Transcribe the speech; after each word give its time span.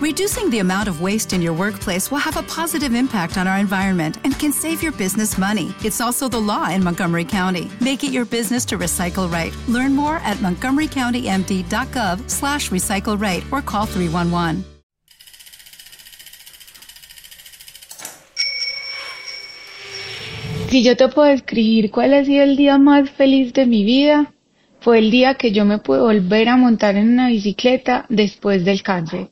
Reducing 0.00 0.48
the 0.48 0.60
amount 0.60 0.88
of 0.88 1.02
waste 1.02 1.34
in 1.34 1.42
your 1.42 1.52
workplace 1.52 2.10
will 2.10 2.24
have 2.24 2.38
a 2.38 2.42
positive 2.44 2.94
impact 2.94 3.36
on 3.36 3.46
our 3.46 3.58
environment 3.58 4.16
and 4.24 4.32
can 4.38 4.50
save 4.50 4.82
your 4.82 4.92
business 4.92 5.36
money. 5.36 5.74
It's 5.84 6.00
also 6.00 6.26
the 6.26 6.40
law 6.40 6.70
in 6.70 6.82
Montgomery 6.82 7.26
County. 7.26 7.70
Make 7.82 8.02
it 8.02 8.10
your 8.10 8.24
business 8.24 8.64
to 8.66 8.78
recycle 8.78 9.30
right. 9.30 9.54
Learn 9.68 9.94
more 9.94 10.16
at 10.24 10.38
montgomerycountymd.gov 10.38 12.30
slash 12.30 12.70
recycle 12.70 13.20
right 13.20 13.44
or 13.52 13.60
call 13.60 13.84
311. 13.84 14.64
Si 20.70 20.82
yo 20.82 20.96
te 20.96 21.08
puedo 21.08 21.28
describir 21.28 21.90
cuál 21.90 22.14
ha 22.14 22.24
sido 22.24 22.44
el 22.44 22.56
día 22.56 22.78
más 22.78 23.10
feliz 23.10 23.52
de 23.52 23.66
mi 23.66 23.84
vida, 23.84 24.32
fue 24.80 25.00
el 25.00 25.10
día 25.10 25.34
que 25.34 25.52
yo 25.52 25.66
me 25.66 25.76
pude 25.76 26.00
volver 26.00 26.48
a 26.48 26.56
montar 26.56 26.96
en 26.96 27.10
una 27.12 27.28
bicicleta 27.28 28.06
después 28.08 28.64
del 28.64 28.82
cáncer. 28.82 29.28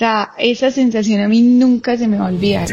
O 0.00 0.02
sea, 0.02 0.30
esa 0.38 0.70
sensación 0.70 1.20
a 1.20 1.28
mí 1.28 1.42
nunca 1.42 1.94
se 1.94 2.08
me 2.08 2.16
va 2.16 2.24
a 2.24 2.28
olvidar. 2.30 2.66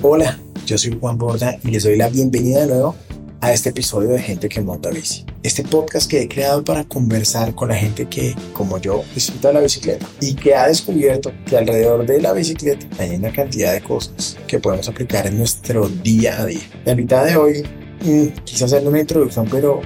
Hola, 0.00 0.38
yo 0.64 0.78
soy 0.78 0.96
Juan 1.00 1.18
Borda 1.18 1.58
y 1.64 1.72
les 1.72 1.82
doy 1.82 1.96
la 1.96 2.08
bienvenida 2.08 2.60
de 2.60 2.66
nuevo 2.68 2.94
a 3.42 3.52
este 3.52 3.70
episodio 3.70 4.10
de 4.10 4.20
Gente 4.20 4.48
que 4.48 4.60
Monta 4.60 4.88
Bici. 4.90 5.26
Este 5.42 5.64
podcast 5.64 6.08
que 6.08 6.22
he 6.22 6.28
creado 6.28 6.62
para 6.62 6.84
conversar 6.84 7.56
con 7.56 7.70
la 7.70 7.74
gente 7.74 8.06
que, 8.06 8.36
como 8.52 8.78
yo, 8.78 9.02
disfruta 9.16 9.52
la 9.52 9.58
bicicleta 9.58 10.06
y 10.20 10.34
que 10.34 10.54
ha 10.54 10.68
descubierto 10.68 11.32
que 11.44 11.56
alrededor 11.56 12.06
de 12.06 12.22
la 12.22 12.32
bicicleta 12.34 12.86
hay 13.00 13.16
una 13.16 13.32
cantidad 13.32 13.72
de 13.72 13.80
cosas 13.80 14.38
que 14.46 14.60
podemos 14.60 14.88
aplicar 14.88 15.26
en 15.26 15.38
nuestro 15.38 15.88
día 15.88 16.40
a 16.40 16.46
día. 16.46 16.62
La 16.84 16.94
mitad 16.94 17.24
de 17.24 17.36
hoy 17.36 17.66
mm, 18.04 18.28
quise 18.44 18.64
hacerle 18.64 18.90
una 18.90 19.00
introducción, 19.00 19.48
pero 19.50 19.80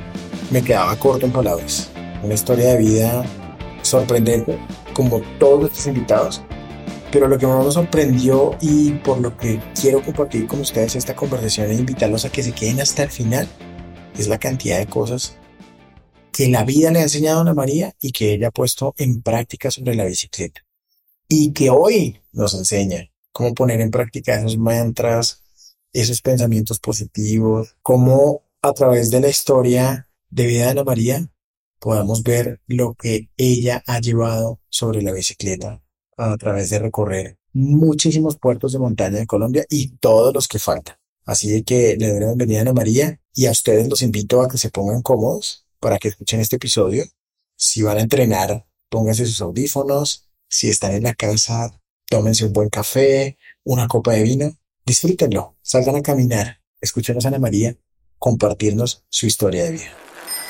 me 0.51 0.61
quedaba 0.61 0.95
corto 0.99 1.25
en 1.25 1.33
palabras. 1.33 1.89
Una 2.23 2.35
historia 2.35 2.75
de 2.75 2.77
vida 2.77 3.25
sorprendente, 3.81 4.59
como 4.93 5.23
todos 5.39 5.61
nuestros 5.61 5.87
invitados, 5.87 6.43
pero 7.17 7.29
lo 7.29 7.39
que 7.39 7.47
más 7.47 7.65
me 7.65 7.73
sorprendió 7.73 8.59
y 8.61 8.91
por 8.91 9.19
lo 9.23 9.35
que 9.39 9.59
quiero 9.81 10.03
compartir 10.03 10.47
con 10.47 10.61
ustedes 10.61 10.97
esta 10.97 11.17
conversación 11.17 11.71
e 11.71 11.75
invitarlos 11.75 12.27
a 12.27 12.31
que 12.31 12.43
se 12.43 12.53
queden 12.53 12.79
hasta 12.79 13.05
el 13.05 13.11
final 13.11 13.49
es 14.19 14.29
la 14.29 14.37
cantidad 14.37 14.79
de 14.79 14.87
cosas 14.87 15.39
que 16.31 16.47
la 16.49 16.63
vida 16.65 16.91
le 16.91 16.99
ha 16.99 17.05
enseñado 17.05 17.39
a 17.39 17.41
Ana 17.41 17.55
María 17.55 17.95
y 18.03 18.13
que 18.13 18.35
ella 18.35 18.49
ha 18.49 18.51
puesto 18.51 18.95
en 18.99 19.23
práctica 19.23 19.71
sobre 19.71 19.95
la 19.95 20.05
bicicleta. 20.05 20.61
Y 21.27 21.55
que 21.55 21.71
hoy 21.71 22.21
nos 22.33 22.53
enseña 22.53 23.11
cómo 23.33 23.55
poner 23.55 23.81
en 23.81 23.91
práctica 23.91 24.39
esos 24.39 24.59
mantras, 24.59 25.43
esos 25.95 26.21
pensamientos 26.21 26.81
positivos, 26.81 27.79
cómo 27.81 28.43
a 28.61 28.75
través 28.75 29.11
de 29.11 29.23
la 29.23 29.31
historia 29.31 30.11
de 30.29 30.45
vida 30.45 30.65
de 30.67 30.71
Ana 30.73 30.85
María 30.85 31.27
podamos 31.79 32.23
ver 32.23 32.61
lo 32.67 32.93
que 32.93 33.31
ella 33.39 33.83
ha 33.87 34.01
llevado 34.01 34.61
sobre 34.69 35.01
la 35.01 35.13
bicicleta 35.13 35.81
a 36.17 36.37
través 36.37 36.71
de 36.71 36.79
recorrer 36.79 37.39
muchísimos 37.53 38.37
puertos 38.37 38.73
de 38.73 38.79
montaña 38.79 39.19
de 39.19 39.27
Colombia 39.27 39.65
y 39.69 39.97
todos 39.97 40.35
los 40.35 40.49
que 40.49 40.59
faltan. 40.59 40.97
Así 41.25 41.63
que 41.65 41.97
le 41.99 42.11
doy 42.11 42.21
la 42.21 42.27
bienvenida 42.27 42.59
a 42.59 42.63
Ana 42.63 42.73
María 42.73 43.21
y 43.35 43.47
a 43.47 43.51
ustedes 43.51 43.89
los 43.89 44.03
invito 44.03 44.43
a 44.43 44.49
que 44.49 44.59
se 44.59 44.71
pongan 44.71 45.03
cómodos 45.03 45.67
para 45.81 45.99
que 45.99 46.09
escuchen 46.09 46.41
este 46.41 46.57
episodio. 46.57 47.05
Si 47.57 47.83
van 47.83 47.99
a 47.99 48.03
entrenar, 48.03 48.67
pónganse 48.89 49.27
sus 49.27 49.41
audífonos. 49.41 50.29
Si 50.49 50.69
están 50.69 50.93
en 50.93 51.03
la 51.03 51.15
casa, 51.15 51.81
tómense 52.09 52.45
un 52.45 52.53
buen 52.53 52.69
café, 52.69 53.39
una 53.65 53.89
copa 53.89 54.13
de 54.13 54.23
vino. 54.23 54.57
Disfrútenlo, 54.85 55.57
salgan 55.63 55.97
a 55.97 56.03
caminar, 56.03 56.61
escúchenos 56.81 57.25
a 57.25 57.29
Ana 57.29 57.39
María 57.39 57.77
compartirnos 58.19 59.05
su 59.09 59.27
historia 59.27 59.65
de 59.65 59.73
vida. 59.73 59.93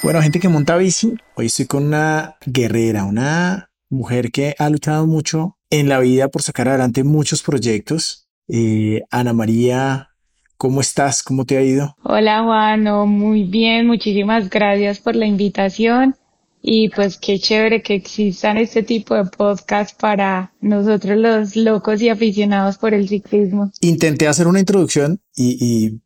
Bueno, 0.02 0.22
gente 0.22 0.40
que 0.40 0.48
monta 0.48 0.76
bici, 0.76 1.14
hoy 1.34 1.46
estoy 1.46 1.66
con 1.66 1.84
una 1.84 2.36
guerrera, 2.44 3.04
una 3.04 3.70
mujer 3.88 4.30
que 4.30 4.54
ha 4.58 4.68
luchado 4.68 5.06
mucho 5.06 5.55
en 5.70 5.88
la 5.88 6.00
vida 6.00 6.28
por 6.28 6.42
sacar 6.42 6.68
adelante 6.68 7.04
muchos 7.04 7.42
proyectos. 7.42 8.28
Eh, 8.48 9.02
Ana 9.10 9.32
María, 9.32 10.10
¿cómo 10.56 10.80
estás? 10.80 11.22
¿Cómo 11.22 11.44
te 11.44 11.56
ha 11.56 11.62
ido? 11.62 11.96
Hola 12.02 12.42
Juan, 12.44 12.84
muy 13.08 13.44
bien, 13.44 13.86
muchísimas 13.86 14.48
gracias 14.48 15.00
por 15.00 15.16
la 15.16 15.26
invitación 15.26 16.16
y 16.62 16.88
pues 16.90 17.18
qué 17.18 17.38
chévere 17.38 17.82
que 17.82 17.94
existan 17.94 18.56
este 18.56 18.82
tipo 18.82 19.14
de 19.14 19.24
podcast 19.24 19.98
para 20.00 20.52
nosotros 20.60 21.16
los 21.16 21.54
locos 21.56 22.02
y 22.02 22.08
aficionados 22.08 22.76
por 22.76 22.92
el 22.92 23.08
ciclismo. 23.08 23.70
Intenté 23.80 24.26
hacer 24.26 24.48
una 24.48 24.60
introducción 24.60 25.20
y, 25.36 26.00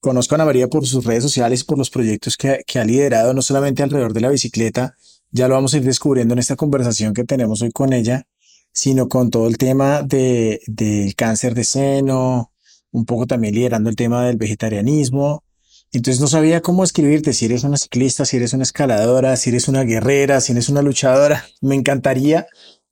conozco 0.00 0.34
a 0.34 0.36
Ana 0.36 0.46
María 0.46 0.68
por 0.68 0.84
sus 0.86 1.04
redes 1.04 1.22
sociales 1.22 1.60
y 1.60 1.64
por 1.64 1.78
los 1.78 1.88
proyectos 1.88 2.36
que, 2.36 2.62
que 2.66 2.78
ha 2.78 2.84
liderado, 2.84 3.32
no 3.34 3.40
solamente 3.40 3.82
alrededor 3.82 4.12
de 4.12 4.20
la 4.20 4.30
bicicleta, 4.30 4.96
ya 5.30 5.48
lo 5.48 5.54
vamos 5.54 5.72
a 5.72 5.76
ir 5.78 5.84
descubriendo 5.84 6.34
en 6.34 6.40
esta 6.40 6.56
conversación 6.56 7.14
que 7.14 7.24
tenemos 7.24 7.62
hoy 7.62 7.70
con 7.70 7.92
ella, 7.92 8.26
sino 8.72 9.08
con 9.08 9.30
todo 9.30 9.46
el 9.48 9.58
tema 9.58 10.02
de, 10.02 10.60
del 10.66 11.14
cáncer 11.14 11.54
de 11.54 11.64
seno, 11.64 12.52
un 12.90 13.04
poco 13.04 13.26
también 13.26 13.54
liderando 13.54 13.90
el 13.90 13.96
tema 13.96 14.24
del 14.26 14.36
vegetarianismo. 14.36 15.44
Entonces 15.92 16.20
no 16.20 16.26
sabía 16.26 16.62
cómo 16.62 16.84
escribirte, 16.84 17.34
si 17.34 17.44
eres 17.44 17.64
una 17.64 17.76
ciclista, 17.76 18.24
si 18.24 18.38
eres 18.38 18.54
una 18.54 18.62
escaladora, 18.62 19.36
si 19.36 19.50
eres 19.50 19.68
una 19.68 19.82
guerrera, 19.82 20.40
si 20.40 20.52
eres 20.52 20.70
una 20.70 20.80
luchadora. 20.80 21.44
Me 21.60 21.74
encantaría 21.74 22.46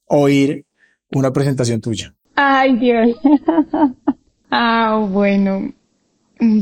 oír 0.05 0.67
una 1.11 1.33
presentación 1.33 1.81
tuya. 1.81 2.15
Ay, 2.35 2.77
Dios. 2.77 3.17
ah, 4.51 5.07
bueno. 5.11 5.73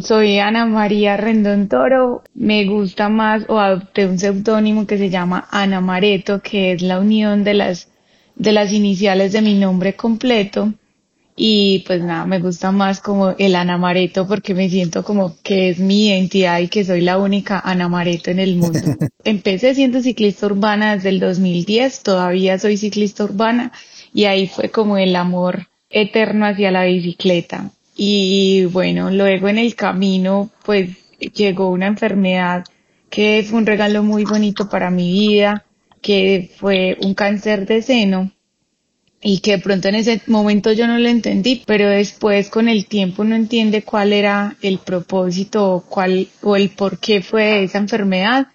Soy 0.03 0.39
Ana 0.39 0.67
María 0.67 1.17
Rendón 1.17 1.69
Toro. 1.69 2.23
Me 2.35 2.67
gusta 2.67 3.09
más 3.09 3.45
o 3.49 3.59
adopté 3.59 4.07
un 4.07 4.19
seudónimo 4.19 4.87
que 4.87 4.99
se 4.99 5.11
llama 5.11 5.47
Ana 5.51 5.81
Mareto, 5.81 6.41
que 6.41 6.73
es 6.73 6.83
la 6.83 6.99
unión 6.99 7.45
de 7.45 7.55
las, 7.55 7.89
de 8.39 8.53
las 8.53 8.73
iniciales 8.73 9.33
de 9.33 9.43
mi 9.43 9.55
nombre 9.55 9.95
completo. 9.95 10.73
Y 11.41 11.85
pues 11.87 12.03
nada, 12.03 12.27
me 12.27 12.41
gusta 12.41 12.73
más 12.73 13.01
como 13.01 13.31
el 13.39 13.55
Ana 13.55 13.79
Mareto 13.79 14.27
porque 14.27 14.55
me 14.55 14.69
siento 14.69 15.05
como 15.05 15.37
que 15.45 15.69
es 15.69 15.79
mi 15.79 16.09
identidad 16.09 16.59
y 16.59 16.67
que 16.67 16.85
soy 16.85 17.01
la 17.01 17.19
única 17.19 17.61
Ana 17.61 17.89
Mareto 17.89 18.31
en 18.33 18.41
el 18.41 18.57
mundo. 18.57 18.81
Empecé 19.25 19.75
siendo 19.77 20.01
ciclista 20.03 20.47
urbana 20.47 20.97
desde 20.97 21.11
el 21.11 21.21
2010, 21.21 22.03
todavía 22.03 22.59
soy 22.59 22.77
ciclista 22.77 23.23
urbana 23.23 23.71
y 24.13 24.25
ahí 24.25 24.49
fue 24.49 24.71
como 24.71 24.99
el 24.99 25.15
amor 25.15 25.69
eterno 25.91 26.45
hacia 26.45 26.73
la 26.73 26.85
bicicleta. 26.85 27.71
Y 27.97 28.65
bueno, 28.67 29.11
luego 29.13 29.49
en 29.49 29.59
el 29.59 29.77
camino 29.77 30.51
pues 30.65 30.91
llegó 31.35 31.71
una 31.71 31.87
enfermedad 31.87 32.65
que 33.11 33.45
fue 33.49 33.59
un 33.61 33.67
regalo 33.67 34.03
muy 34.03 34.25
bonito 34.25 34.69
para 34.69 34.91
mi 34.91 35.11
vida, 35.13 35.65
que 36.01 36.51
fue 36.57 36.97
un 37.03 37.15
cáncer 37.15 37.67
de 37.67 37.83
seno 37.83 38.33
y 39.21 39.41
que 39.41 39.53
de 39.53 39.59
pronto 39.59 39.89
en 39.89 39.97
ese 39.97 40.21
momento 40.27 40.73
yo 40.73 40.87
no 40.87 40.99
lo 40.99 41.09
entendí, 41.09 41.63
pero 41.67 41.89
después 41.89 42.51
con 42.51 42.69
el 42.69 42.87
tiempo 42.87 43.23
uno 43.23 43.35
entiende 43.35 43.83
cuál 43.83 44.13
era 44.13 44.57
el 44.63 44.79
propósito 44.79 45.85
cuál, 45.89 46.29
o 46.43 46.57
el 46.57 46.71
por 46.71 46.99
qué 46.99 47.21
fue 47.21 47.65
esa 47.65 47.79
enfermedad 47.79 48.49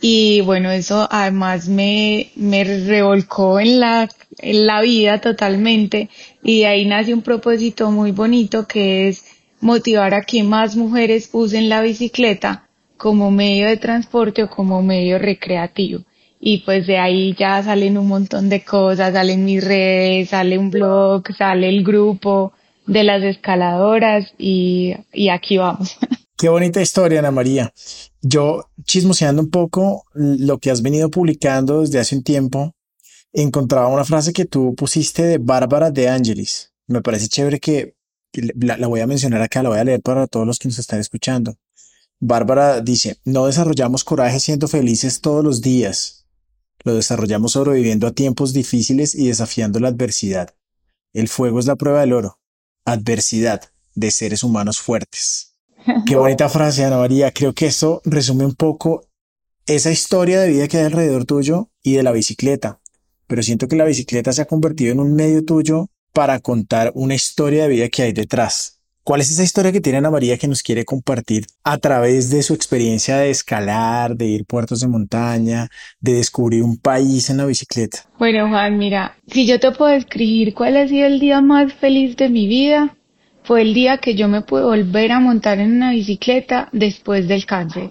y 0.00 0.40
bueno, 0.42 0.70
eso 0.70 1.08
además 1.10 1.68
me, 1.68 2.30
me 2.36 2.64
revolcó 2.64 3.60
en 3.60 3.80
la, 3.80 4.08
en 4.38 4.66
la 4.66 4.80
vida 4.82 5.20
totalmente 5.20 6.10
y 6.42 6.60
de 6.60 6.66
ahí 6.66 6.86
nace 6.86 7.14
un 7.14 7.22
propósito 7.22 7.90
muy 7.90 8.12
bonito 8.12 8.66
que 8.66 9.08
es 9.08 9.24
motivar 9.60 10.14
a 10.14 10.22
que 10.22 10.42
más 10.42 10.76
mujeres 10.76 11.30
usen 11.32 11.68
la 11.68 11.80
bicicleta 11.80 12.68
como 12.96 13.30
medio 13.30 13.68
de 13.68 13.76
transporte 13.76 14.42
o 14.42 14.50
como 14.50 14.82
medio 14.82 15.18
recreativo. 15.18 16.04
Y 16.38 16.58
pues 16.58 16.86
de 16.86 16.98
ahí 16.98 17.34
ya 17.38 17.62
salen 17.62 17.98
un 17.98 18.08
montón 18.08 18.48
de 18.48 18.62
cosas, 18.62 19.12
salen 19.14 19.44
mis 19.44 19.64
redes, 19.64 20.30
sale 20.30 20.58
un 20.58 20.70
blog, 20.70 21.22
sale 21.36 21.68
el 21.68 21.82
grupo 21.82 22.52
de 22.86 23.04
las 23.04 23.22
escaladoras 23.22 24.32
y, 24.38 24.94
y 25.12 25.28
aquí 25.28 25.56
vamos. 25.58 25.96
Qué 26.36 26.50
bonita 26.50 26.82
historia, 26.82 27.20
Ana 27.20 27.30
María. 27.30 27.72
Yo, 28.20 28.68
chismoseando 28.84 29.40
un 29.40 29.50
poco 29.50 30.04
lo 30.12 30.58
que 30.58 30.70
has 30.70 30.82
venido 30.82 31.10
publicando 31.10 31.80
desde 31.80 31.98
hace 31.98 32.14
un 32.14 32.22
tiempo, 32.22 32.74
encontraba 33.32 33.88
una 33.88 34.04
frase 34.04 34.34
que 34.34 34.44
tú 34.44 34.74
pusiste 34.74 35.22
de 35.22 35.38
Bárbara 35.38 35.90
de 35.90 36.08
Angelis. 36.08 36.74
Me 36.86 37.00
parece 37.00 37.28
chévere 37.28 37.58
que 37.58 37.94
la, 38.34 38.76
la 38.76 38.86
voy 38.86 39.00
a 39.00 39.06
mencionar 39.06 39.40
acá, 39.40 39.62
la 39.62 39.70
voy 39.70 39.78
a 39.78 39.84
leer 39.84 40.02
para 40.02 40.26
todos 40.26 40.46
los 40.46 40.58
que 40.58 40.68
nos 40.68 40.78
están 40.78 41.00
escuchando. 41.00 41.56
Bárbara 42.20 42.80
dice, 42.80 43.16
no 43.24 43.46
desarrollamos 43.46 44.04
coraje 44.04 44.38
siendo 44.40 44.68
felices 44.68 45.20
todos 45.20 45.44
los 45.44 45.60
días. 45.60 46.25
Lo 46.86 46.94
desarrollamos 46.94 47.50
sobreviviendo 47.50 48.06
a 48.06 48.12
tiempos 48.12 48.52
difíciles 48.52 49.16
y 49.16 49.26
desafiando 49.26 49.80
la 49.80 49.88
adversidad. 49.88 50.54
El 51.12 51.26
fuego 51.26 51.58
es 51.58 51.66
la 51.66 51.74
prueba 51.74 52.02
del 52.02 52.12
oro. 52.12 52.38
Adversidad 52.84 53.60
de 53.96 54.12
seres 54.12 54.44
humanos 54.44 54.78
fuertes. 54.78 55.56
Qué 56.06 56.14
bonita 56.16 56.48
frase, 56.48 56.84
Ana 56.84 56.98
María. 56.98 57.32
Creo 57.32 57.54
que 57.54 57.66
esto 57.66 58.02
resume 58.04 58.44
un 58.44 58.54
poco 58.54 59.04
esa 59.66 59.90
historia 59.90 60.40
de 60.40 60.48
vida 60.48 60.68
que 60.68 60.78
hay 60.78 60.84
alrededor 60.84 61.24
tuyo 61.24 61.72
y 61.82 61.94
de 61.94 62.04
la 62.04 62.12
bicicleta. 62.12 62.78
Pero 63.26 63.42
siento 63.42 63.66
que 63.66 63.74
la 63.74 63.84
bicicleta 63.84 64.32
se 64.32 64.42
ha 64.42 64.46
convertido 64.46 64.92
en 64.92 65.00
un 65.00 65.12
medio 65.12 65.44
tuyo 65.44 65.90
para 66.12 66.38
contar 66.38 66.92
una 66.94 67.16
historia 67.16 67.64
de 67.64 67.68
vida 67.68 67.88
que 67.88 68.04
hay 68.04 68.12
detrás. 68.12 68.75
¿Cuál 69.06 69.20
es 69.20 69.30
esa 69.30 69.44
historia 69.44 69.70
que 69.70 69.80
tiene 69.80 69.98
Ana 69.98 70.10
María 70.10 70.36
que 70.36 70.48
nos 70.48 70.64
quiere 70.64 70.84
compartir 70.84 71.46
a 71.62 71.78
través 71.78 72.28
de 72.28 72.42
su 72.42 72.54
experiencia 72.54 73.18
de 73.18 73.30
escalar, 73.30 74.16
de 74.16 74.26
ir 74.26 74.44
puertos 74.44 74.80
de 74.80 74.88
montaña, 74.88 75.68
de 76.00 76.14
descubrir 76.14 76.64
un 76.64 76.76
país 76.76 77.30
en 77.30 77.36
la 77.36 77.46
bicicleta? 77.46 77.98
Bueno, 78.18 78.48
Juan, 78.48 78.76
mira, 78.76 79.16
si 79.28 79.46
yo 79.46 79.60
te 79.60 79.70
puedo 79.70 79.92
describir 79.92 80.54
cuál 80.54 80.76
ha 80.76 80.88
sido 80.88 81.06
el 81.06 81.20
día 81.20 81.40
más 81.40 81.72
feliz 81.74 82.16
de 82.16 82.28
mi 82.28 82.48
vida, 82.48 82.96
fue 83.44 83.62
el 83.62 83.74
día 83.74 83.98
que 83.98 84.16
yo 84.16 84.26
me 84.26 84.42
pude 84.42 84.64
volver 84.64 85.12
a 85.12 85.20
montar 85.20 85.60
en 85.60 85.76
una 85.76 85.92
bicicleta 85.92 86.68
después 86.72 87.28
del 87.28 87.46
cáncer. 87.46 87.84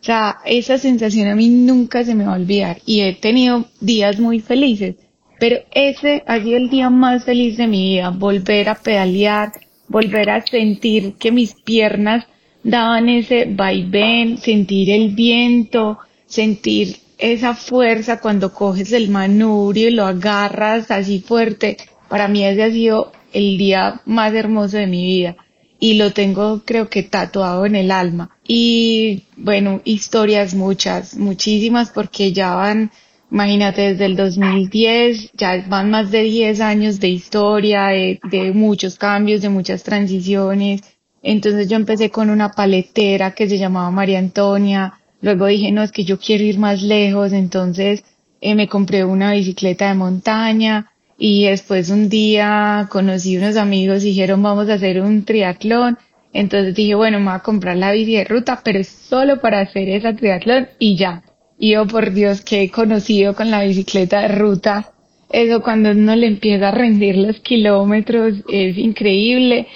O 0.00 0.04
sea, 0.04 0.36
esa 0.44 0.78
sensación 0.78 1.26
a 1.26 1.34
mí 1.34 1.48
nunca 1.48 2.04
se 2.04 2.14
me 2.14 2.26
va 2.26 2.34
a 2.34 2.36
olvidar 2.36 2.78
y 2.86 3.00
he 3.00 3.12
tenido 3.16 3.66
días 3.80 4.20
muy 4.20 4.38
felices, 4.38 4.94
pero 5.40 5.56
ese 5.72 6.22
ha 6.28 6.40
sido 6.40 6.58
el 6.58 6.70
día 6.70 6.90
más 6.90 7.24
feliz 7.24 7.56
de 7.56 7.66
mi 7.66 7.94
vida, 7.94 8.10
volver 8.10 8.68
a 8.68 8.76
pedalear, 8.76 9.50
volver 9.90 10.30
a 10.30 10.40
sentir 10.40 11.14
que 11.18 11.32
mis 11.32 11.54
piernas 11.54 12.24
daban 12.62 13.08
ese 13.08 13.46
vaivén, 13.50 14.38
sentir 14.38 14.88
el 14.90 15.14
viento, 15.14 15.98
sentir 16.26 16.96
esa 17.18 17.54
fuerza 17.54 18.20
cuando 18.20 18.54
coges 18.54 18.92
el 18.92 19.10
manubrio 19.10 19.88
y 19.88 19.90
lo 19.90 20.06
agarras 20.06 20.90
así 20.90 21.20
fuerte. 21.20 21.76
Para 22.08 22.28
mí 22.28 22.44
ese 22.44 22.62
ha 22.62 22.70
sido 22.70 23.12
el 23.32 23.58
día 23.58 24.00
más 24.06 24.32
hermoso 24.32 24.76
de 24.76 24.86
mi 24.86 25.04
vida 25.04 25.36
y 25.80 25.94
lo 25.94 26.12
tengo 26.12 26.62
creo 26.64 26.88
que 26.88 27.02
tatuado 27.02 27.66
en 27.66 27.74
el 27.74 27.90
alma. 27.90 28.30
Y 28.46 29.24
bueno, 29.36 29.80
historias 29.84 30.54
muchas, 30.54 31.16
muchísimas 31.16 31.90
porque 31.90 32.32
ya 32.32 32.54
van 32.54 32.92
Imagínate, 33.30 33.82
desde 33.92 34.06
el 34.06 34.16
2010 34.16 35.32
ya 35.34 35.64
van 35.68 35.90
más 35.90 36.10
de 36.10 36.22
10 36.22 36.60
años 36.60 36.98
de 36.98 37.08
historia, 37.08 37.86
de, 37.86 38.52
muchos 38.52 38.96
cambios, 38.96 39.40
de 39.40 39.48
muchas 39.48 39.84
transiciones. 39.84 40.80
Entonces 41.22 41.68
yo 41.68 41.76
empecé 41.76 42.10
con 42.10 42.28
una 42.28 42.50
paletera 42.50 43.32
que 43.32 43.48
se 43.48 43.58
llamaba 43.58 43.90
María 43.92 44.18
Antonia. 44.18 44.94
Luego 45.20 45.46
dije, 45.46 45.70
no, 45.70 45.82
es 45.82 45.92
que 45.92 46.04
yo 46.04 46.18
quiero 46.18 46.42
ir 46.42 46.58
más 46.58 46.82
lejos. 46.82 47.32
Entonces 47.32 48.02
eh, 48.40 48.56
me 48.56 48.66
compré 48.66 49.04
una 49.04 49.32
bicicleta 49.32 49.88
de 49.88 49.94
montaña 49.94 50.90
y 51.16 51.44
después 51.44 51.90
un 51.90 52.08
día 52.08 52.88
conocí 52.90 53.36
unos 53.36 53.56
amigos 53.56 54.02
y 54.02 54.08
dijeron, 54.08 54.42
vamos 54.42 54.68
a 54.68 54.74
hacer 54.74 55.00
un 55.00 55.24
triatlón. 55.24 55.98
Entonces 56.32 56.74
dije, 56.74 56.96
bueno, 56.96 57.18
me 57.20 57.26
voy 57.26 57.34
a 57.34 57.40
comprar 57.40 57.76
la 57.76 57.92
bici 57.92 58.16
de 58.16 58.24
ruta, 58.24 58.60
pero 58.64 58.82
solo 58.82 59.40
para 59.40 59.60
hacer 59.60 59.88
esa 59.88 60.16
triatlón 60.16 60.68
y 60.80 60.96
ya. 60.96 61.22
Y 61.62 61.76
oh 61.76 61.86
por 61.86 62.14
Dios 62.14 62.40
que 62.40 62.62
he 62.62 62.70
conocido 62.70 63.34
con 63.34 63.50
la 63.50 63.62
bicicleta 63.62 64.22
de 64.22 64.28
ruta, 64.28 64.92
eso 65.30 65.60
cuando 65.60 65.90
uno 65.90 66.16
le 66.16 66.26
empieza 66.26 66.68
a 66.68 66.70
rendir 66.70 67.18
los 67.18 67.40
kilómetros 67.40 68.36
es 68.48 68.78
increíble. 68.78 69.66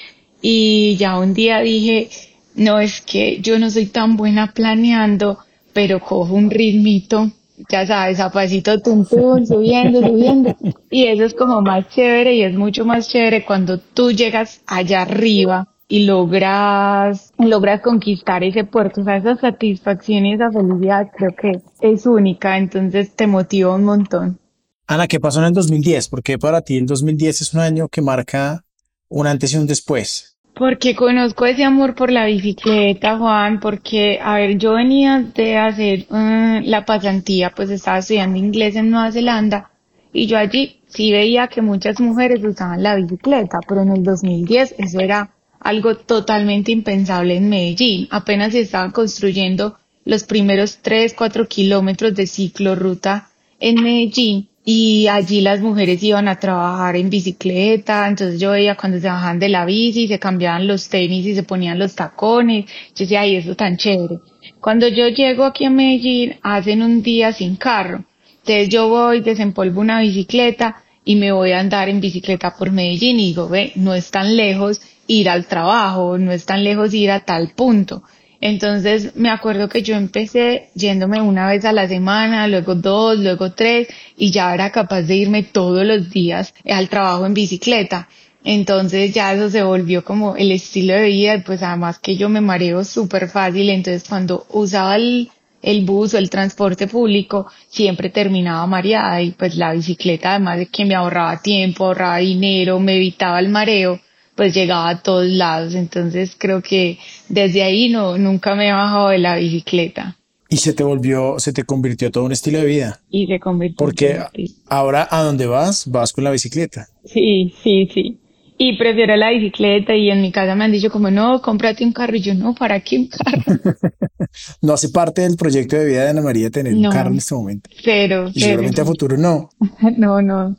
Y 0.40 0.96
ya 0.96 1.18
un 1.18 1.34
día 1.34 1.60
dije, 1.60 2.08
no 2.54 2.80
es 2.80 3.02
que 3.02 3.38
yo 3.42 3.58
no 3.58 3.68
soy 3.68 3.84
tan 3.84 4.16
buena 4.16 4.52
planeando, 4.52 5.40
pero 5.74 6.00
cojo 6.00 6.32
un 6.32 6.50
ritmito, 6.50 7.30
ya 7.68 7.86
sabes, 7.86 8.18
a 8.18 8.32
pasito 8.32 8.80
tum 8.80 9.04
tum, 9.04 9.44
subiendo, 9.44 10.00
subiendo. 10.00 10.56
Y 10.90 11.04
eso 11.04 11.24
es 11.24 11.34
como 11.34 11.60
más 11.60 11.86
chévere 11.90 12.34
y 12.34 12.44
es 12.44 12.54
mucho 12.54 12.86
más 12.86 13.10
chévere 13.10 13.44
cuando 13.44 13.78
tú 13.78 14.10
llegas 14.10 14.62
allá 14.66 15.02
arriba 15.02 15.73
y 15.88 16.06
logras, 16.06 17.32
logras 17.38 17.80
conquistar 17.80 18.42
ese 18.42 18.64
puerto. 18.64 19.02
O 19.02 19.04
sea, 19.04 19.16
esa 19.16 19.36
satisfacción 19.36 20.26
y 20.26 20.34
esa 20.34 20.50
felicidad 20.50 21.10
creo 21.16 21.34
que 21.34 21.60
es 21.80 22.06
única, 22.06 22.56
entonces 22.58 23.14
te 23.14 23.26
motiva 23.26 23.74
un 23.74 23.84
montón. 23.84 24.38
Ana, 24.86 25.06
¿qué 25.06 25.20
pasó 25.20 25.40
en 25.40 25.46
el 25.46 25.52
2010? 25.52 26.08
Porque 26.08 26.38
para 26.38 26.60
ti 26.60 26.76
el 26.76 26.86
2010 26.86 27.40
es 27.40 27.54
un 27.54 27.60
año 27.60 27.88
que 27.88 28.02
marca 28.02 28.64
un 29.08 29.26
antes 29.26 29.52
y 29.54 29.56
un 29.56 29.66
después. 29.66 30.36
Porque 30.54 30.94
conozco 30.94 31.46
ese 31.46 31.64
amor 31.64 31.94
por 31.94 32.12
la 32.12 32.26
bicicleta, 32.26 33.18
Juan, 33.18 33.58
porque, 33.58 34.20
a 34.22 34.34
ver, 34.34 34.56
yo 34.56 34.74
venía 34.74 35.20
de 35.34 35.56
hacer 35.56 36.06
uh, 36.10 36.60
la 36.62 36.84
pasantía, 36.84 37.50
pues 37.50 37.70
estaba 37.70 37.98
estudiando 37.98 38.38
inglés 38.38 38.76
en 38.76 38.90
Nueva 38.90 39.10
Zelanda 39.10 39.70
y 40.12 40.26
yo 40.26 40.38
allí 40.38 40.80
sí 40.86 41.10
veía 41.10 41.48
que 41.48 41.60
muchas 41.60 42.00
mujeres 42.00 42.42
usaban 42.44 42.82
la 42.82 42.94
bicicleta, 42.94 43.58
pero 43.66 43.82
en 43.82 43.90
el 43.90 44.04
2010 44.04 44.76
eso 44.78 45.00
era 45.00 45.33
algo 45.64 45.96
totalmente 45.96 46.70
impensable 46.70 47.36
en 47.36 47.48
Medellín. 47.48 48.06
Apenas 48.10 48.52
se 48.52 48.60
estaban 48.60 48.92
construyendo 48.92 49.76
los 50.04 50.24
primeros 50.24 50.78
3, 50.82 51.14
4 51.14 51.48
kilómetros 51.48 52.14
de 52.14 52.26
ciclorruta 52.26 53.30
en 53.58 53.82
Medellín 53.82 54.48
y 54.66 55.08
allí 55.08 55.40
las 55.40 55.60
mujeres 55.60 56.02
iban 56.02 56.28
a 56.28 56.38
trabajar 56.38 56.96
en 56.96 57.10
bicicleta, 57.10 58.06
entonces 58.08 58.40
yo 58.40 58.50
veía 58.50 58.76
cuando 58.76 59.00
se 59.00 59.08
bajaban 59.08 59.38
de 59.38 59.48
la 59.48 59.64
bici, 59.64 60.06
se 60.06 60.18
cambiaban 60.18 60.66
los 60.66 60.88
tenis 60.88 61.26
y 61.26 61.34
se 61.34 61.42
ponían 61.42 61.78
los 61.78 61.94
tacones, 61.94 62.66
yo 62.66 63.04
decía, 63.04 63.22
ay, 63.22 63.36
eso 63.36 63.54
tan 63.54 63.76
chévere. 63.76 64.20
Cuando 64.60 64.88
yo 64.88 65.08
llego 65.08 65.44
aquí 65.44 65.64
a 65.64 65.70
Medellín, 65.70 66.36
hacen 66.42 66.82
un 66.82 67.02
día 67.02 67.32
sin 67.32 67.56
carro, 67.56 68.04
entonces 68.38 68.68
yo 68.68 68.88
voy, 68.88 69.20
desempolvo 69.20 69.80
una 69.80 70.00
bicicleta 70.00 70.82
y 71.06 71.16
me 71.16 71.32
voy 71.32 71.52
a 71.52 71.60
andar 71.60 71.88
en 71.88 72.00
bicicleta 72.00 72.54
por 72.56 72.70
Medellín 72.70 73.20
y 73.20 73.28
digo, 73.28 73.48
ve, 73.48 73.72
no 73.76 73.94
es 73.94 74.10
tan 74.10 74.36
lejos 74.36 74.80
ir 75.06 75.28
al 75.28 75.46
trabajo, 75.46 76.18
no 76.18 76.32
es 76.32 76.46
tan 76.46 76.64
lejos 76.64 76.94
ir 76.94 77.10
a 77.10 77.20
tal 77.20 77.50
punto. 77.50 78.02
Entonces 78.40 79.16
me 79.16 79.30
acuerdo 79.30 79.70
que 79.70 79.82
yo 79.82 79.96
empecé 79.96 80.68
yéndome 80.74 81.20
una 81.22 81.48
vez 81.48 81.64
a 81.64 81.72
la 81.72 81.88
semana, 81.88 82.46
luego 82.46 82.74
dos, 82.74 83.18
luego 83.18 83.52
tres 83.52 83.88
y 84.18 84.30
ya 84.30 84.52
era 84.52 84.70
capaz 84.70 85.02
de 85.02 85.16
irme 85.16 85.42
todos 85.44 85.86
los 85.86 86.10
días 86.10 86.52
al 86.70 86.90
trabajo 86.90 87.24
en 87.24 87.32
bicicleta. 87.32 88.06
Entonces 88.44 89.14
ya 89.14 89.32
eso 89.32 89.48
se 89.48 89.62
volvió 89.62 90.04
como 90.04 90.36
el 90.36 90.52
estilo 90.52 90.92
de 90.92 91.08
vida, 91.08 91.42
pues 91.44 91.62
además 91.62 91.98
que 91.98 92.16
yo 92.16 92.28
me 92.28 92.42
mareo 92.42 92.84
súper 92.84 93.30
fácil, 93.30 93.70
entonces 93.70 94.04
cuando 94.06 94.44
usaba 94.50 94.96
el, 94.96 95.30
el 95.62 95.86
bus 95.86 96.12
o 96.12 96.18
el 96.18 96.28
transporte 96.28 96.86
público 96.86 97.46
siempre 97.70 98.10
terminaba 98.10 98.66
mareada 98.66 99.22
y 99.22 99.30
pues 99.30 99.56
la 99.56 99.72
bicicleta 99.72 100.32
además 100.32 100.58
de 100.58 100.66
que 100.66 100.84
me 100.84 100.94
ahorraba 100.94 101.40
tiempo, 101.40 101.86
ahorraba 101.86 102.18
dinero, 102.18 102.78
me 102.78 102.96
evitaba 102.96 103.40
el 103.40 103.48
mareo, 103.48 104.00
pues 104.34 104.54
llegaba 104.54 104.88
a 104.88 105.02
todos 105.02 105.26
lados. 105.26 105.74
Entonces 105.74 106.36
creo 106.38 106.62
que 106.62 106.98
desde 107.28 107.62
ahí 107.62 107.88
no, 107.88 108.18
nunca 108.18 108.54
me 108.54 108.68
he 108.68 108.72
bajado 108.72 109.08
de 109.08 109.18
la 109.18 109.36
bicicleta. 109.36 110.16
Y 110.48 110.58
se 110.58 110.72
te 110.72 110.84
volvió, 110.84 111.38
se 111.38 111.52
te 111.52 111.64
convirtió 111.64 112.10
todo 112.10 112.24
un 112.24 112.32
estilo 112.32 112.58
de 112.58 112.66
vida. 112.66 113.00
Y 113.10 113.26
se 113.26 113.40
convirtió. 113.40 113.76
Porque 113.76 114.20
ahora 114.68 115.08
a 115.10 115.22
dónde 115.22 115.46
vas, 115.46 115.90
vas 115.90 116.12
con 116.12 116.22
la 116.22 116.30
bicicleta. 116.30 116.86
Sí, 117.04 117.54
sí, 117.62 117.88
sí. 117.92 118.20
Y 118.56 118.76
prefiero 118.78 119.16
la 119.16 119.30
bicicleta 119.30 119.96
y 119.96 120.10
en 120.10 120.22
mi 120.22 120.30
casa 120.30 120.54
me 120.54 120.64
han 120.64 120.70
dicho 120.70 120.90
como, 120.90 121.10
no, 121.10 121.42
cómprate 121.42 121.84
un 121.84 121.92
carro. 121.92 122.14
Y 122.14 122.20
yo, 122.20 122.34
no, 122.34 122.54
¿para 122.54 122.78
qué 122.80 122.98
un 122.98 123.08
carro? 123.08 123.42
no 124.62 124.74
hace 124.74 124.90
parte 124.90 125.22
del 125.22 125.36
proyecto 125.36 125.76
de 125.76 125.86
vida 125.86 126.04
de 126.04 126.10
Ana 126.10 126.22
María 126.22 126.50
tener 126.50 126.72
un 126.72 126.88
carro 126.88 127.10
en 127.10 127.16
este 127.16 127.34
momento. 127.34 127.68
Cero. 127.82 128.30
Y 128.32 128.40
seguramente 128.40 128.80
a 128.80 128.84
futuro 128.84 129.16
no. 129.16 129.50
no, 129.96 130.22
no. 130.22 130.56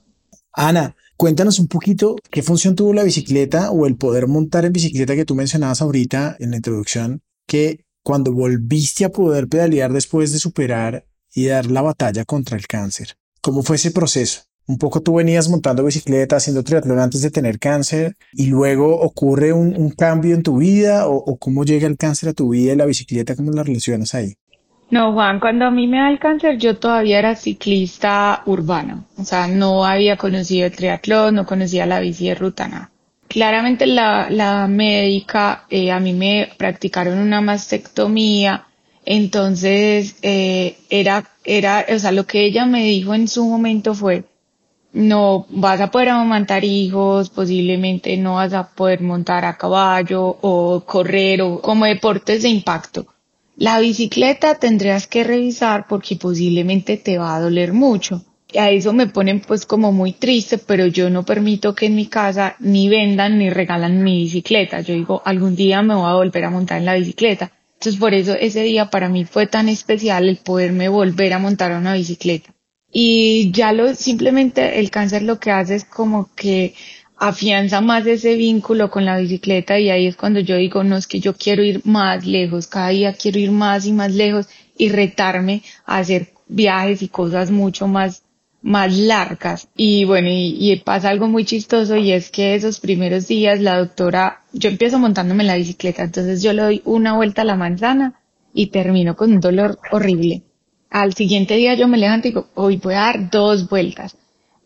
Ana, 0.51 0.95
Cuéntanos 1.17 1.59
un 1.59 1.67
poquito 1.67 2.17
qué 2.29 2.43
función 2.43 2.75
tuvo 2.75 2.93
la 2.93 3.03
bicicleta 3.03 3.71
o 3.71 3.87
el 3.87 3.95
poder 3.95 4.27
montar 4.27 4.65
en 4.65 4.73
bicicleta 4.73 5.15
que 5.15 5.23
tú 5.23 5.33
mencionabas 5.33 5.81
ahorita 5.81 6.35
en 6.39 6.51
la 6.51 6.57
introducción, 6.57 7.21
que 7.47 7.85
cuando 8.03 8.33
volviste 8.33 9.05
a 9.05 9.11
poder 9.11 9.47
pedalear 9.47 9.93
después 9.93 10.33
de 10.33 10.39
superar 10.39 11.05
y 11.33 11.45
dar 11.45 11.71
la 11.71 11.81
batalla 11.81 12.25
contra 12.25 12.57
el 12.57 12.67
cáncer. 12.67 13.15
¿Cómo 13.41 13.63
fue 13.63 13.77
ese 13.77 13.91
proceso? 13.91 14.41
Un 14.67 14.77
poco 14.77 15.01
tú 15.01 15.13
venías 15.15 15.47
montando 15.47 15.85
bicicleta, 15.85 16.35
haciendo 16.35 16.63
triatlón 16.63 16.99
antes 16.99 17.21
de 17.21 17.31
tener 17.31 17.59
cáncer 17.59 18.17
y 18.33 18.47
luego 18.47 18.99
ocurre 18.99 19.53
un, 19.53 19.91
cambio 19.91 20.35
en 20.35 20.43
tu 20.43 20.57
vida 20.57 21.07
o, 21.07 21.15
o, 21.15 21.37
cómo 21.37 21.63
llega 21.63 21.87
el 21.87 21.97
cáncer 21.97 22.29
a 22.29 22.33
tu 22.33 22.49
vida 22.49 22.73
y 22.73 22.75
la 22.75 22.85
bicicleta, 22.85 23.35
¿cómo 23.35 23.51
la 23.51 23.63
relacionas 23.63 24.15
ahí? 24.15 24.35
No, 24.95 25.11
Juan, 25.11 25.41
cuando 25.41 25.65
a 25.65 25.71
mí 25.71 25.87
me 25.87 25.97
da 25.97 26.09
el 26.09 26.19
cáncer, 26.19 26.57
yo 26.57 26.77
todavía 26.77 27.19
era 27.19 27.35
ciclista 27.35 28.43
urbana. 28.45 29.03
O 29.17 29.25
sea, 29.25 29.45
no 29.45 29.83
había 29.83 30.15
conocido 30.15 30.67
el 30.67 30.71
triatlón, 30.73 31.35
no 31.35 31.45
conocía 31.45 31.85
la 31.85 31.99
bici 31.99 32.29
de 32.29 32.35
ruta, 32.35 32.69
nada. 32.69 32.91
Claramente 33.27 33.87
la, 33.87 34.29
la 34.29 34.69
médica, 34.69 35.65
eh, 35.69 35.91
a 35.91 35.99
mí 35.99 36.13
me 36.13 36.49
practicaron 36.57 37.19
una 37.19 37.41
mastectomía, 37.41 38.67
entonces 39.03 40.15
eh, 40.21 40.77
era, 40.89 41.25
era, 41.43 41.85
o 41.93 41.99
sea, 41.99 42.13
lo 42.13 42.25
que 42.25 42.45
ella 42.45 42.65
me 42.65 42.85
dijo 42.85 43.13
en 43.13 43.27
su 43.27 43.43
momento 43.43 43.95
fue, 43.95 44.23
no 44.93 45.45
vas 45.49 45.81
a 45.81 45.91
poder 45.91 46.07
amamantar 46.07 46.63
hijos, 46.63 47.29
posiblemente 47.29 48.15
no 48.15 48.35
vas 48.35 48.53
a 48.53 48.69
poder 48.69 49.01
montar 49.01 49.43
a 49.43 49.57
caballo 49.57 50.37
o 50.41 50.85
correr 50.85 51.41
o 51.41 51.59
como 51.59 51.83
deportes 51.83 52.43
de 52.43 52.47
impacto 52.47 53.05
la 53.57 53.79
bicicleta 53.79 54.55
tendrías 54.55 55.07
que 55.07 55.23
revisar 55.23 55.87
porque 55.87 56.17
posiblemente 56.17 56.97
te 56.97 57.17
va 57.17 57.35
a 57.35 57.39
doler 57.39 57.73
mucho. 57.73 58.23
Y 58.51 58.57
a 58.57 58.69
eso 58.69 58.93
me 58.93 59.07
ponen 59.07 59.41
pues 59.41 59.65
como 59.65 59.91
muy 59.91 60.13
triste, 60.13 60.57
pero 60.57 60.85
yo 60.87 61.09
no 61.09 61.23
permito 61.23 61.73
que 61.73 61.87
en 61.87 61.95
mi 61.95 62.07
casa 62.07 62.55
ni 62.59 62.89
vendan 62.89 63.37
ni 63.37 63.49
regalan 63.49 64.03
mi 64.03 64.23
bicicleta. 64.23 64.81
Yo 64.81 64.93
digo, 64.93 65.21
algún 65.25 65.55
día 65.55 65.81
me 65.81 65.95
voy 65.95 66.09
a 66.09 66.15
volver 66.15 66.45
a 66.45 66.49
montar 66.49 66.77
en 66.79 66.85
la 66.85 66.95
bicicleta. 66.95 67.51
Entonces 67.73 67.99
por 67.99 68.13
eso 68.13 68.33
ese 68.33 68.63
día 68.63 68.89
para 68.89 69.09
mí 69.09 69.25
fue 69.25 69.47
tan 69.47 69.69
especial 69.69 70.29
el 70.29 70.37
poderme 70.37 70.89
volver 70.89 71.33
a 71.33 71.39
montar 71.39 71.71
a 71.71 71.79
una 71.79 71.93
bicicleta. 71.93 72.53
Y 72.91 73.51
ya 73.51 73.73
lo, 73.73 73.93
simplemente 73.93 74.79
el 74.79 74.89
cáncer 74.89 75.21
lo 75.23 75.39
que 75.39 75.51
hace 75.51 75.75
es 75.75 75.85
como 75.85 76.29
que 76.35 76.73
afianza 77.17 77.81
más 77.81 78.05
ese 78.05 78.35
vínculo 78.35 78.91
con 78.91 79.05
la 79.05 79.17
bicicleta 79.17 79.79
y 79.79 79.89
ahí 79.89 80.07
es 80.07 80.15
cuando 80.15 80.39
yo 80.39 80.57
digo, 80.57 80.83
no 80.83 80.97
es 80.97 81.07
que 81.07 81.19
yo 81.19 81.33
quiero 81.35 81.63
ir 81.63 81.81
más 81.85 82.25
lejos, 82.25 82.67
cada 82.67 82.89
día 82.89 83.13
quiero 83.13 83.39
ir 83.39 83.51
más 83.51 83.85
y 83.85 83.93
más 83.93 84.13
lejos 84.13 84.47
y 84.77 84.89
retarme 84.89 85.63
a 85.85 85.97
hacer 85.97 86.29
viajes 86.47 87.01
y 87.01 87.07
cosas 87.07 87.51
mucho 87.51 87.87
más 87.87 88.23
más 88.65 88.97
largas. 88.97 89.67
Y 89.77 90.05
bueno, 90.05 90.27
y, 90.31 90.81
pasa 90.83 91.09
algo 91.09 91.27
muy 91.27 91.45
chistoso 91.45 91.97
y 91.97 92.11
es 92.11 92.31
que 92.31 92.55
esos 92.55 92.79
primeros 92.79 93.27
días 93.27 93.61
la 93.61 93.77
doctora, 93.77 94.41
yo 94.53 94.69
empiezo 94.69 94.97
montándome 94.97 95.43
la 95.43 95.55
bicicleta, 95.55 96.01
entonces 96.03 96.41
yo 96.41 96.51
le 96.51 96.63
doy 96.63 96.81
una 96.83 97.13
vuelta 97.13 97.43
a 97.43 97.45
la 97.45 97.55
manzana 97.55 98.19
y 98.55 98.67
termino 98.67 99.15
con 99.15 99.33
un 99.33 99.39
dolor 99.39 99.77
horrible. 99.91 100.41
Al 100.89 101.13
siguiente 101.13 101.55
día 101.57 101.75
yo 101.75 101.87
me 101.87 101.99
levanto 101.99 102.27
y 102.27 102.31
digo, 102.31 102.47
hoy 102.55 102.77
voy 102.77 102.95
a 102.95 103.01
dar 103.01 103.29
dos 103.29 103.69
vueltas. 103.69 104.17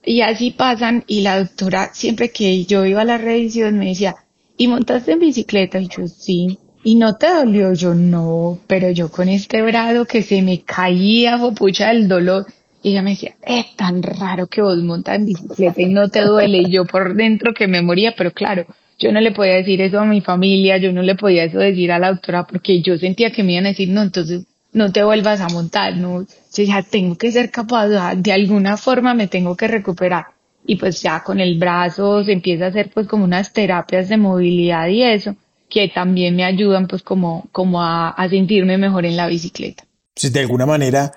Y 0.09 0.21
así 0.21 0.49
pasan 0.49 1.03
y 1.05 1.21
la 1.21 1.37
doctora 1.37 1.91
siempre 1.93 2.31
que 2.31 2.65
yo 2.65 2.83
iba 2.83 3.01
a 3.01 3.05
la 3.05 3.19
revisión 3.19 3.77
me 3.77 3.89
decía, 3.89 4.15
¿y 4.57 4.67
montaste 4.67 5.11
en 5.11 5.19
bicicleta? 5.19 5.79
Y 5.79 5.87
yo 5.87 6.07
sí. 6.07 6.57
¿Y 6.83 6.95
no 6.95 7.17
te 7.17 7.27
dolió? 7.31 7.73
Yo 7.75 7.93
no, 7.93 8.57
pero 8.65 8.89
yo 8.89 9.11
con 9.11 9.29
este 9.29 9.61
brazo 9.61 10.05
que 10.05 10.23
se 10.23 10.41
me 10.41 10.61
caía, 10.61 11.37
pucha, 11.55 11.91
el 11.91 12.07
dolor. 12.07 12.47
Y 12.81 12.89
ella 12.89 13.03
me 13.03 13.11
decía, 13.11 13.35
es 13.45 13.75
tan 13.75 14.01
raro 14.01 14.47
que 14.47 14.63
vos 14.63 14.79
montas 14.79 15.17
en 15.17 15.27
bicicleta 15.27 15.79
y 15.79 15.93
no 15.93 16.09
te 16.09 16.21
duele. 16.21 16.57
Y 16.57 16.71
yo 16.71 16.85
por 16.85 17.13
dentro 17.13 17.53
que 17.53 17.67
me 17.67 17.83
moría, 17.83 18.15
pero 18.17 18.31
claro, 18.31 18.65
yo 18.97 19.11
no 19.11 19.21
le 19.21 19.31
podía 19.31 19.57
decir 19.57 19.79
eso 19.79 19.99
a 19.99 20.05
mi 20.05 20.21
familia, 20.21 20.77
yo 20.77 20.91
no 20.91 21.03
le 21.03 21.13
podía 21.13 21.43
eso 21.43 21.59
decir 21.59 21.91
a 21.91 21.99
la 21.99 22.09
doctora 22.09 22.47
porque 22.47 22.81
yo 22.81 22.97
sentía 22.97 23.29
que 23.31 23.43
me 23.43 23.51
iban 23.51 23.67
a 23.67 23.69
decir, 23.69 23.89
no, 23.89 24.01
entonces 24.01 24.47
no 24.71 24.91
te 24.91 25.03
vuelvas 25.03 25.41
a 25.41 25.49
montar, 25.49 25.97
no, 25.97 26.21
yo 26.21 26.63
ya 26.63 26.83
tengo 26.83 27.17
que 27.17 27.31
ser 27.31 27.51
capaz, 27.51 27.87
de 28.15 28.31
alguna 28.31 28.77
forma 28.77 29.13
me 29.13 29.27
tengo 29.27 29.55
que 29.55 29.67
recuperar. 29.67 30.25
Y 30.65 30.75
pues 30.75 31.01
ya 31.01 31.23
con 31.23 31.39
el 31.39 31.57
brazo 31.57 32.23
se 32.23 32.33
empieza 32.33 32.65
a 32.65 32.67
hacer 32.69 32.91
pues 32.93 33.07
como 33.07 33.23
unas 33.23 33.53
terapias 33.53 34.09
de 34.09 34.17
movilidad 34.17 34.87
y 34.87 35.03
eso, 35.03 35.35
que 35.69 35.87
también 35.87 36.35
me 36.35 36.43
ayudan 36.43 36.87
pues 36.87 37.01
como, 37.01 37.47
como 37.51 37.81
a, 37.81 38.09
a 38.09 38.29
sentirme 38.29 38.77
mejor 38.77 39.05
en 39.05 39.17
la 39.17 39.27
bicicleta. 39.27 39.85
Si 40.15 40.29
de 40.29 40.41
alguna 40.41 40.65
manera 40.65 41.11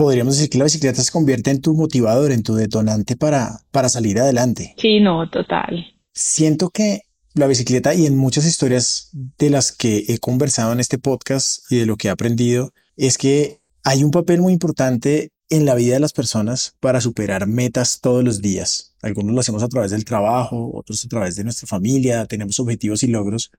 podríamos 0.00 0.36
decir 0.36 0.48
que 0.48 0.56
la 0.56 0.64
bicicleta 0.64 1.02
se 1.02 1.12
convierte 1.12 1.50
en 1.50 1.60
tu 1.60 1.74
motivador, 1.74 2.32
en 2.32 2.42
tu 2.42 2.54
detonante 2.54 3.16
para, 3.16 3.60
para 3.70 3.90
salir 3.90 4.18
adelante. 4.18 4.74
Sí, 4.78 4.98
no, 4.98 5.28
total. 5.28 5.94
Siento 6.12 6.70
que 6.70 7.02
la 7.34 7.46
bicicleta 7.46 7.94
y 7.94 8.06
en 8.06 8.16
muchas 8.16 8.44
historias 8.44 9.10
de 9.12 9.50
las 9.50 9.72
que 9.72 10.04
he 10.08 10.18
conversado 10.18 10.72
en 10.72 10.80
este 10.80 10.98
podcast 10.98 11.70
y 11.70 11.76
de 11.76 11.86
lo 11.86 11.96
que 11.96 12.08
he 12.08 12.10
aprendido 12.10 12.72
es 12.96 13.18
que 13.18 13.60
hay 13.84 14.04
un 14.04 14.10
papel 14.10 14.40
muy 14.40 14.52
importante 14.52 15.32
en 15.48 15.64
la 15.64 15.74
vida 15.74 15.94
de 15.94 16.00
las 16.00 16.12
personas 16.12 16.76
para 16.80 17.00
superar 17.00 17.46
metas 17.46 18.00
todos 18.00 18.22
los 18.24 18.40
días. 18.40 18.94
Algunos 19.02 19.34
lo 19.34 19.40
hacemos 19.40 19.62
a 19.62 19.68
través 19.68 19.90
del 19.90 20.04
trabajo, 20.04 20.70
otros 20.74 21.04
a 21.04 21.08
través 21.08 21.36
de 21.36 21.44
nuestra 21.44 21.66
familia, 21.66 22.26
tenemos 22.26 22.60
objetivos 22.60 23.02
y 23.02 23.08
logros, 23.08 23.50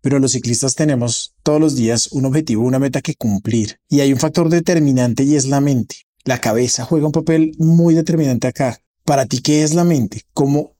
pero 0.00 0.18
los 0.18 0.32
ciclistas 0.32 0.74
tenemos 0.74 1.34
todos 1.42 1.60
los 1.60 1.76
días 1.76 2.08
un 2.12 2.26
objetivo, 2.26 2.64
una 2.64 2.78
meta 2.78 3.00
que 3.00 3.14
cumplir. 3.14 3.80
Y 3.88 4.00
hay 4.00 4.12
un 4.12 4.18
factor 4.18 4.48
determinante 4.48 5.24
y 5.24 5.36
es 5.36 5.46
la 5.46 5.60
mente. 5.60 5.96
La 6.24 6.40
cabeza 6.40 6.84
juega 6.84 7.06
un 7.06 7.12
papel 7.12 7.52
muy 7.58 7.94
determinante 7.94 8.46
acá. 8.46 8.80
Para 9.04 9.26
ti, 9.26 9.40
¿qué 9.40 9.62
es 9.62 9.74
la 9.74 9.84
mente? 9.84 10.22
¿Cómo, 10.32 10.75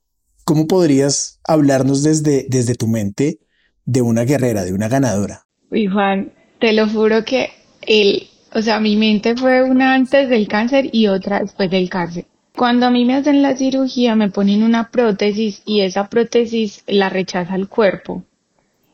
cómo 0.46 0.68
podrías 0.68 1.40
hablarnos 1.44 2.04
desde, 2.04 2.46
desde 2.48 2.76
tu 2.76 2.86
mente 2.86 3.40
de 3.84 4.00
una 4.00 4.22
guerrera, 4.22 4.64
de 4.64 4.72
una 4.72 4.88
ganadora? 4.88 5.46
Uy, 5.70 5.88
Juan, 5.88 6.32
te 6.60 6.72
lo 6.72 6.88
juro 6.88 7.24
que 7.24 7.50
el, 7.82 8.28
o 8.54 8.62
sea, 8.62 8.78
mi 8.78 8.96
mente 8.96 9.36
fue 9.36 9.64
una 9.64 9.94
antes 9.94 10.28
del 10.30 10.46
cáncer 10.46 10.88
y 10.92 11.08
otra 11.08 11.40
después 11.40 11.68
del 11.68 11.90
cáncer. 11.90 12.26
Cuando 12.56 12.86
a 12.86 12.90
mí 12.90 13.04
me 13.04 13.16
hacen 13.16 13.42
la 13.42 13.56
cirugía 13.56 14.14
me 14.14 14.30
ponen 14.30 14.62
una 14.62 14.90
prótesis 14.90 15.62
y 15.66 15.80
esa 15.80 16.08
prótesis 16.08 16.84
la 16.86 17.10
rechaza 17.10 17.56
el 17.56 17.68
cuerpo. 17.68 18.22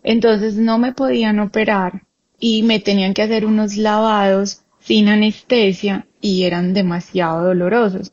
Entonces 0.03 0.57
no 0.57 0.79
me 0.79 0.93
podían 0.93 1.39
operar 1.39 2.03
y 2.41 2.63
me 2.63 2.81
tenían 2.81 3.13
que 3.13 3.23
hacer 3.23 3.45
unos 3.45 3.77
lavados 3.77 4.63
sin 4.81 5.09
anestesia 5.09 6.07
y 6.21 6.45
eran 6.45 6.73
demasiado 6.73 7.45
dolorosos. 7.45 8.13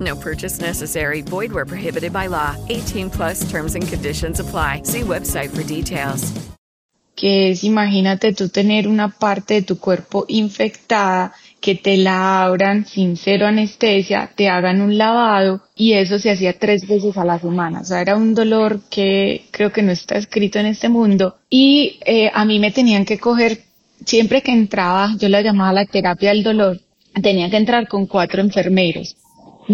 No 0.00 0.16
purchase 0.16 0.60
necessary. 0.60 1.22
Void 1.22 1.52
where 1.52 1.66
prohibited 1.66 2.12
by 2.12 2.28
law. 2.28 2.56
18 2.68 3.10
plus 3.10 3.44
terms 3.50 3.74
and 3.74 3.86
conditions 3.86 4.40
apply. 4.40 4.82
See 4.84 5.02
website 5.02 5.50
for 5.50 5.62
details. 5.62 6.32
Que 7.14 7.50
es, 7.50 7.64
imagínate 7.64 8.32
tú 8.32 8.48
tener 8.48 8.88
una 8.88 9.10
parte 9.10 9.54
de 9.54 9.62
tu 9.62 9.78
cuerpo 9.78 10.24
infectada, 10.28 11.34
que 11.60 11.74
te 11.74 11.98
la 11.98 12.44
abran 12.44 12.86
sin 12.86 13.18
cero 13.18 13.46
anestesia, 13.46 14.30
te 14.34 14.48
hagan 14.48 14.80
un 14.80 14.96
lavado 14.96 15.60
y 15.76 15.92
eso 15.92 16.18
se 16.18 16.30
hacía 16.30 16.58
tres 16.58 16.88
veces 16.88 17.18
a 17.18 17.26
la 17.26 17.38
semana. 17.38 17.80
O 17.80 17.84
sea, 17.84 18.00
era 18.00 18.16
un 18.16 18.34
dolor 18.34 18.80
que 18.88 19.44
creo 19.50 19.70
que 19.70 19.82
no 19.82 19.92
está 19.92 20.16
escrito 20.16 20.58
en 20.58 20.66
este 20.66 20.88
mundo. 20.88 21.36
Y 21.50 21.98
eh, 22.06 22.30
a 22.32 22.46
mí 22.46 22.58
me 22.58 22.70
tenían 22.70 23.04
que 23.04 23.18
coger 23.18 23.64
siempre 24.06 24.40
que 24.42 24.52
entraba, 24.52 25.14
yo 25.18 25.28
la 25.28 25.42
llamaba 25.42 25.74
la 25.74 25.84
terapia 25.84 26.30
del 26.30 26.42
dolor, 26.42 26.80
tenía 27.22 27.50
que 27.50 27.56
entrar 27.56 27.88
con 27.88 28.06
cuatro 28.06 28.40
enfermeros, 28.40 29.16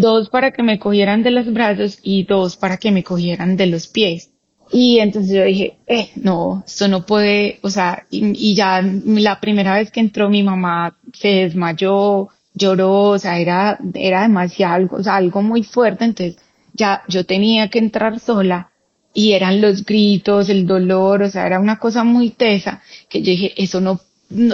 dos 0.00 0.28
para 0.28 0.52
que 0.52 0.62
me 0.62 0.78
cogieran 0.78 1.22
de 1.22 1.30
los 1.30 1.52
brazos 1.52 1.98
y 2.02 2.24
dos 2.24 2.56
para 2.56 2.76
que 2.76 2.92
me 2.92 3.04
cogieran 3.04 3.56
de 3.56 3.66
los 3.66 3.88
pies. 3.88 4.30
Y 4.72 4.98
entonces 4.98 5.32
yo 5.32 5.44
dije, 5.44 5.76
eh, 5.86 6.10
no, 6.16 6.64
esto 6.66 6.88
no 6.88 7.06
puede, 7.06 7.58
o 7.62 7.70
sea, 7.70 8.04
y, 8.10 8.54
ya 8.54 8.82
la 8.82 9.40
primera 9.40 9.74
vez 9.74 9.90
que 9.90 10.00
entró 10.00 10.28
mi 10.28 10.42
mamá 10.42 10.96
se 11.14 11.28
desmayó, 11.28 12.30
lloró, 12.52 13.10
o 13.10 13.18
sea, 13.18 13.38
era, 13.38 13.78
era 13.94 14.22
demasiado, 14.22 14.88
o 14.90 15.02
sea, 15.02 15.16
algo 15.16 15.42
muy 15.42 15.62
fuerte, 15.62 16.04
entonces 16.04 16.38
ya 16.72 17.02
yo 17.08 17.24
tenía 17.24 17.68
que 17.68 17.78
entrar 17.78 18.18
sola 18.18 18.70
y 19.14 19.32
eran 19.32 19.60
los 19.60 19.84
gritos, 19.84 20.48
el 20.48 20.66
dolor, 20.66 21.22
o 21.22 21.30
sea, 21.30 21.46
era 21.46 21.60
una 21.60 21.78
cosa 21.78 22.02
muy 22.02 22.30
tesa 22.30 22.82
que 23.08 23.22
yo 23.22 23.30
dije, 23.30 23.52
eso 23.56 23.80
no 23.80 24.00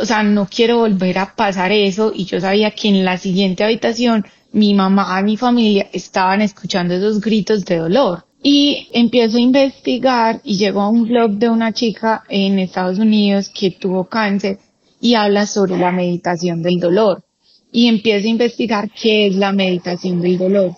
o 0.00 0.04
sea, 0.04 0.22
no 0.22 0.46
quiero 0.46 0.78
volver 0.78 1.18
a 1.18 1.34
pasar 1.34 1.72
eso 1.72 2.12
y 2.14 2.26
yo 2.26 2.40
sabía 2.40 2.72
que 2.72 2.88
en 2.88 3.04
la 3.04 3.16
siguiente 3.16 3.64
habitación 3.64 4.26
mi 4.52 4.74
mamá 4.74 5.20
y 5.20 5.24
mi 5.24 5.36
familia 5.36 5.88
estaban 5.92 6.40
escuchando 6.40 6.94
esos 6.94 7.20
gritos 7.20 7.64
de 7.64 7.76
dolor. 7.76 8.24
Y 8.42 8.88
empiezo 8.92 9.36
a 9.36 9.40
investigar 9.40 10.40
y 10.42 10.56
llego 10.56 10.80
a 10.80 10.88
un 10.88 11.06
blog 11.06 11.32
de 11.32 11.48
una 11.48 11.72
chica 11.72 12.24
en 12.28 12.58
Estados 12.58 12.98
Unidos 12.98 13.48
que 13.48 13.70
tuvo 13.70 14.04
cáncer 14.04 14.58
y 15.00 15.14
habla 15.14 15.46
sobre 15.46 15.78
la 15.78 15.92
meditación 15.92 16.62
del 16.62 16.80
dolor. 16.80 17.22
Y 17.70 17.86
empiezo 17.86 18.26
a 18.26 18.30
investigar 18.30 18.90
qué 18.90 19.28
es 19.28 19.36
la 19.36 19.52
meditación 19.52 20.20
del 20.20 20.38
dolor 20.38 20.72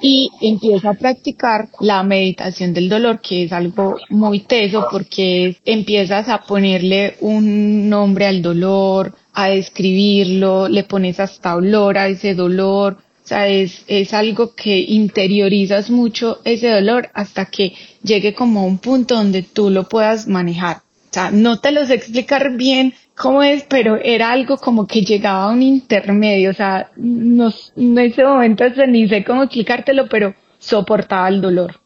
y 0.00 0.30
empiezo 0.40 0.88
a 0.88 0.94
practicar 0.94 1.68
la 1.80 2.02
meditación 2.02 2.74
del 2.74 2.88
dolor, 2.88 3.20
que 3.20 3.44
es 3.44 3.52
algo 3.52 3.96
muy 4.10 4.40
teso 4.40 4.86
porque 4.90 5.56
empiezas 5.64 6.28
a 6.28 6.42
ponerle 6.42 7.16
un 7.20 7.88
nombre 7.88 8.26
al 8.26 8.42
dolor, 8.42 9.14
a 9.32 9.48
describirlo, 9.48 10.68
le 10.68 10.84
pones 10.84 11.20
hasta 11.20 11.56
olor 11.56 11.98
a 11.98 12.08
ese 12.08 12.34
dolor, 12.34 12.98
o 13.26 13.28
sea, 13.28 13.48
es, 13.48 13.82
es 13.88 14.14
algo 14.14 14.54
que 14.54 14.78
interiorizas 14.78 15.90
mucho 15.90 16.38
ese 16.44 16.68
dolor 16.68 17.08
hasta 17.12 17.46
que 17.46 17.72
llegue 18.04 18.34
como 18.34 18.60
a 18.60 18.62
un 18.62 18.78
punto 18.78 19.16
donde 19.16 19.42
tú 19.42 19.68
lo 19.68 19.88
puedas 19.88 20.28
manejar. 20.28 20.76
O 20.76 21.12
sea, 21.12 21.32
no 21.32 21.58
te 21.58 21.72
los 21.72 21.90
explicar 21.90 22.56
bien 22.56 22.94
cómo 23.16 23.42
es, 23.42 23.64
pero 23.64 23.96
era 23.96 24.30
algo 24.30 24.58
como 24.58 24.86
que 24.86 25.02
llegaba 25.02 25.46
a 25.46 25.50
un 25.50 25.60
intermedio, 25.62 26.50
o 26.50 26.54
sea, 26.54 26.92
no, 26.94 27.52
en 27.74 27.98
ese 27.98 28.22
momento 28.22 28.64
ni 28.86 29.08
sé 29.08 29.24
cómo 29.24 29.42
explicártelo, 29.42 30.08
pero 30.08 30.32
soportaba 30.60 31.28
el 31.28 31.40
dolor. 31.40 31.80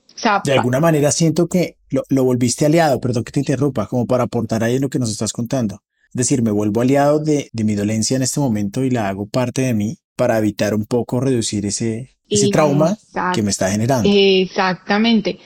de 0.45 0.53
alguna 0.53 0.79
manera 0.79 1.11
siento 1.11 1.47
que 1.47 1.79
lo, 1.89 2.03
lo, 2.11 2.25
volviste 2.25 2.67
aliado, 2.67 3.01
perdón 3.01 3.25
que 3.25 3.33
te 3.33 3.41
interrumpa, 3.41 3.87
como 3.87 4.05
para 4.05 4.25
aportar 4.25 4.63
ahí 4.63 4.77
en 4.77 4.83
lo 4.83 4.91
que 4.91 4.99
nos 4.99 5.11
estás 5.11 5.33
contando. 5.33 5.81
Es 6.09 6.17
decir, 6.17 6.43
me 6.43 6.51
vuelvo 6.51 6.83
aliado 6.83 7.19
de, 7.19 7.49
de 7.55 7.65
mi 7.65 7.77
dolencia 7.77 8.15
en 8.15 8.25
este 8.25 8.41
momento 8.41 8.85
y 8.85 8.91
la 8.91 9.09
hago 9.09 9.27
parte 9.27 9.63
de 9.63 9.73
mí 9.73 9.97
para 10.21 10.37
evitar 10.37 10.75
un 10.75 10.85
poco 10.85 11.19
reducir 11.19 11.65
ese, 11.65 12.11
ese 12.29 12.51
trauma 12.51 12.95
que 13.33 13.43
me 13.43 13.51
está 13.51 13.71
generando. 13.71 14.07
Exactamente. 14.13 15.39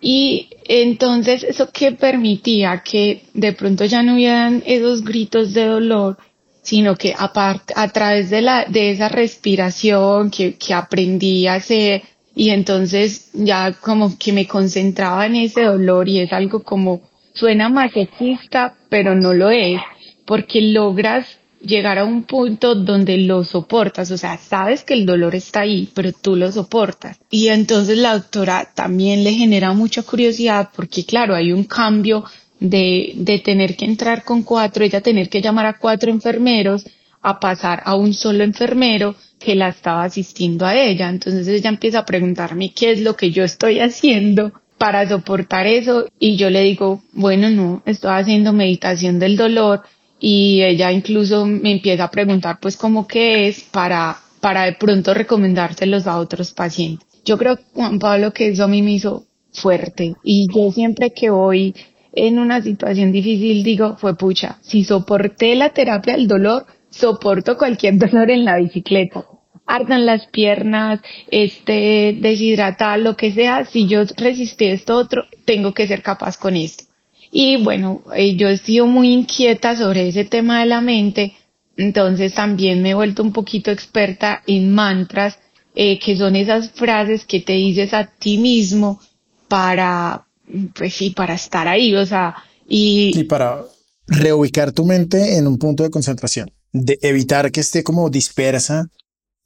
Y 0.00 0.48
entonces 0.64 1.44
eso 1.44 1.70
que 1.70 1.92
permitía 1.92 2.82
que 2.82 3.24
de 3.34 3.52
pronto 3.52 3.84
ya 3.84 4.02
no 4.02 4.14
hubieran 4.14 4.62
esos 4.64 5.04
gritos 5.04 5.52
de 5.52 5.66
dolor, 5.66 6.16
sino 6.62 6.96
que 6.96 7.14
aparte, 7.14 7.74
a 7.76 7.88
través 7.88 8.30
de 8.30 8.40
la, 8.40 8.64
de 8.64 8.92
esa 8.92 9.10
respiración 9.10 10.30
que, 10.30 10.54
que 10.54 10.72
aprendí 10.72 11.46
a 11.46 11.56
hacer, 11.56 12.02
y 12.34 12.48
entonces 12.48 13.28
ya 13.34 13.74
como 13.74 14.16
que 14.16 14.32
me 14.32 14.46
concentraba 14.46 15.26
en 15.26 15.36
ese 15.36 15.64
dolor 15.64 16.08
y 16.08 16.20
es 16.20 16.32
algo 16.32 16.62
como, 16.62 17.02
suena 17.34 17.68
masoquista, 17.68 18.76
pero 18.88 19.14
no 19.14 19.34
lo 19.34 19.50
es. 19.50 19.78
porque 20.24 20.62
logras 20.62 21.26
llegar 21.64 21.98
a 21.98 22.04
un 22.04 22.24
punto 22.24 22.74
donde 22.74 23.18
lo 23.18 23.44
soportas, 23.44 24.10
o 24.10 24.18
sea, 24.18 24.36
sabes 24.36 24.84
que 24.84 24.94
el 24.94 25.06
dolor 25.06 25.34
está 25.34 25.60
ahí, 25.60 25.88
pero 25.94 26.12
tú 26.12 26.36
lo 26.36 26.50
soportas. 26.50 27.18
Y 27.30 27.48
entonces 27.48 27.98
la 27.98 28.14
doctora 28.14 28.70
también 28.74 29.24
le 29.24 29.32
genera 29.32 29.72
mucha 29.72 30.02
curiosidad 30.02 30.70
porque 30.74 31.04
claro, 31.04 31.34
hay 31.34 31.52
un 31.52 31.64
cambio 31.64 32.24
de, 32.60 33.12
de 33.16 33.38
tener 33.38 33.76
que 33.76 33.84
entrar 33.84 34.24
con 34.24 34.42
cuatro, 34.42 34.84
ella 34.84 35.00
tener 35.00 35.28
que 35.28 35.40
llamar 35.40 35.66
a 35.66 35.78
cuatro 35.78 36.10
enfermeros 36.10 36.84
a 37.20 37.38
pasar 37.38 37.82
a 37.84 37.94
un 37.94 38.14
solo 38.14 38.42
enfermero 38.44 39.14
que 39.38 39.54
la 39.54 39.68
estaba 39.68 40.04
asistiendo 40.04 40.66
a 40.66 40.76
ella. 40.76 41.08
Entonces 41.08 41.46
ella 41.48 41.70
empieza 41.70 42.00
a 42.00 42.06
preguntarme 42.06 42.72
qué 42.72 42.92
es 42.92 43.00
lo 43.00 43.16
que 43.16 43.30
yo 43.30 43.44
estoy 43.44 43.80
haciendo 43.80 44.52
para 44.78 45.08
soportar 45.08 45.66
eso 45.66 46.06
y 46.18 46.36
yo 46.36 46.50
le 46.50 46.62
digo, 46.62 47.02
bueno, 47.12 47.50
no, 47.50 47.82
estoy 47.86 48.10
haciendo 48.10 48.52
meditación 48.52 49.20
del 49.20 49.36
dolor 49.36 49.82
y 50.22 50.62
ella 50.62 50.92
incluso 50.92 51.44
me 51.44 51.72
empieza 51.72 52.04
a 52.04 52.10
preguntar 52.10 52.58
pues 52.60 52.76
cómo 52.76 53.08
que 53.08 53.48
es 53.48 53.64
para, 53.64 54.18
para 54.40 54.64
de 54.64 54.74
pronto 54.74 55.12
recomendárselos 55.12 56.06
a 56.06 56.18
otros 56.18 56.52
pacientes. 56.52 57.06
Yo 57.24 57.36
creo, 57.36 57.58
Juan 57.74 57.98
Pablo, 57.98 58.32
que 58.32 58.48
eso 58.48 58.64
a 58.64 58.68
mí 58.68 58.82
me 58.82 58.92
hizo 58.92 59.26
fuerte 59.52 60.14
y 60.22 60.46
yo 60.54 60.70
siempre 60.70 61.12
que 61.12 61.28
voy 61.28 61.74
en 62.14 62.38
una 62.38 62.62
situación 62.62 63.10
difícil 63.10 63.64
digo, 63.64 63.96
fue 63.96 64.16
pucha, 64.16 64.58
si 64.62 64.84
soporté 64.84 65.56
la 65.56 65.70
terapia 65.70 66.14
del 66.14 66.28
dolor, 66.28 66.66
soporto 66.88 67.58
cualquier 67.58 67.98
dolor 67.98 68.30
en 68.30 68.44
la 68.44 68.58
bicicleta. 68.58 69.24
Ardan 69.66 70.06
las 70.06 70.26
piernas, 70.26 71.00
este, 71.30 72.16
deshidratar, 72.20 73.00
lo 73.00 73.16
que 73.16 73.32
sea, 73.32 73.64
si 73.64 73.86
yo 73.86 74.02
resistí 74.16 74.66
esto 74.66 74.96
otro, 74.96 75.24
tengo 75.44 75.74
que 75.74 75.88
ser 75.88 76.02
capaz 76.02 76.36
con 76.36 76.54
esto. 76.54 76.91
Y 77.34 77.56
bueno, 77.56 78.02
eh, 78.14 78.36
yo 78.36 78.48
he 78.48 78.58
sido 78.58 78.86
muy 78.86 79.10
inquieta 79.10 79.74
sobre 79.74 80.06
ese 80.06 80.26
tema 80.26 80.60
de 80.60 80.66
la 80.66 80.82
mente, 80.82 81.32
entonces 81.78 82.34
también 82.34 82.82
me 82.82 82.90
he 82.90 82.94
vuelto 82.94 83.22
un 83.22 83.32
poquito 83.32 83.70
experta 83.70 84.42
en 84.46 84.70
mantras, 84.70 85.38
eh, 85.74 85.98
que 85.98 86.14
son 86.14 86.36
esas 86.36 86.70
frases 86.72 87.24
que 87.24 87.40
te 87.40 87.54
dices 87.54 87.94
a 87.94 88.04
ti 88.04 88.36
mismo 88.36 89.00
para, 89.48 90.26
pues 90.74 90.92
sí, 90.92 91.08
para 91.08 91.32
estar 91.32 91.66
ahí, 91.68 91.94
o 91.94 92.04
sea, 92.04 92.36
y... 92.68 93.18
Y 93.18 93.24
para 93.24 93.64
reubicar 94.06 94.72
tu 94.72 94.84
mente 94.84 95.38
en 95.38 95.46
un 95.46 95.56
punto 95.56 95.84
de 95.84 95.90
concentración, 95.90 96.52
de 96.70 96.98
evitar 97.00 97.50
que 97.50 97.60
esté 97.60 97.82
como 97.82 98.10
dispersa, 98.10 98.90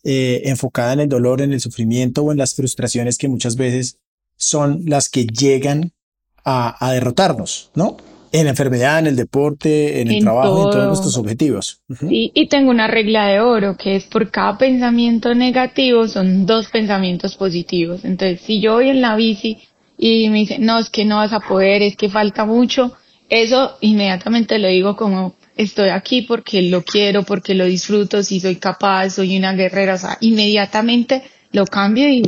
eh, 0.03 0.43
enfocada 0.47 0.93
en 0.93 1.01
el 1.01 1.09
dolor, 1.09 1.41
en 1.41 1.53
el 1.53 1.61
sufrimiento 1.61 2.23
o 2.23 2.33
en 2.33 2.39
las 2.39 2.57
frustraciones 2.57 3.17
que 3.17 3.29
muchas 3.29 3.55
veces 3.55 3.99
son 4.37 4.83
las 4.87 5.09
que 5.09 5.25
llegan 5.25 5.93
a, 6.47 6.93
derrotarnos, 6.93 7.71
¿no? 7.75 7.97
En 8.33 8.45
la 8.45 8.51
enfermedad, 8.51 9.01
en 9.01 9.09
el 9.09 9.17
deporte, 9.17 10.01
en 10.01 10.11
el 10.11 10.23
trabajo, 10.23 10.67
en 10.67 10.71
todos 10.71 10.87
nuestros 10.87 11.17
objetivos. 11.17 11.81
y 12.09 12.49
tengo 12.49 12.71
una 12.71 12.87
regla 12.87 13.27
de 13.27 13.41
oro 13.41 13.77
que 13.77 13.97
es 13.97 14.05
por 14.05 14.31
cada 14.31 14.57
pensamiento 14.59 15.35
negativo 15.35 16.07
son 16.07 16.47
dos 16.47 16.69
pensamientos 16.71 17.37
positivos. 17.37 18.05
Entonces, 18.05 18.41
si 18.43 18.61
yo 18.61 18.75
voy 18.75 18.91
en 18.91 19.01
la 19.01 19.17
bici 19.17 19.59
y 19.99 20.29
me 20.29 20.39
dicen, 20.39 20.65
no, 20.65 20.79
es 20.79 20.91
que 20.91 21.05
no 21.05 21.17
vas 21.17 21.33
a 21.33 21.41
poder, 21.41 21.83
es 21.83 21.97
que 21.97 22.09
falta 22.09 22.45
mucho, 22.45 22.93
eso 23.29 23.77
inmediatamente 23.81 24.59
lo 24.59 24.69
digo 24.69 24.97
como 24.97 25.35
estoy 25.57 25.89
aquí 25.89 26.23
porque 26.23 26.63
lo 26.63 26.83
quiero, 26.83 27.23
porque 27.25 27.55
lo 27.55 27.65
disfruto, 27.65 28.23
si 28.23 28.41
soy 28.41 28.57
capaz, 28.57 29.11
soy 29.11 29.37
una 29.37 29.55
guerrera, 29.55 29.95
o 29.95 29.99
sea, 29.99 30.19
inmediatamente 30.21 31.23
lo 31.53 31.65
cambio 31.65 32.09
y 32.09 32.23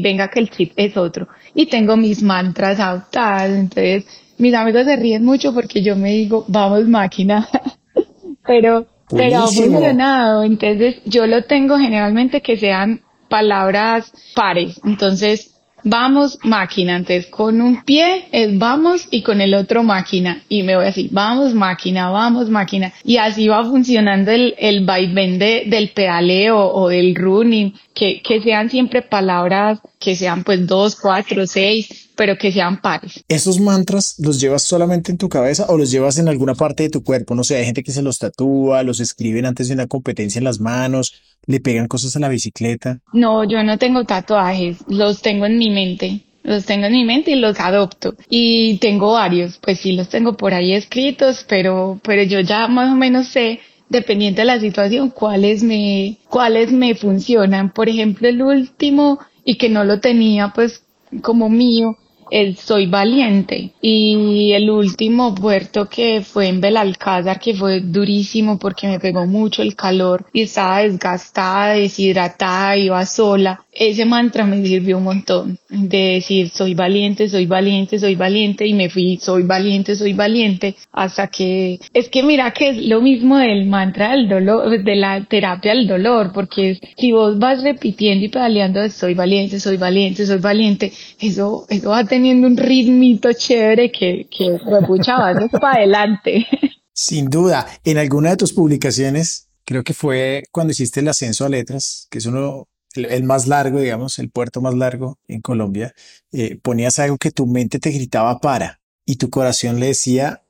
venga 0.00 0.28
que 0.28 0.40
el 0.40 0.50
chip 0.50 0.72
es 0.76 0.96
otro. 0.96 1.28
Y 1.54 1.66
tengo 1.66 1.96
mis 1.96 2.22
mantras 2.22 2.80
adoptados, 2.80 3.56
entonces 3.56 4.04
mis 4.38 4.54
amigos 4.54 4.84
se 4.84 4.96
ríen 4.96 5.24
mucho 5.24 5.54
porque 5.54 5.82
yo 5.82 5.96
me 5.96 6.10
digo, 6.10 6.44
vamos 6.48 6.86
máquina, 6.86 7.48
pero, 8.46 8.86
pero 9.08 9.38
ha 9.38 9.46
funcionado, 9.46 10.42
entonces 10.42 10.96
yo 11.04 11.26
lo 11.26 11.44
tengo 11.44 11.78
generalmente 11.78 12.42
que 12.42 12.56
sean 12.56 13.00
palabras 13.28 14.12
pares, 14.34 14.80
entonces 14.84 15.55
vamos 15.86 16.38
máquina, 16.42 16.96
entonces 16.96 17.26
con 17.26 17.60
un 17.60 17.82
pie 17.84 18.26
es 18.32 18.58
vamos 18.58 19.06
y 19.10 19.22
con 19.22 19.40
el 19.40 19.54
otro 19.54 19.84
máquina 19.84 20.42
y 20.48 20.64
me 20.64 20.76
voy 20.76 20.86
así, 20.86 21.08
vamos 21.12 21.54
máquina, 21.54 22.10
vamos 22.10 22.50
máquina 22.50 22.92
y 23.04 23.18
así 23.18 23.46
va 23.46 23.64
funcionando 23.64 24.32
el, 24.32 24.54
el 24.58 24.84
vaivén 24.84 25.38
de, 25.38 25.64
del 25.66 25.90
pedaleo 25.90 26.58
o 26.58 26.88
del 26.88 27.14
running, 27.14 27.72
que, 27.94 28.20
que 28.20 28.42
sean 28.42 28.68
siempre 28.68 29.00
palabras 29.00 29.78
que 29.98 30.14
sean 30.14 30.44
pues 30.44 30.66
dos, 30.66 30.96
cuatro, 30.96 31.46
seis, 31.46 32.10
pero 32.16 32.36
que 32.36 32.52
sean 32.52 32.80
pares. 32.80 33.24
¿Esos 33.28 33.58
mantras 33.60 34.16
los 34.18 34.40
llevas 34.40 34.62
solamente 34.62 35.10
en 35.10 35.18
tu 35.18 35.28
cabeza 35.28 35.66
o 35.68 35.76
los 35.76 35.90
llevas 35.90 36.18
en 36.18 36.28
alguna 36.28 36.54
parte 36.54 36.84
de 36.84 36.90
tu 36.90 37.02
cuerpo? 37.02 37.34
No 37.34 37.44
sé, 37.44 37.56
hay 37.56 37.64
gente 37.64 37.82
que 37.82 37.92
se 37.92 38.02
los 38.02 38.18
tatúa, 38.18 38.82
los 38.82 39.00
escriben 39.00 39.46
antes 39.46 39.68
de 39.68 39.74
una 39.74 39.86
competencia 39.86 40.38
en 40.38 40.44
las 40.44 40.60
manos, 40.60 41.14
le 41.46 41.60
pegan 41.60 41.88
cosas 41.88 42.16
a 42.16 42.20
la 42.20 42.28
bicicleta. 42.28 43.00
No, 43.12 43.44
yo 43.44 43.62
no 43.62 43.78
tengo 43.78 44.04
tatuajes, 44.04 44.78
los 44.88 45.22
tengo 45.22 45.46
en 45.46 45.58
mi 45.58 45.70
mente. 45.70 46.20
Los 46.42 46.64
tengo 46.64 46.86
en 46.86 46.92
mi 46.92 47.04
mente 47.04 47.32
y 47.32 47.36
los 47.36 47.58
adopto. 47.58 48.14
Y 48.28 48.78
tengo 48.78 49.12
varios, 49.12 49.58
pues 49.58 49.80
sí 49.80 49.92
los 49.92 50.08
tengo 50.08 50.36
por 50.36 50.54
ahí 50.54 50.74
escritos, 50.74 51.44
pero, 51.48 51.98
pero 52.04 52.22
yo 52.22 52.40
ya 52.40 52.68
más 52.68 52.92
o 52.92 52.94
menos 52.94 53.28
sé 53.28 53.60
dependiendo 53.88 54.40
de 54.40 54.46
la 54.46 54.60
situación, 54.60 55.10
cuáles 55.10 55.62
me, 55.62 56.18
cuáles 56.28 56.72
me 56.72 56.94
funcionan. 56.94 57.72
Por 57.72 57.88
ejemplo, 57.88 58.28
el 58.28 58.42
último, 58.42 59.18
y 59.44 59.56
que 59.56 59.68
no 59.68 59.84
lo 59.84 60.00
tenía 60.00 60.52
pues 60.54 60.84
como 61.22 61.48
mío, 61.48 61.96
el 62.30 62.56
Soy 62.56 62.86
Valiente. 62.86 63.72
Y 63.80 64.52
el 64.52 64.70
último 64.70 65.34
puerto 65.34 65.88
que 65.88 66.22
fue 66.22 66.48
en 66.48 66.60
Belalcázar 66.60 67.38
que 67.38 67.54
fue 67.54 67.80
durísimo 67.80 68.58
porque 68.58 68.88
me 68.88 69.00
pegó 69.00 69.26
mucho 69.26 69.62
el 69.62 69.74
calor 69.74 70.26
y 70.32 70.42
estaba 70.42 70.80
desgastada, 70.80 71.74
deshidratada, 71.74 72.76
iba 72.76 73.04
sola 73.06 73.66
ese 73.78 74.04
mantra 74.04 74.46
me 74.46 74.64
sirvió 74.64 74.98
un 74.98 75.04
montón 75.04 75.58
de 75.68 76.14
decir 76.14 76.48
soy 76.48 76.74
valiente, 76.74 77.28
soy 77.28 77.46
valiente, 77.46 77.98
soy 77.98 78.14
valiente 78.14 78.66
y 78.66 78.74
me 78.74 78.88
fui 78.88 79.18
soy 79.20 79.42
valiente, 79.42 79.94
soy 79.94 80.14
valiente 80.14 80.74
hasta 80.92 81.28
que 81.28 81.78
es 81.92 82.08
que 82.08 82.22
mira 82.22 82.50
que 82.52 82.70
es 82.70 82.86
lo 82.86 83.00
mismo 83.02 83.36
del 83.36 83.66
mantra 83.66 84.12
del 84.12 84.28
dolor, 84.28 84.82
de 84.82 84.96
la 84.96 85.24
terapia 85.24 85.74
del 85.74 85.86
dolor, 85.86 86.32
porque 86.32 86.80
si 86.96 87.12
vos 87.12 87.38
vas 87.38 87.62
repitiendo 87.62 88.24
y 88.24 88.28
pedaleando 88.28 88.88
soy 88.88 89.14
valiente, 89.14 89.60
soy 89.60 89.76
valiente, 89.76 90.26
soy 90.26 90.38
valiente, 90.38 90.92
eso, 91.20 91.66
eso 91.68 91.90
va 91.90 92.04
teniendo 92.16 92.46
un 92.46 92.56
ritmito 92.56 93.30
chévere 93.34 93.92
que, 93.92 94.26
que 94.30 94.58
repucha 94.58 95.18
vas 95.18 95.36
para 95.60 95.76
adelante. 95.76 96.46
Sin 96.94 97.28
duda, 97.28 97.66
en 97.84 97.98
alguna 97.98 98.30
de 98.30 98.38
tus 98.38 98.54
publicaciones, 98.54 99.50
creo 99.66 99.84
que 99.84 99.92
fue 99.92 100.44
cuando 100.50 100.72
hiciste 100.72 101.00
el 101.00 101.08
ascenso 101.08 101.44
a 101.44 101.50
letras, 101.50 102.08
que 102.10 102.16
es 102.18 102.24
uno 102.26 102.68
el, 102.94 103.24
más 103.24 103.46
largo, 103.46 103.80
digamos, 103.80 104.18
el 104.18 104.30
puerto 104.30 104.62
más 104.62 104.74
largo 104.74 105.18
en 105.28 105.42
Colombia, 105.42 105.92
eh, 106.32 106.58
ponías 106.62 106.98
algo 106.98 107.18
que 107.18 107.30
tu 107.30 107.46
mente 107.46 107.78
te 107.78 107.90
gritaba 107.90 108.38
para 108.38 108.80
y 109.04 109.16
tu 109.16 109.28
corazón 109.28 109.78
le 109.78 109.88
decía, 109.88 110.42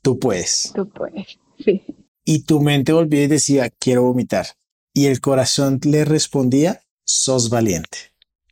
tú 0.00 0.18
puedes. 0.18 0.72
Tú 0.74 0.88
puedes, 0.88 1.38
sí. 1.62 1.82
Y 2.24 2.44
tu 2.44 2.62
mente 2.62 2.94
volvía 2.94 3.24
y 3.24 3.26
decía, 3.26 3.68
quiero 3.68 4.04
vomitar. 4.04 4.46
Y 4.94 5.06
el 5.06 5.20
corazón 5.20 5.80
le 5.84 6.06
respondía, 6.06 6.80
sos 7.04 7.50
valiente. 7.50 7.98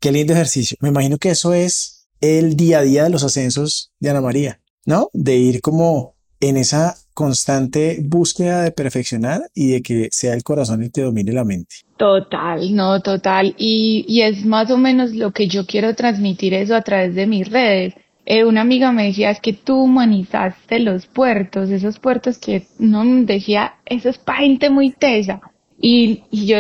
Qué 0.00 0.12
lindo 0.12 0.34
ejercicio. 0.34 0.76
Me 0.80 0.90
imagino 0.90 1.16
que 1.16 1.30
eso 1.30 1.54
es 1.54 1.97
el 2.20 2.56
día 2.56 2.78
a 2.80 2.82
día 2.82 3.04
de 3.04 3.10
los 3.10 3.24
ascensos 3.24 3.92
de 4.00 4.10
Ana 4.10 4.20
María, 4.20 4.60
¿no? 4.84 5.10
De 5.12 5.36
ir 5.36 5.60
como 5.60 6.14
en 6.40 6.56
esa 6.56 6.94
constante 7.14 7.98
búsqueda 8.04 8.62
de 8.62 8.70
perfeccionar 8.70 9.42
y 9.54 9.72
de 9.72 9.82
que 9.82 10.08
sea 10.12 10.34
el 10.34 10.44
corazón 10.44 10.82
el 10.82 10.92
que 10.92 11.02
domine 11.02 11.32
la 11.32 11.44
mente. 11.44 11.76
Total, 11.96 12.74
no, 12.74 13.00
total. 13.00 13.54
Y, 13.58 14.20
es 14.22 14.44
más 14.44 14.70
o 14.70 14.78
menos 14.78 15.12
lo 15.14 15.32
que 15.32 15.48
yo 15.48 15.66
quiero 15.66 15.94
transmitir 15.94 16.54
eso 16.54 16.76
a 16.76 16.82
través 16.82 17.14
de 17.16 17.26
mis 17.26 17.50
redes. 17.50 17.94
Eh, 18.24 18.44
una 18.44 18.60
amiga 18.60 18.92
me 18.92 19.06
decía, 19.06 19.30
es 19.30 19.40
que 19.40 19.52
tú 19.52 19.82
humanizaste 19.82 20.78
los 20.78 21.06
puertos, 21.06 21.70
esos 21.70 21.98
puertos 21.98 22.38
que 22.38 22.66
uno 22.78 23.04
decía, 23.24 23.74
eso 23.84 24.10
es 24.10 24.20
gente 24.24 24.70
muy 24.70 24.90
tesa. 24.90 25.40
Y, 25.80 26.22
y 26.30 26.46
yo 26.46 26.56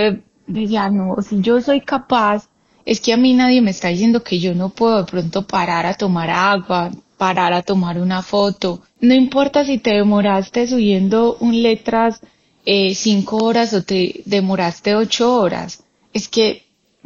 decía, 0.48 0.90
no, 0.90 1.16
si 1.22 1.40
yo 1.40 1.60
soy 1.60 1.82
capaz, 1.82 2.48
es 2.88 3.00
que 3.00 3.12
a 3.12 3.18
mí 3.18 3.34
nadie 3.34 3.60
me 3.60 3.72
está 3.72 3.88
diciendo 3.88 4.22
que 4.22 4.38
yo 4.38 4.54
no 4.54 4.70
puedo 4.70 4.96
de 4.96 5.04
pronto 5.04 5.46
parar 5.46 5.84
a 5.84 5.92
tomar 5.92 6.30
agua, 6.30 6.90
parar 7.18 7.52
a 7.52 7.60
tomar 7.60 8.00
una 8.00 8.22
foto. 8.22 8.80
No 9.02 9.12
importa 9.12 9.66
si 9.66 9.76
te 9.76 9.92
demoraste 9.92 10.66
subiendo 10.66 11.36
un 11.38 11.62
letras 11.62 12.18
eh, 12.64 12.94
cinco 12.94 13.44
horas 13.44 13.74
o 13.74 13.82
te 13.82 14.22
demoraste 14.24 14.96
ocho 14.96 15.36
horas. 15.38 15.84
Es 16.14 16.28
que 16.28 16.62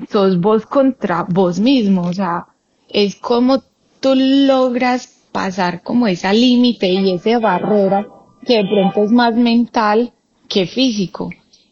sos 0.09 0.39
vos 0.41 0.67
contra 0.67 1.27
vos 1.29 1.59
mismo. 1.59 2.03
O 2.03 2.13
sea, 2.13 2.47
es 2.89 3.17
como 3.17 3.65
tú 3.99 4.15
logras 4.15 5.09
pasar 5.33 5.83
como 5.83 6.07
esa 6.07 6.33
límite 6.33 6.93
y 6.93 7.13
esa 7.13 7.41
barrera 7.41 8.07
que 8.47 8.59
de 8.59 8.69
pronto 8.69 9.03
es 9.03 9.11
más 9.11 9.35
mental 9.35 10.13
que 10.49 10.69
físico. 10.69 11.31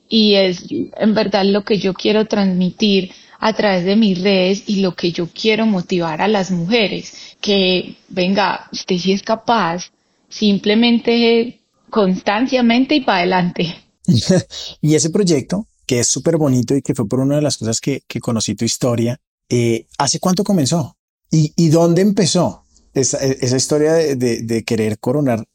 Y 0.09 0.35
es 0.35 0.67
en 0.97 1.15
verdad 1.15 1.45
lo 1.45 1.63
que 1.63 1.79
yo 1.79 1.95
quiero 1.95 2.25
transmitir 2.25 3.13
a 3.41 3.55
través 3.55 3.85
de 3.85 3.97
mis 3.97 4.23
redes 4.23 4.63
y 4.67 4.77
lo 4.77 4.95
que 4.95 5.13
yo 5.13 5.29
quiero 5.29 5.67
motivar 5.67 6.21
a 6.21 6.29
las 6.29 6.51
mujeres 6.51 7.15
que 7.41 7.97
venga, 8.09 8.69
usted 8.71 8.99
sí 8.99 9.13
es 9.13 9.23
capaz, 9.23 9.91
simplemente 10.29 11.61
constanciamente 11.89 12.97
y 12.97 13.01
para 13.01 13.19
adelante. 13.19 13.75
y 14.83 14.95
ese 14.95 15.11
proyecto, 15.11 15.67
que 15.87 16.01
es 16.01 16.07
súper 16.07 16.37
bonito 16.37 16.77
y 16.77 16.83
que 16.83 16.95
fue 16.95 17.09
por 17.09 17.21
una 17.21 17.37
de 17.37 17.43
las 17.43 17.57
cosas 17.57 17.81
que, 17.81 18.03
que 18.07 18.21
conocí 18.21 18.55
tu 18.55 18.67
historia, 18.67 19.19
eh, 19.49 19.87
¿hace 19.99 20.21
cuánto 20.21 20.45
comenzó? 20.45 20.97
¿Y, 21.31 21.53
y 21.57 21.71
dónde 21.71 22.03
empezó 22.03 22.65
esa, 22.93 23.19
esa 23.19 23.57
historia 23.57 23.95
de, 23.95 24.17
de, 24.17 24.43
de 24.43 24.65
querer 24.65 24.99
coronar 24.99 25.47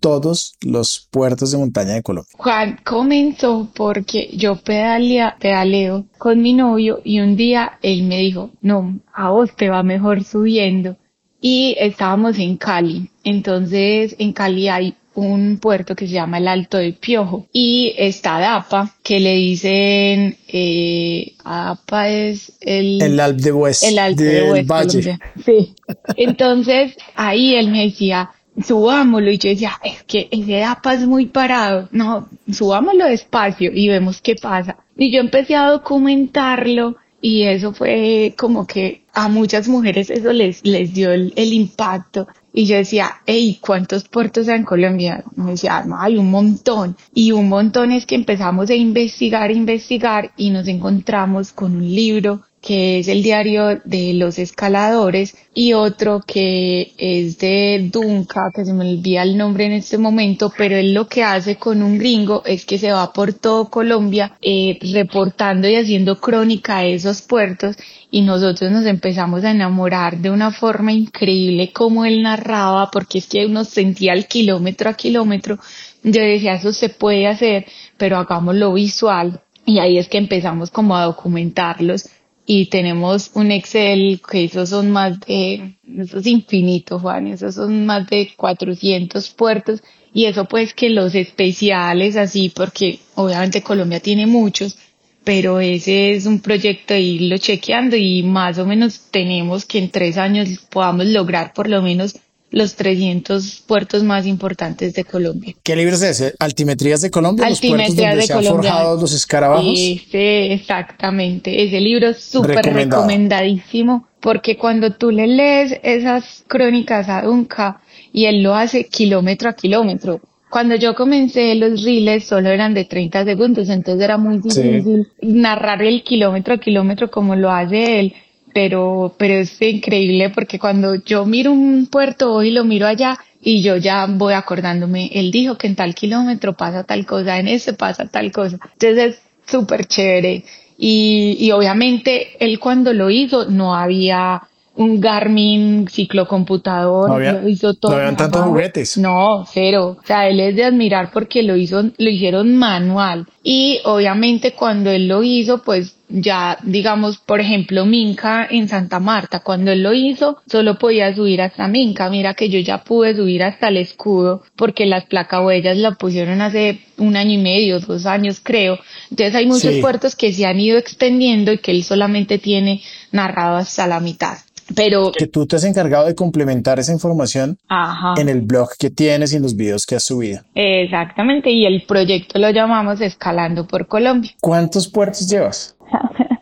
todos 0.00 0.56
los 0.62 1.08
puertos 1.10 1.50
de 1.50 1.58
montaña 1.58 1.94
de 1.94 2.02
Colombia? 2.02 2.30
Juan 2.36 2.78
comenzó 2.84 3.68
porque 3.74 4.30
yo 4.34 4.56
pedalea, 4.56 5.36
pedaleo 5.38 6.06
con 6.18 6.40
mi 6.42 6.52
novio 6.52 7.00
y 7.04 7.20
un 7.20 7.36
día 7.36 7.78
él 7.82 8.04
me 8.04 8.18
dijo, 8.18 8.50
no, 8.60 8.98
a 9.12 9.30
vos 9.30 9.54
te 9.56 9.68
va 9.68 9.82
mejor 9.82 10.24
subiendo. 10.24 10.96
Y 11.40 11.76
estábamos 11.78 12.38
en 12.38 12.56
Cali. 12.56 13.10
Entonces 13.22 14.16
en 14.18 14.32
Cali 14.32 14.68
hay 14.68 14.94
un 15.18 15.58
puerto 15.58 15.96
que 15.96 16.06
se 16.06 16.14
llama 16.14 16.38
el 16.38 16.46
Alto 16.46 16.78
del 16.78 16.94
Piojo 16.94 17.46
y 17.52 17.92
está 17.98 18.38
Dapa 18.38 18.94
que 19.02 19.18
le 19.18 19.34
dicen 19.34 20.36
eh, 20.46 21.32
Dapa 21.44 22.08
es 22.08 22.52
el 22.60 23.02
el 23.02 23.18
Alp 23.18 23.38
de 23.38 23.52
West 23.52 23.82
el 23.82 23.98
Alto 23.98 24.22
de 24.22 24.52
West 24.52 24.68
Valle. 24.68 25.18
sí 25.44 25.74
entonces 26.16 26.96
ahí 27.16 27.56
él 27.56 27.70
me 27.70 27.86
decía 27.86 28.30
subámoslo 28.64 29.30
y 29.30 29.38
yo 29.38 29.50
decía 29.50 29.72
es 29.84 30.02
que 30.04 30.28
ese 30.30 30.58
Dapa 30.58 30.94
es 30.94 31.06
muy 31.06 31.26
parado 31.26 31.88
no 31.92 32.28
subámoslo 32.50 33.06
despacio 33.06 33.70
y 33.72 33.88
vemos 33.88 34.20
qué 34.20 34.34
pasa 34.34 34.76
y 34.96 35.12
yo 35.12 35.20
empecé 35.20 35.54
a 35.54 35.70
documentarlo 35.70 36.96
y 37.20 37.42
eso 37.42 37.72
fue 37.72 38.34
como 38.38 38.66
que 38.66 39.02
a 39.12 39.28
muchas 39.28 39.66
mujeres 39.66 40.10
eso 40.10 40.32
les, 40.32 40.64
les 40.64 40.94
dio 40.94 41.10
el, 41.10 41.32
impacto. 41.52 42.28
Y 42.52 42.66
yo 42.66 42.76
decía, 42.76 43.10
hey, 43.26 43.58
¿cuántos 43.60 44.08
puertos 44.08 44.48
hay 44.48 44.58
en 44.58 44.64
Colombia? 44.64 45.24
Me 45.34 45.52
decía, 45.52 45.84
hay 45.98 46.16
un 46.16 46.30
montón. 46.30 46.96
Y 47.12 47.32
un 47.32 47.48
montón 47.48 47.90
es 47.90 48.06
que 48.06 48.14
empezamos 48.14 48.70
a 48.70 48.74
investigar, 48.74 49.50
investigar 49.50 50.30
y 50.36 50.50
nos 50.50 50.68
encontramos 50.68 51.52
con 51.52 51.76
un 51.76 51.94
libro 51.94 52.42
que 52.68 52.98
es 52.98 53.08
el 53.08 53.22
diario 53.22 53.80
de 53.86 54.12
los 54.12 54.38
escaladores 54.38 55.34
y 55.54 55.72
otro 55.72 56.20
que 56.20 56.92
es 56.98 57.38
de 57.38 57.88
Dunca, 57.90 58.50
que 58.54 58.66
se 58.66 58.74
me 58.74 58.86
olvida 58.86 59.22
el 59.22 59.38
nombre 59.38 59.64
en 59.64 59.72
este 59.72 59.96
momento, 59.96 60.52
pero 60.54 60.76
él 60.76 60.92
lo 60.92 61.08
que 61.08 61.24
hace 61.24 61.56
con 61.56 61.82
un 61.82 61.96
gringo 61.96 62.42
es 62.44 62.66
que 62.66 62.76
se 62.76 62.92
va 62.92 63.10
por 63.14 63.32
todo 63.32 63.70
Colombia 63.70 64.36
eh, 64.42 64.78
reportando 64.92 65.66
y 65.66 65.76
haciendo 65.76 66.20
crónica 66.20 66.80
de 66.80 66.92
esos 66.92 67.22
puertos 67.22 67.74
y 68.10 68.20
nosotros 68.20 68.70
nos 68.70 68.84
empezamos 68.84 69.44
a 69.44 69.52
enamorar 69.52 70.18
de 70.18 70.30
una 70.30 70.50
forma 70.50 70.92
increíble 70.92 71.72
como 71.72 72.04
él 72.04 72.20
narraba, 72.20 72.90
porque 72.90 73.16
es 73.16 73.28
que 73.28 73.46
uno 73.46 73.64
sentía 73.64 74.12
el 74.12 74.26
kilómetro 74.26 74.90
a 74.90 74.92
kilómetro, 74.92 75.58
yo 76.02 76.20
decía, 76.20 76.52
eso 76.52 76.74
se 76.74 76.90
puede 76.90 77.28
hacer, 77.28 77.64
pero 77.96 78.18
hagámoslo 78.18 78.74
visual. 78.74 79.40
Y 79.64 79.78
ahí 79.78 79.96
es 79.98 80.08
que 80.08 80.18
empezamos 80.18 80.70
como 80.70 80.96
a 80.96 81.04
documentarlos 81.04 82.08
y 82.50 82.70
tenemos 82.70 83.30
un 83.34 83.52
Excel 83.52 84.22
que 84.26 84.44
esos 84.44 84.70
son 84.70 84.90
más 84.90 85.20
de, 85.20 85.74
eso 85.98 86.18
es 86.18 86.26
infinito, 86.26 86.98
Juan, 86.98 87.26
esos 87.26 87.56
son 87.56 87.84
más 87.84 88.08
de 88.08 88.32
400 88.34 89.28
puertos 89.28 89.82
y 90.14 90.24
eso 90.24 90.46
pues 90.46 90.72
que 90.72 90.88
los 90.88 91.14
especiales 91.14 92.16
así, 92.16 92.48
porque 92.48 93.00
obviamente 93.16 93.62
Colombia 93.62 94.00
tiene 94.00 94.26
muchos, 94.26 94.78
pero 95.24 95.60
ese 95.60 96.12
es 96.12 96.24
un 96.24 96.40
proyecto 96.40 96.94
de 96.94 97.02
irlo 97.02 97.36
chequeando 97.36 97.96
y 97.96 98.22
más 98.22 98.56
o 98.58 98.64
menos 98.64 99.10
tenemos 99.10 99.66
que 99.66 99.76
en 99.76 99.90
tres 99.90 100.16
años 100.16 100.48
podamos 100.70 101.04
lograr 101.04 101.52
por 101.52 101.68
lo 101.68 101.82
menos 101.82 102.18
los 102.50 102.74
300 102.76 103.62
puertos 103.66 104.02
más 104.04 104.26
importantes 104.26 104.94
de 104.94 105.04
Colombia. 105.04 105.54
¿Qué 105.62 105.76
libro 105.76 105.94
es 105.96 106.02
ese? 106.02 106.34
¿Altimetrías 106.38 107.00
de 107.02 107.10
Colombia? 107.10 107.46
Altimetrías 107.46 107.88
¿Los 107.88 107.96
puertos 107.96 108.08
donde 108.08 108.16
de 108.16 108.26
se 108.26 108.32
Colombia. 108.32 108.70
han 108.70 108.76
forjado 108.78 109.00
los 109.00 109.12
escarabajos? 109.14 109.78
Ese, 109.78 110.52
exactamente. 110.54 111.62
Ese 111.62 111.80
libro 111.80 112.08
es 112.08 112.20
súper 112.22 112.64
recomendadísimo 112.64 114.06
porque 114.20 114.56
cuando 114.56 114.92
tú 114.92 115.10
le 115.10 115.26
lees 115.26 115.78
esas 115.82 116.44
crónicas 116.48 117.08
a 117.08 117.22
Dunca 117.22 117.80
y 118.12 118.24
él 118.26 118.42
lo 118.42 118.54
hace 118.54 118.84
kilómetro 118.84 119.50
a 119.50 119.52
kilómetro. 119.52 120.20
Cuando 120.50 120.74
yo 120.76 120.94
comencé 120.94 121.54
los 121.56 121.82
reels 121.84 122.24
solo 122.24 122.48
eran 122.48 122.72
de 122.72 122.86
30 122.86 123.24
segundos, 123.26 123.68
entonces 123.68 124.02
era 124.02 124.16
muy 124.16 124.40
Sí. 124.50 124.62
difícil 124.62 125.06
narrar 125.20 125.82
el 125.82 126.02
kilómetro 126.02 126.54
a 126.54 126.58
kilómetro 126.58 127.10
como 127.10 127.36
lo 127.36 127.50
hace 127.50 128.00
él 128.00 128.14
pero, 128.58 129.14
pero 129.16 129.34
es 129.34 129.62
increíble 129.62 130.30
porque 130.30 130.58
cuando 130.58 130.96
yo 130.96 131.24
miro 131.24 131.52
un 131.52 131.86
puerto 131.86 132.32
hoy 132.32 132.50
lo 132.50 132.64
miro 132.64 132.88
allá 132.88 133.16
y 133.40 133.62
yo 133.62 133.76
ya 133.76 134.06
voy 134.06 134.32
acordándome, 134.32 135.12
él 135.14 135.30
dijo 135.30 135.56
que 135.56 135.68
en 135.68 135.76
tal 135.76 135.94
kilómetro 135.94 136.54
pasa 136.54 136.82
tal 136.82 137.06
cosa, 137.06 137.38
en 137.38 137.46
ese 137.46 137.72
pasa 137.74 138.08
tal 138.08 138.32
cosa. 138.32 138.58
Entonces 138.72 138.98
es 138.98 139.22
súper 139.46 139.86
chévere. 139.86 140.44
Y, 140.76 141.36
y 141.38 141.52
obviamente 141.52 142.30
él 142.44 142.58
cuando 142.58 142.92
lo 142.92 143.10
hizo 143.10 143.48
no 143.48 143.76
había 143.76 144.47
un 144.78 145.00
Garmin 145.00 145.86
ciclocomputador, 145.88 147.08
No 147.08 147.14
había- 147.16 147.32
lo 147.32 147.48
hizo 147.48 147.74
todo. 147.74 147.92
no 147.92 147.98
habían 147.98 148.16
tantos 148.16 148.42
juguetes. 148.42 148.96
No, 148.98 149.44
cero. 149.52 149.96
O 150.02 150.06
sea, 150.06 150.28
él 150.28 150.40
es 150.40 150.54
de 150.56 150.64
admirar 150.64 151.10
porque 151.12 151.42
lo 151.42 151.56
hizo, 151.56 151.82
lo 151.96 152.10
hicieron 152.10 152.54
manual. 152.56 153.26
Y 153.42 153.80
obviamente 153.84 154.52
cuando 154.52 154.90
él 154.90 155.08
lo 155.08 155.22
hizo, 155.22 155.62
pues 155.62 155.96
ya, 156.10 156.58
digamos, 156.62 157.18
por 157.18 157.40
ejemplo, 157.40 157.84
Minca 157.84 158.46
en 158.50 158.68
Santa 158.68 158.98
Marta, 158.98 159.40
cuando 159.40 159.72
él 159.72 159.82
lo 159.82 159.92
hizo, 159.92 160.38
solo 160.46 160.78
podía 160.78 161.14
subir 161.14 161.42
hasta 161.42 161.66
Minca. 161.68 162.08
Mira 162.08 162.34
que 162.34 162.48
yo 162.48 162.58
ya 162.60 162.78
pude 162.84 163.14
subir 163.16 163.42
hasta 163.42 163.68
el 163.68 163.76
escudo 163.78 164.42
porque 164.56 164.86
las 164.86 165.04
placahuellas 165.06 165.76
la 165.76 165.92
pusieron 165.92 166.40
hace 166.40 166.80
un 166.98 167.16
año 167.16 167.32
y 167.32 167.38
medio, 167.38 167.80
dos 167.80 168.06
años 168.06 168.40
creo. 168.42 168.78
Entonces 169.10 169.34
hay 169.34 169.46
muchos 169.46 169.74
Sí. 169.74 169.80
puertos 169.80 170.14
que 170.16 170.32
se 170.32 170.46
han 170.46 170.58
ido 170.60 170.78
extendiendo 170.78 171.52
y 171.52 171.58
que 171.58 171.72
él 171.72 171.84
solamente 171.84 172.38
tiene 172.38 172.80
narrado 173.12 173.56
hasta 173.56 173.86
la 173.86 174.00
mitad. 174.00 174.36
Pero, 174.74 175.12
Que 175.16 175.26
tú 175.26 175.46
te 175.46 175.56
has 175.56 175.64
encargado 175.64 176.06
de 176.06 176.14
complementar 176.14 176.78
esa 176.78 176.92
información 176.92 177.58
ajá. 177.68 178.14
en 178.20 178.28
el 178.28 178.42
blog 178.42 178.70
que 178.78 178.90
tienes 178.90 179.32
y 179.32 179.36
en 179.36 179.42
los 179.42 179.56
videos 179.56 179.86
que 179.86 179.96
has 179.96 180.04
subido. 180.04 180.42
Exactamente, 180.54 181.50
y 181.50 181.64
el 181.64 181.82
proyecto 181.86 182.38
lo 182.38 182.50
llamamos 182.50 183.00
Escalando 183.00 183.66
por 183.66 183.86
Colombia. 183.86 184.32
¿Cuántos 184.40 184.88
puertos 184.88 185.28
llevas? 185.28 185.76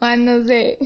Ah, 0.00 0.14
no 0.14 0.44
sé. 0.44 0.78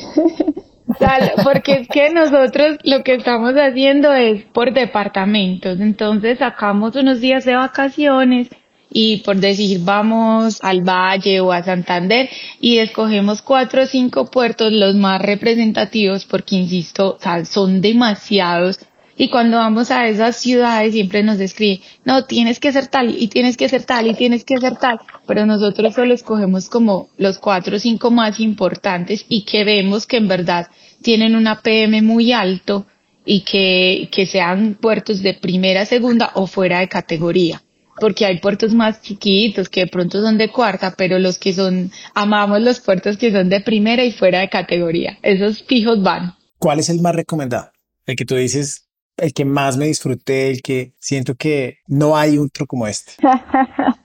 Porque 1.44 1.72
es 1.80 1.88
que 1.88 2.10
nosotros 2.10 2.78
lo 2.84 3.02
que 3.02 3.14
estamos 3.14 3.54
haciendo 3.54 4.12
es 4.12 4.44
por 4.44 4.72
departamentos. 4.72 5.80
Entonces 5.80 6.38
sacamos 6.38 6.96
unos 6.96 7.20
días 7.20 7.44
de 7.44 7.54
vacaciones 7.54 8.48
y 8.92 9.18
por 9.18 9.36
decir 9.36 9.80
vamos 9.82 10.58
al 10.62 10.82
Valle 10.82 11.40
o 11.40 11.52
a 11.52 11.62
Santander 11.62 12.28
y 12.60 12.78
escogemos 12.78 13.42
cuatro 13.42 13.82
o 13.82 13.86
cinco 13.86 14.30
puertos 14.30 14.72
los 14.72 14.94
más 14.94 15.20
representativos 15.20 16.24
porque 16.24 16.56
insisto, 16.56 17.18
son 17.44 17.80
demasiados 17.80 18.78
y 19.16 19.28
cuando 19.28 19.58
vamos 19.58 19.90
a 19.90 20.08
esas 20.08 20.36
ciudades 20.36 20.94
siempre 20.94 21.22
nos 21.22 21.38
escribe, 21.38 21.82
no, 22.04 22.24
tienes 22.24 22.58
que 22.58 22.72
ser 22.72 22.86
tal 22.86 23.14
y 23.16 23.28
tienes 23.28 23.56
que 23.56 23.68
ser 23.68 23.84
tal 23.84 24.06
y 24.06 24.14
tienes 24.14 24.44
que 24.44 24.58
ser 24.58 24.76
tal, 24.76 25.00
pero 25.26 25.44
nosotros 25.46 25.94
solo 25.94 26.14
escogemos 26.14 26.68
como 26.68 27.08
los 27.18 27.38
cuatro 27.38 27.76
o 27.76 27.78
cinco 27.78 28.10
más 28.10 28.40
importantes 28.40 29.24
y 29.28 29.44
que 29.44 29.64
vemos 29.64 30.06
que 30.06 30.16
en 30.16 30.28
verdad 30.28 30.68
tienen 31.02 31.36
una 31.36 31.60
PM 31.60 32.02
muy 32.02 32.32
alto 32.32 32.86
y 33.24 33.42
que, 33.42 34.08
que 34.10 34.26
sean 34.26 34.74
puertos 34.80 35.22
de 35.22 35.34
primera, 35.34 35.84
segunda 35.84 36.32
o 36.34 36.46
fuera 36.46 36.80
de 36.80 36.88
categoría. 36.88 37.62
Porque 38.02 38.26
hay 38.26 38.40
puertos 38.40 38.74
más 38.74 39.00
chiquitos 39.00 39.68
que 39.68 39.82
de 39.82 39.86
pronto 39.86 40.20
son 40.20 40.38
de 40.38 40.48
cuarta, 40.48 40.92
pero 40.98 41.20
los 41.20 41.38
que 41.38 41.52
son, 41.52 41.92
amamos 42.14 42.60
los 42.60 42.80
puertos 42.80 43.16
que 43.16 43.30
son 43.30 43.48
de 43.48 43.60
primera 43.60 44.02
y 44.04 44.10
fuera 44.10 44.40
de 44.40 44.48
categoría. 44.48 45.20
Esos 45.22 45.62
fijos 45.62 46.02
van. 46.02 46.34
¿Cuál 46.58 46.80
es 46.80 46.88
el 46.88 47.00
más 47.00 47.14
recomendado? 47.14 47.70
El 48.04 48.16
que 48.16 48.24
tú 48.24 48.34
dices, 48.34 48.88
el 49.16 49.32
que 49.32 49.44
más 49.44 49.76
me 49.76 49.86
disfruté, 49.86 50.50
el 50.50 50.62
que 50.62 50.94
siento 50.98 51.36
que 51.36 51.78
no 51.86 52.16
hay 52.16 52.38
otro 52.38 52.66
como 52.66 52.88
este. 52.88 53.12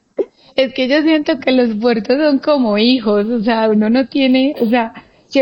Es 0.55 0.73
que 0.73 0.87
yo 0.87 1.03
siento 1.03 1.39
que 1.39 1.51
los 1.51 1.75
puertos 1.79 2.17
son 2.17 2.39
como 2.39 2.79
hijos, 2.79 3.27
o 3.27 3.43
sea, 3.43 3.69
uno 3.69 3.91
no 3.91 4.07
tiene, 4.07 4.55
o 4.59 4.67
sea, 4.67 4.91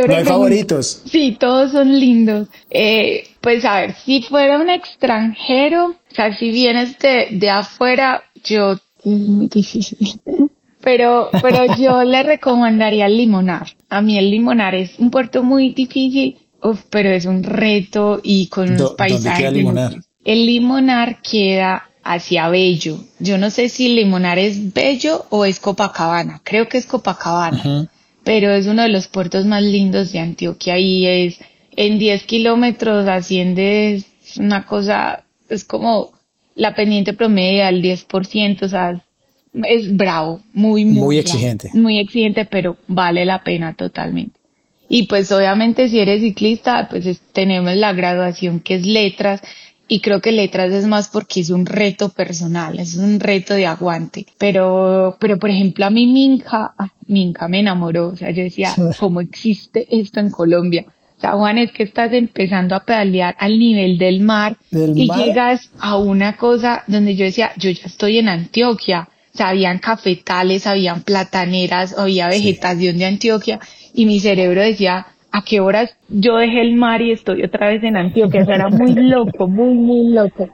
No 0.05 0.13
hay 0.13 0.25
favoritos. 0.25 1.03
Sí, 1.05 1.37
todos 1.39 1.71
son 1.71 1.97
lindos. 1.97 2.49
Eh, 2.69 3.23
pues 3.39 3.63
a 3.63 3.79
ver, 3.79 3.95
si 4.03 4.21
fuera 4.23 4.59
un 4.59 4.69
extranjero, 4.69 5.95
o 6.11 6.13
sea, 6.13 6.35
si 6.37 6.51
vienes 6.51 6.99
de, 6.99 7.27
de 7.31 7.49
afuera, 7.49 8.23
yo, 8.45 8.73
es 8.73 9.05
muy 9.05 9.47
difícil. 9.47 10.19
Pero, 10.81 11.29
pero 11.41 11.75
yo 11.77 12.03
le 12.03 12.21
recomendaría 12.23 13.07
el 13.07 13.17
Limonar. 13.17 13.67
A 13.89 14.01
mí 14.01 14.17
el 14.17 14.29
Limonar 14.29 14.75
es 14.75 14.99
un 14.99 15.09
puerto 15.09 15.41
muy 15.43 15.69
difícil, 15.73 16.37
uf, 16.61 16.83
pero 16.89 17.09
es 17.09 17.25
un 17.25 17.43
reto 17.43 18.19
y 18.23 18.47
con 18.47 18.65
unos 18.67 18.77
Do- 18.79 18.85
¿dónde 18.89 18.95
paisajes. 18.97 19.39
queda 19.39 19.51
Limonar? 19.51 19.95
El 20.23 20.45
Limonar 20.45 21.21
queda 21.21 21.89
hacia 22.03 22.49
Bello. 22.49 22.99
Yo 23.19 23.37
no 23.39 23.49
sé 23.49 23.69
si 23.69 23.95
Limonar 23.95 24.37
es 24.37 24.73
Bello 24.73 25.25
o 25.31 25.43
es 25.45 25.59
Copacabana. 25.59 26.41
Creo 26.43 26.67
que 26.67 26.77
es 26.77 26.85
Copacabana 26.85 27.89
pero 28.23 28.49
es 28.55 28.65
uno 28.65 28.81
de 28.81 28.89
los 28.89 29.07
puertos 29.07 29.45
más 29.45 29.61
lindos 29.61 30.11
de 30.11 30.17
Antioquia 30.19 30.79
y 30.79 31.05
es 31.05 31.37
en 31.75 31.99
10 31.99 32.23
kilómetros 32.23 33.07
asciendes 33.07 34.05
una 34.39 34.65
cosa, 34.65 35.25
es 35.47 35.63
como 35.63 36.11
la 36.55 36.73
pendiente 36.73 37.13
promedio 37.13 37.65
al 37.65 37.81
10%, 37.81 38.65
o 38.65 38.69
sea, 38.69 39.01
es 39.63 39.95
bravo, 39.95 40.41
muy, 40.53 40.85
muy, 40.85 40.93
Muy 40.99 41.15
bravo, 41.21 41.37
exigente. 41.37 41.69
muy 41.73 41.99
exigente, 41.99 42.45
pero 42.45 42.77
vale 42.87 43.25
la 43.25 43.43
pena 43.43 43.73
totalmente. 43.73 44.39
Y 44.89 45.03
pues 45.07 45.31
obviamente 45.31 45.89
si 45.89 45.99
eres 45.99 46.21
ciclista, 46.21 46.87
pues 46.89 47.05
es- 47.05 47.21
tenemos 47.33 47.75
la 47.75 47.93
graduación 47.93 48.59
que 48.59 48.75
es 48.75 48.85
letras 48.85 49.41
y 49.87 49.99
creo 49.99 50.19
que 50.21 50.31
letras 50.31 50.71
es 50.73 50.85
más 50.87 51.09
porque 51.09 51.39
es 51.41 51.49
un 51.49 51.65
reto 51.65 52.09
personal, 52.09 52.79
es 52.79 52.95
un 52.95 53.19
reto 53.19 53.53
de 53.53 53.65
aguante. 53.65 54.25
Pero, 54.37 55.17
pero 55.19 55.37
por 55.39 55.49
ejemplo 55.49 55.85
a 55.85 55.89
mí 55.89 56.05
Minja, 56.07 56.73
ah, 56.77 56.89
Minja 57.07 57.47
me 57.47 57.59
enamoró, 57.59 58.09
o 58.09 58.15
sea, 58.15 58.31
yo 58.31 58.43
decía, 58.43 58.73
¿cómo 58.99 59.21
existe 59.21 59.87
esto 59.89 60.19
en 60.19 60.29
Colombia? 60.31 60.85
O 61.17 61.21
sea, 61.21 61.31
Juan, 61.31 61.57
es 61.57 61.71
que 61.71 61.83
estás 61.83 62.11
empezando 62.13 62.75
a 62.75 62.83
pedalear 62.83 63.35
al 63.39 63.57
nivel 63.57 63.97
del 63.97 64.19
mar 64.19 64.57
¿Del 64.69 64.97
y 64.97 65.07
mar? 65.07 65.17
llegas 65.25 65.71
a 65.79 65.97
una 65.97 66.35
cosa 66.35 66.83
donde 66.87 67.15
yo 67.15 67.25
decía, 67.25 67.51
yo 67.57 67.69
ya 67.69 67.85
estoy 67.85 68.17
en 68.17 68.27
Antioquia. 68.27 69.09
O 69.33 69.37
sea, 69.37 69.49
habían 69.49 69.79
cafetales, 69.79 70.67
habían 70.67 71.03
plataneras, 71.03 71.97
había 71.97 72.27
vegetación 72.27 72.97
de 72.97 73.05
Antioquia 73.05 73.59
y 73.93 74.05
mi 74.05 74.19
cerebro 74.19 74.61
decía, 74.61 75.07
¿a 75.31 75.43
qué 75.43 75.59
horas 75.59 75.95
yo 76.09 76.37
dejé 76.37 76.61
el 76.61 76.75
mar 76.75 77.01
y 77.01 77.11
estoy 77.11 77.43
otra 77.43 77.67
vez 77.67 77.83
en 77.83 77.97
Antioquia? 77.97 78.43
O 78.43 78.45
sea, 78.45 78.55
era 78.55 78.69
muy 78.69 78.93
loco, 78.95 79.47
muy, 79.47 79.73
muy 79.73 80.13
loco. 80.13 80.49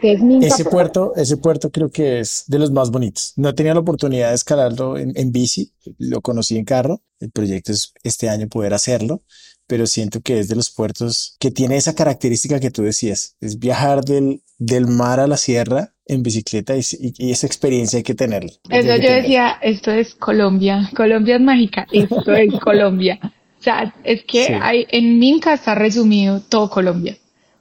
Es 0.00 0.20
Ese 0.22 0.64
puerto, 0.64 1.12
ese 1.16 1.36
puerto 1.38 1.70
creo 1.70 1.90
que 1.90 2.20
es 2.20 2.44
de 2.46 2.58
los 2.58 2.70
más 2.70 2.90
bonitos. 2.90 3.32
No 3.36 3.54
tenido 3.54 3.74
la 3.74 3.80
oportunidad 3.80 4.28
de 4.28 4.36
escalarlo 4.36 4.96
en, 4.96 5.12
en 5.16 5.32
bici, 5.32 5.72
lo 5.98 6.20
conocí 6.20 6.56
en 6.56 6.64
carro. 6.64 7.02
El 7.18 7.30
proyecto 7.32 7.72
es 7.72 7.92
este 8.04 8.28
año 8.28 8.46
poder 8.48 8.74
hacerlo, 8.74 9.22
pero 9.68 9.86
siento 9.86 10.20
que 10.20 10.40
es 10.40 10.48
de 10.48 10.56
los 10.56 10.70
puertos 10.70 11.36
que 11.38 11.52
tiene 11.52 11.76
esa 11.76 11.94
característica 11.94 12.58
que 12.58 12.72
tú 12.72 12.82
decías, 12.82 13.36
es 13.40 13.58
viajar 13.60 14.02
del, 14.04 14.40
del 14.58 14.88
mar 14.88 15.20
a 15.20 15.28
la 15.28 15.36
sierra 15.36 15.92
en 16.06 16.22
bicicleta 16.24 16.76
y, 16.76 16.80
y- 16.80 17.12
y 17.28 17.30
esa 17.30 17.46
experiencia 17.46 17.98
hay 17.98 18.02
que 18.02 18.14
tenerla. 18.16 18.50
Eso 18.70 18.96
yo 18.96 19.12
decía, 19.12 19.58
esto 19.62 19.92
es 19.92 20.14
Colombia, 20.16 20.90
Colombia 20.96 21.36
es 21.36 21.42
mágica, 21.42 21.86
esto 21.92 22.32
es 22.34 22.52
Colombia. 22.60 23.20
O 23.22 23.62
sea, 23.62 23.94
es 24.04 24.24
que 24.24 24.46
Sí. 24.46 24.52
hay, 24.60 24.86
en 24.90 25.18
Minca 25.18 25.52
está 25.54 25.74
resumido 25.74 26.40
todo 26.40 26.70
Colombia. 26.70 27.16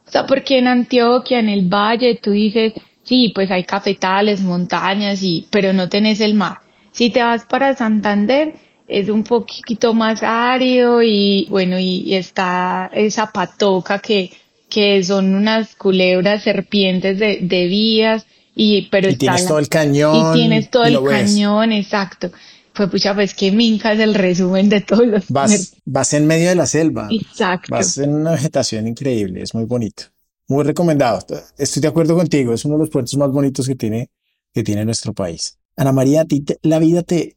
O 0.07 0.11
sea, 0.11 0.25
porque 0.25 0.57
en 0.59 0.67
Antioquia, 0.67 1.39
en 1.39 1.49
el 1.49 1.67
valle, 1.67 2.19
tú 2.23 2.31
dices, 2.31 2.73
sí, 3.03 3.31
pues 3.35 3.51
hay 3.51 3.65
cafetales, 3.65 4.41
montañas, 4.41 5.21
y, 5.21 5.47
pero 5.51 5.73
no 5.73 5.89
tenés 5.89 6.21
el 6.21 6.33
mar. 6.33 6.59
Si 6.91 7.09
te 7.09 7.21
vas 7.21 7.45
para 7.45 7.75
Santander, 7.75 8.55
es 8.87 9.09
un 9.09 9.23
poquito 9.23 9.93
más 9.93 10.23
árido 10.23 11.01
y 11.03 11.45
bueno, 11.49 11.77
y, 11.79 12.01
y 12.05 12.15
está 12.15 12.89
esa 12.93 13.31
patoca 13.31 13.99
que, 13.99 14.31
que 14.69 15.03
son 15.03 15.35
unas 15.35 15.75
culebras 15.75 16.43
serpientes 16.43 17.19
de, 17.19 17.39
de 17.41 17.67
vías, 17.67 18.25
y, 18.55 18.87
pero 18.89 19.07
Y 19.07 19.11
está 19.11 19.19
tienes 19.19 19.41
la- 19.43 19.47
todo 19.49 19.59
el 19.59 19.69
cañón. 19.69 20.15
y 20.15 20.39
tienes 20.39 20.69
todo 20.71 20.87
y 20.89 20.95
el 20.95 21.01
ves. 21.01 21.13
cañón, 21.31 21.71
exacto. 21.71 22.31
Fue 22.73 22.89
pucha, 22.89 23.15
pues 23.15 23.33
que 23.33 23.51
Minca 23.51 23.93
es 23.93 23.99
el 23.99 24.13
resumen 24.13 24.69
de 24.69 24.81
todos 24.81 25.07
los. 25.07 25.29
Vas, 25.29 25.75
vas 25.85 26.13
en 26.13 26.27
medio 26.27 26.49
de 26.49 26.55
la 26.55 26.65
selva. 26.67 27.07
Exacto. 27.11 27.67
Vas 27.71 27.97
en 27.97 28.13
una 28.13 28.31
vegetación 28.31 28.87
increíble, 28.87 29.41
es 29.41 29.53
muy 29.55 29.65
bonito. 29.65 30.03
Muy 30.47 30.63
recomendado. 30.63 31.19
Estoy 31.57 31.81
de 31.81 31.87
acuerdo 31.87 32.15
contigo, 32.15 32.53
es 32.53 32.63
uno 32.65 32.75
de 32.75 32.81
los 32.81 32.89
puertos 32.89 33.15
más 33.17 33.31
bonitos 33.31 33.67
que 33.67 33.75
tiene, 33.75 34.09
que 34.53 34.63
tiene 34.63 34.85
nuestro 34.85 35.13
país. 35.13 35.57
Ana 35.75 35.91
María, 35.91 36.21
a 36.21 36.25
ti 36.25 36.41
te- 36.41 36.57
la 36.61 36.79
vida 36.79 37.03
te, 37.03 37.36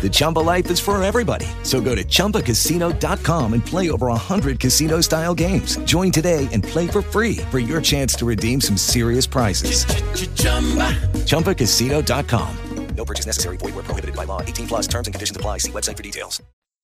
The 0.00 0.08
Chumba 0.10 0.38
life 0.38 0.70
is 0.70 0.80
for 0.80 1.00
everybody. 1.02 1.46
So 1.62 1.80
go 1.80 1.94
to 1.94 2.02
ChumbaCasino.com 2.02 3.52
and 3.52 3.64
play 3.64 3.90
over 3.90 4.06
100 4.06 4.58
casino 4.58 5.02
style 5.02 5.34
games. 5.34 5.76
Join 5.84 6.10
today 6.10 6.48
and 6.52 6.64
play 6.64 6.88
for 6.88 7.02
free 7.02 7.36
for 7.50 7.58
your 7.58 7.82
chance 7.82 8.14
to 8.14 8.24
redeem 8.26 8.62
some 8.62 8.78
serious 8.78 9.26
prizes. 9.26 9.84
ChumbaCasino.com. 11.26 12.56
No 12.96 13.04
purchase 13.04 13.26
necessary. 13.26 13.56
Void 13.58 13.74
where 13.74 13.84
prohibited 13.84 14.16
by 14.16 14.24
law. 14.24 14.42
18 14.42 14.66
plus 14.66 14.86
terms 14.86 15.06
and 15.06 15.14
conditions 15.14 15.36
apply. 15.36 15.58
See 15.58 15.72
website 15.72 15.96
for 15.96 16.02
details. 16.02 16.40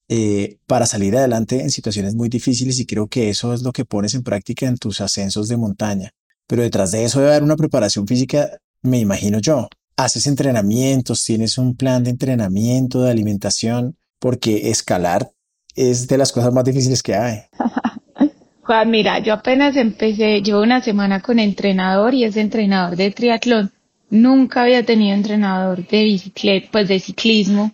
eh, 0.09 0.59
para 0.66 0.87
salir 0.87 1.16
adelante 1.16 1.61
en 1.62 1.70
situaciones 1.70 2.14
muy 2.14 2.29
difíciles 2.29 2.79
y 2.79 2.87
creo 2.87 3.09
que 3.09 3.29
eso 3.29 3.53
es 3.53 3.62
lo 3.62 3.72
que 3.72 3.85
pones 3.85 4.14
en 4.14 4.22
práctica 4.22 4.66
en 4.66 4.77
tus 4.79 5.01
ascensos 5.01 5.49
de 5.49 5.57
montaña. 5.57 6.11
Pero 6.46 6.62
detrás 6.62 6.92
de 6.92 7.05
eso 7.05 7.18
debe 7.18 7.33
haber 7.33 7.42
una 7.42 7.57
preparación 7.57 8.07
física, 8.07 8.59
me 8.83 9.01
imagino 9.01 9.40
yo. 9.40 9.68
Haces 9.96 10.26
entrenamientos, 10.26 11.24
tienes 11.24 11.56
un 11.56 11.74
plan 11.74 12.04
de 12.04 12.11
entrenamiento, 12.11 13.02
de 13.02 13.11
alimentación, 13.11 13.96
porque 14.18 14.70
escalar 14.70 15.30
es 15.74 16.09
de 16.09 16.18
las 16.18 16.32
cosas 16.32 16.52
más 16.52 16.64
difíciles 16.64 17.02
que 17.02 17.14
hay. 17.14 17.38
Juan, 18.62 18.90
mira, 18.90 19.20
yo 19.20 19.32
apenas 19.32 19.76
empecé, 19.76 20.42
llevo 20.42 20.61
una 20.61 20.82
semana 20.82 21.20
con 21.20 21.38
entrenador 21.38 22.14
y 22.14 22.24
es 22.24 22.37
entrenador 22.37 22.96
de 22.96 23.11
triatlón. 23.12 23.72
Nunca 24.11 24.62
había 24.62 24.85
tenido 24.85 25.14
entrenador 25.14 25.87
de 25.87 26.02
bicicleta, 26.02 26.68
pues 26.72 26.88
de 26.88 26.98
ciclismo. 26.98 27.72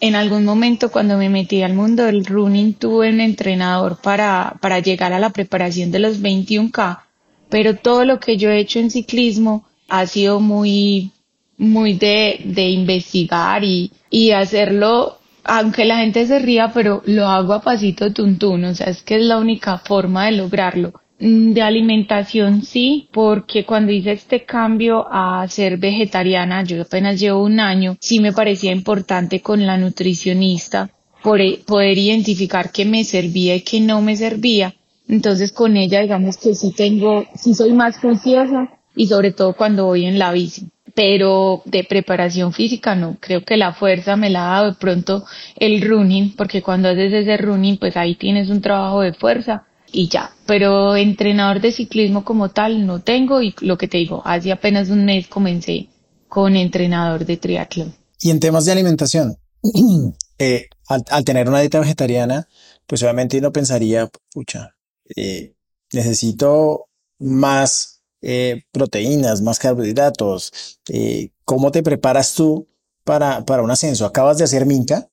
En 0.00 0.14
algún 0.14 0.44
momento 0.44 0.92
cuando 0.92 1.16
me 1.16 1.30
metí 1.30 1.62
al 1.62 1.72
mundo 1.72 2.04
del 2.04 2.26
running 2.26 2.74
tuve 2.74 3.08
un 3.08 3.20
entrenador 3.20 3.98
para, 4.02 4.58
para 4.60 4.80
llegar 4.80 5.12
a 5.14 5.18
la 5.18 5.30
preparación 5.30 5.90
de 5.90 5.98
los 5.98 6.20
21K, 6.20 7.00
pero 7.48 7.76
todo 7.76 8.04
lo 8.04 8.20
que 8.20 8.36
yo 8.36 8.50
he 8.50 8.58
hecho 8.58 8.80
en 8.80 8.90
ciclismo 8.90 9.64
ha 9.88 10.06
sido 10.06 10.40
muy, 10.40 11.10
muy 11.58 11.94
de, 11.94 12.40
de 12.44 12.68
investigar 12.70 13.64
y, 13.64 13.92
y 14.10 14.30
hacerlo, 14.32 15.18
aunque 15.44 15.84
la 15.84 15.98
gente 15.98 16.26
se 16.26 16.38
ría, 16.38 16.70
pero 16.72 17.02
lo 17.06 17.26
hago 17.28 17.52
a 17.54 17.62
pasito 17.62 18.12
tuntún, 18.12 18.64
o 18.64 18.74
sea, 18.74 18.86
es 18.88 19.02
que 19.02 19.16
es 19.16 19.24
la 19.24 19.38
única 19.38 19.78
forma 19.78 20.26
de 20.26 20.32
lograrlo. 20.32 20.92
Mm, 21.20 21.52
De 21.52 21.62
alimentación 21.62 22.62
sí, 22.62 23.08
porque 23.12 23.64
cuando 23.64 23.92
hice 23.92 24.12
este 24.12 24.44
cambio 24.44 25.06
a 25.10 25.46
ser 25.48 25.76
vegetariana, 25.78 26.64
yo 26.64 26.82
apenas 26.82 27.20
llevo 27.20 27.42
un 27.44 27.60
año, 27.60 27.96
sí 28.00 28.20
me 28.20 28.32
parecía 28.32 28.72
importante 28.72 29.40
con 29.40 29.64
la 29.66 29.76
nutricionista 29.78 30.90
por 31.22 31.40
e- 31.40 31.60
poder 31.66 31.96
identificar 31.98 32.70
qué 32.72 32.84
me 32.84 33.04
servía 33.04 33.54
y 33.56 33.62
qué 33.62 33.80
no 33.80 34.02
me 34.02 34.16
servía. 34.16 34.74
Entonces 35.08 35.52
con 35.52 35.76
ella 35.76 36.00
digamos 36.00 36.36
que 36.38 36.54
sí 36.54 36.72
tengo, 36.72 37.24
sí 37.36 37.54
soy 37.54 37.72
más 37.72 37.98
juiciosa 37.98 38.70
y 38.96 39.06
sobre 39.06 39.32
todo 39.32 39.54
cuando 39.54 39.86
voy 39.86 40.04
en 40.06 40.18
la 40.18 40.32
bici. 40.32 40.68
Pero 40.94 41.62
de 41.64 41.84
preparación 41.84 42.52
física 42.52 42.94
no, 42.94 43.16
creo 43.20 43.44
que 43.44 43.56
la 43.56 43.74
fuerza 43.74 44.16
me 44.16 44.30
la 44.30 44.46
ha 44.46 44.54
dado 44.54 44.70
de 44.72 44.76
pronto 44.76 45.24
el 45.56 45.82
running, 45.82 46.36
porque 46.36 46.62
cuando 46.62 46.88
haces 46.88 47.12
ese 47.12 47.36
running 47.36 47.78
pues 47.78 47.96
ahí 47.96 48.14
tienes 48.14 48.48
un 48.48 48.60
trabajo 48.60 49.00
de 49.00 49.12
fuerza 49.12 49.64
y 49.90 50.08
ya. 50.08 50.30
Pero 50.46 50.96
entrenador 50.96 51.60
de 51.60 51.72
ciclismo 51.72 52.24
como 52.24 52.50
tal 52.50 52.86
no 52.86 53.00
tengo 53.00 53.42
y 53.42 53.54
lo 53.60 53.76
que 53.76 53.88
te 53.88 53.98
digo, 53.98 54.22
hace 54.24 54.52
apenas 54.52 54.88
un 54.90 55.04
mes 55.04 55.26
comencé 55.26 55.88
con 56.28 56.56
entrenador 56.56 57.24
de 57.24 57.36
triatlón. 57.36 57.94
Y 58.20 58.30
en 58.30 58.40
temas 58.40 58.64
de 58.64 58.72
alimentación, 58.72 59.36
eh, 60.38 60.68
al, 60.88 61.02
al 61.10 61.24
tener 61.24 61.48
una 61.48 61.60
dieta 61.60 61.80
vegetariana, 61.80 62.48
pues 62.86 63.02
obviamente 63.02 63.38
uno 63.38 63.52
pensaría, 63.52 64.08
pucha, 64.32 64.74
eh, 65.16 65.54
necesito 65.92 66.86
más 67.18 67.93
eh, 68.24 68.62
proteínas, 68.72 69.42
más 69.42 69.58
carbohidratos. 69.58 70.78
Eh, 70.88 71.30
¿cómo 71.44 71.70
te 71.70 71.82
preparas 71.82 72.34
tú 72.34 72.68
para, 73.04 73.44
para 73.44 73.62
un 73.62 73.70
ascenso? 73.70 74.06
Acabas 74.06 74.38
de 74.38 74.44
hacer 74.44 74.66
Minca 74.66 75.08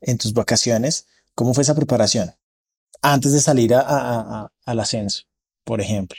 en 0.00 0.18
tus 0.18 0.32
vacaciones. 0.32 1.06
¿Cómo 1.34 1.54
fue 1.54 1.62
esa 1.62 1.74
preparación? 1.74 2.32
Antes 3.02 3.32
de 3.32 3.40
salir 3.40 3.74
a, 3.74 4.50
al 4.64 4.80
ascenso, 4.80 5.22
por 5.64 5.80
ejemplo. 5.80 6.18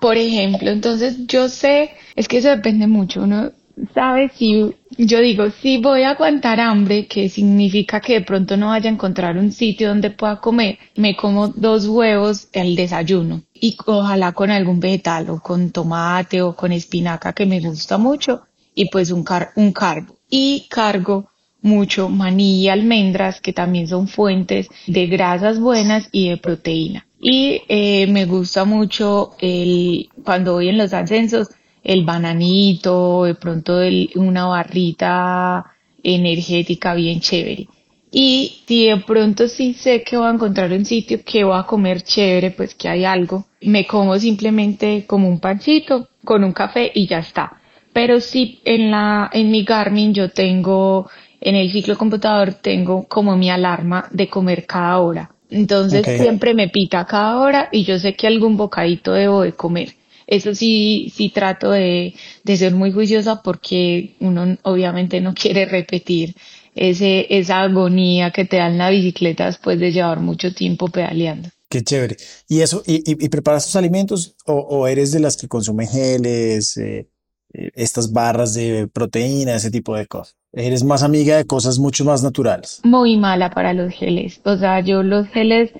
Por 0.00 0.16
ejemplo, 0.16 0.70
entonces 0.70 1.26
yo 1.26 1.48
sé, 1.48 1.90
es 2.16 2.26
que 2.26 2.38
eso 2.38 2.48
depende 2.48 2.86
mucho, 2.86 3.22
uno 3.22 3.52
sabes, 3.94 4.32
si 4.32 4.74
yo 4.98 5.20
digo, 5.20 5.50
si 5.50 5.78
voy 5.78 6.02
a 6.02 6.10
aguantar 6.10 6.60
hambre, 6.60 7.06
que 7.06 7.28
significa 7.28 8.00
que 8.00 8.14
de 8.14 8.20
pronto 8.22 8.56
no 8.56 8.68
vaya 8.68 8.90
a 8.90 8.92
encontrar 8.92 9.36
un 9.36 9.52
sitio 9.52 9.88
donde 9.88 10.10
pueda 10.10 10.40
comer, 10.40 10.78
me 10.96 11.16
como 11.16 11.48
dos 11.48 11.86
huevos 11.86 12.48
al 12.54 12.76
desayuno 12.76 13.42
y 13.54 13.76
ojalá 13.86 14.32
con 14.32 14.50
algún 14.50 14.80
vegetal 14.80 15.30
o 15.30 15.40
con 15.40 15.70
tomate 15.70 16.42
o 16.42 16.54
con 16.54 16.72
espinaca 16.72 17.32
que 17.32 17.46
me 17.46 17.60
gusta 17.60 17.98
mucho 17.98 18.42
y 18.74 18.88
pues 18.90 19.10
un, 19.10 19.24
car 19.24 19.50
un 19.56 19.72
carbo. 19.72 20.16
Y 20.28 20.66
cargo 20.70 21.30
mucho 21.62 22.08
maní 22.08 22.62
y 22.62 22.68
almendras 22.68 23.40
que 23.40 23.52
también 23.52 23.86
son 23.88 24.08
fuentes 24.08 24.68
de 24.86 25.06
grasas 25.06 25.60
buenas 25.60 26.08
y 26.12 26.30
de 26.30 26.36
proteína. 26.36 27.06
Y 27.20 27.62
eh, 27.68 28.06
me 28.06 28.24
gusta 28.24 28.64
mucho 28.64 29.32
el, 29.40 30.08
cuando 30.24 30.54
voy 30.54 30.68
en 30.68 30.78
los 30.78 30.94
ascensos, 30.94 31.48
el 31.82 32.04
bananito, 32.04 33.24
de 33.24 33.34
pronto 33.34 33.80
el, 33.80 34.10
una 34.14 34.46
barrita 34.46 35.66
energética 36.02 36.94
bien 36.94 37.20
chévere. 37.20 37.68
Y 38.12 38.62
si 38.66 38.86
de 38.86 38.96
pronto 38.98 39.46
sí 39.46 39.74
sé 39.74 40.02
que 40.02 40.16
voy 40.16 40.26
a 40.26 40.32
encontrar 40.32 40.72
un 40.72 40.84
sitio 40.84 41.20
que 41.24 41.44
voy 41.44 41.56
a 41.56 41.62
comer 41.62 42.02
chévere, 42.02 42.50
pues 42.50 42.74
que 42.74 42.88
hay 42.88 43.04
algo, 43.04 43.44
me 43.60 43.86
como 43.86 44.18
simplemente 44.18 45.04
como 45.06 45.28
un 45.28 45.38
pancito 45.38 46.08
con 46.24 46.42
un 46.42 46.52
café 46.52 46.90
y 46.92 47.06
ya 47.06 47.20
está. 47.20 47.60
Pero 47.92 48.20
sí 48.20 48.60
en 48.64 48.90
la, 48.90 49.30
en 49.32 49.50
mi 49.50 49.64
Garmin 49.64 50.12
yo 50.12 50.30
tengo, 50.30 51.08
en 51.40 51.54
el 51.54 51.70
ciclo 51.70 51.96
computador 51.96 52.54
tengo 52.54 53.06
como 53.06 53.36
mi 53.36 53.48
alarma 53.48 54.08
de 54.10 54.28
comer 54.28 54.66
cada 54.66 54.98
hora. 54.98 55.30
Entonces 55.48 56.04
siempre 56.20 56.54
me 56.54 56.68
pita 56.68 57.04
cada 57.06 57.38
hora 57.38 57.68
y 57.72 57.84
yo 57.84 57.98
sé 57.98 58.14
que 58.14 58.26
algún 58.26 58.56
bocadito 58.56 59.12
debo 59.12 59.42
de 59.42 59.52
comer. 59.52 59.94
Eso 60.30 60.54
sí, 60.54 61.12
sí 61.14 61.28
trato 61.28 61.72
de, 61.72 62.14
de 62.44 62.56
ser 62.56 62.72
muy 62.74 62.92
juiciosa 62.92 63.42
porque 63.42 64.14
uno 64.20 64.56
obviamente 64.62 65.20
no 65.20 65.34
quiere 65.34 65.66
repetir 65.66 66.36
ese, 66.74 67.26
esa 67.36 67.62
agonía 67.62 68.30
que 68.30 68.44
te 68.44 68.58
da 68.58 68.68
en 68.68 68.78
la 68.78 68.90
bicicleta 68.90 69.46
después 69.46 69.78
de 69.80 69.92
llevar 69.92 70.20
mucho 70.20 70.54
tiempo 70.54 70.86
pedaleando. 70.86 71.48
Qué 71.68 71.82
chévere. 71.82 72.16
¿Y 72.48 72.60
eso, 72.60 72.82
y, 72.86 73.02
y, 73.06 73.28
preparas 73.28 73.66
tus 73.66 73.76
alimentos 73.76 74.34
o, 74.46 74.54
o, 74.54 74.86
eres 74.86 75.12
de 75.12 75.20
las 75.20 75.36
que 75.36 75.46
consumen 75.46 75.86
geles, 75.88 76.76
eh, 76.76 77.08
eh, 77.52 77.70
estas 77.74 78.12
barras 78.12 78.54
de 78.54 78.88
proteína, 78.88 79.54
ese 79.54 79.70
tipo 79.70 79.96
de 79.96 80.06
cosas? 80.06 80.36
¿Eres 80.52 80.82
más 80.82 81.02
amiga 81.04 81.36
de 81.36 81.44
cosas 81.44 81.78
mucho 81.78 82.04
más 82.04 82.22
naturales? 82.24 82.80
Muy 82.82 83.16
mala 83.16 83.50
para 83.50 83.72
los 83.72 83.92
geles. 83.92 84.40
O 84.44 84.56
sea, 84.56 84.80
yo 84.80 85.02
los 85.04 85.28
geles 85.28 85.70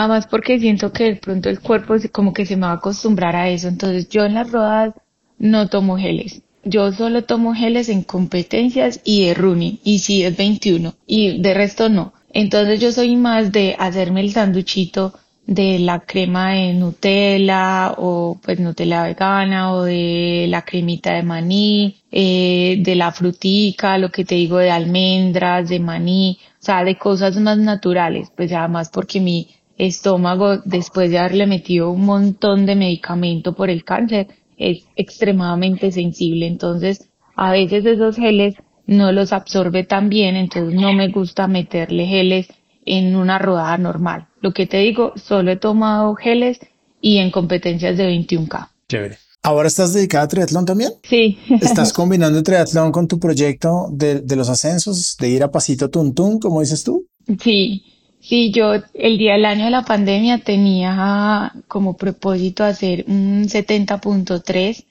Además 0.00 0.26
porque 0.26 0.58
siento 0.58 0.94
que 0.94 1.04
de 1.04 1.16
pronto 1.16 1.50
el 1.50 1.60
cuerpo 1.60 1.94
como 2.10 2.32
que 2.32 2.46
se 2.46 2.56
me 2.56 2.62
va 2.62 2.72
a 2.72 2.76
acostumbrar 2.76 3.36
a 3.36 3.50
eso. 3.50 3.68
Entonces 3.68 4.08
yo 4.08 4.24
en 4.24 4.32
las 4.32 4.50
rodadas 4.50 4.94
no 5.38 5.68
tomo 5.68 5.98
geles. 5.98 6.40
Yo 6.64 6.90
solo 6.90 7.24
tomo 7.24 7.52
geles 7.52 7.90
en 7.90 8.02
competencias 8.04 9.02
y 9.04 9.26
de 9.26 9.34
running. 9.34 9.78
Y 9.84 9.98
si 9.98 10.24
es 10.24 10.34
21. 10.34 10.94
Y 11.06 11.42
de 11.42 11.52
resto 11.52 11.90
no. 11.90 12.14
Entonces 12.32 12.80
yo 12.80 12.92
soy 12.92 13.14
más 13.16 13.52
de 13.52 13.76
hacerme 13.78 14.22
el 14.22 14.32
sanduchito 14.32 15.12
de 15.46 15.78
la 15.80 16.00
crema 16.00 16.52
de 16.52 16.72
Nutella 16.72 17.92
o 17.98 18.40
pues 18.42 18.58
Nutella 18.58 19.02
vegana 19.02 19.74
o 19.74 19.82
de 19.82 20.46
la 20.48 20.62
cremita 20.62 21.12
de 21.12 21.22
maní, 21.22 21.96
eh, 22.10 22.78
de 22.80 22.94
la 22.94 23.12
frutica, 23.12 23.98
lo 23.98 24.10
que 24.10 24.24
te 24.24 24.36
digo 24.36 24.56
de 24.56 24.70
almendras, 24.70 25.68
de 25.68 25.78
maní, 25.78 26.38
o 26.58 26.64
sea, 26.64 26.84
de 26.84 26.96
cosas 26.96 27.36
más 27.36 27.58
naturales, 27.58 28.32
pues 28.34 28.50
además 28.50 28.88
porque 28.90 29.20
mi 29.20 29.59
estómago, 29.86 30.58
después 30.64 31.10
de 31.10 31.18
haberle 31.18 31.46
metido 31.46 31.90
un 31.90 32.04
montón 32.04 32.66
de 32.66 32.76
medicamento 32.76 33.54
por 33.54 33.70
el 33.70 33.84
cáncer, 33.84 34.28
es 34.58 34.84
extremadamente 34.96 35.90
sensible. 35.90 36.46
Entonces, 36.46 37.08
a 37.34 37.52
veces 37.52 37.86
esos 37.86 38.16
geles 38.16 38.54
no 38.86 39.12
los 39.12 39.32
absorbe 39.32 39.84
tan 39.84 40.08
bien, 40.08 40.36
entonces 40.36 40.78
no 40.78 40.92
me 40.92 41.08
gusta 41.08 41.46
meterle 41.46 42.06
geles 42.06 42.48
en 42.84 43.16
una 43.16 43.38
rodada 43.38 43.78
normal. 43.78 44.28
Lo 44.40 44.52
que 44.52 44.66
te 44.66 44.78
digo, 44.78 45.12
solo 45.16 45.52
he 45.52 45.56
tomado 45.56 46.14
geles 46.14 46.58
y 47.00 47.18
en 47.18 47.30
competencias 47.30 47.96
de 47.96 48.08
21K. 48.08 48.68
Chévere. 48.88 49.18
¿Ahora 49.42 49.68
estás 49.68 49.94
dedicada 49.94 50.24
a 50.24 50.28
triatlón 50.28 50.66
también? 50.66 50.92
Sí. 51.02 51.38
¿Estás 51.62 51.94
combinando 51.94 52.38
el 52.38 52.44
triatlón 52.44 52.92
con 52.92 53.08
tu 53.08 53.18
proyecto 53.18 53.86
de, 53.90 54.20
de 54.20 54.36
los 54.36 54.50
ascensos, 54.50 55.16
de 55.18 55.30
ir 55.30 55.42
a 55.42 55.50
pasito 55.50 55.88
tuntún, 55.88 56.38
como 56.38 56.60
dices 56.60 56.84
tú? 56.84 57.06
Sí, 57.42 57.82
Sí, 58.20 58.52
yo 58.52 58.74
el 58.94 59.18
día 59.18 59.32
del 59.32 59.46
año 59.46 59.64
de 59.64 59.70
la 59.70 59.82
pandemia 59.82 60.38
tenía 60.38 61.52
como 61.68 61.96
propósito 61.96 62.64
hacer 62.64 63.04
un 63.08 63.44
70.3 63.44 64.84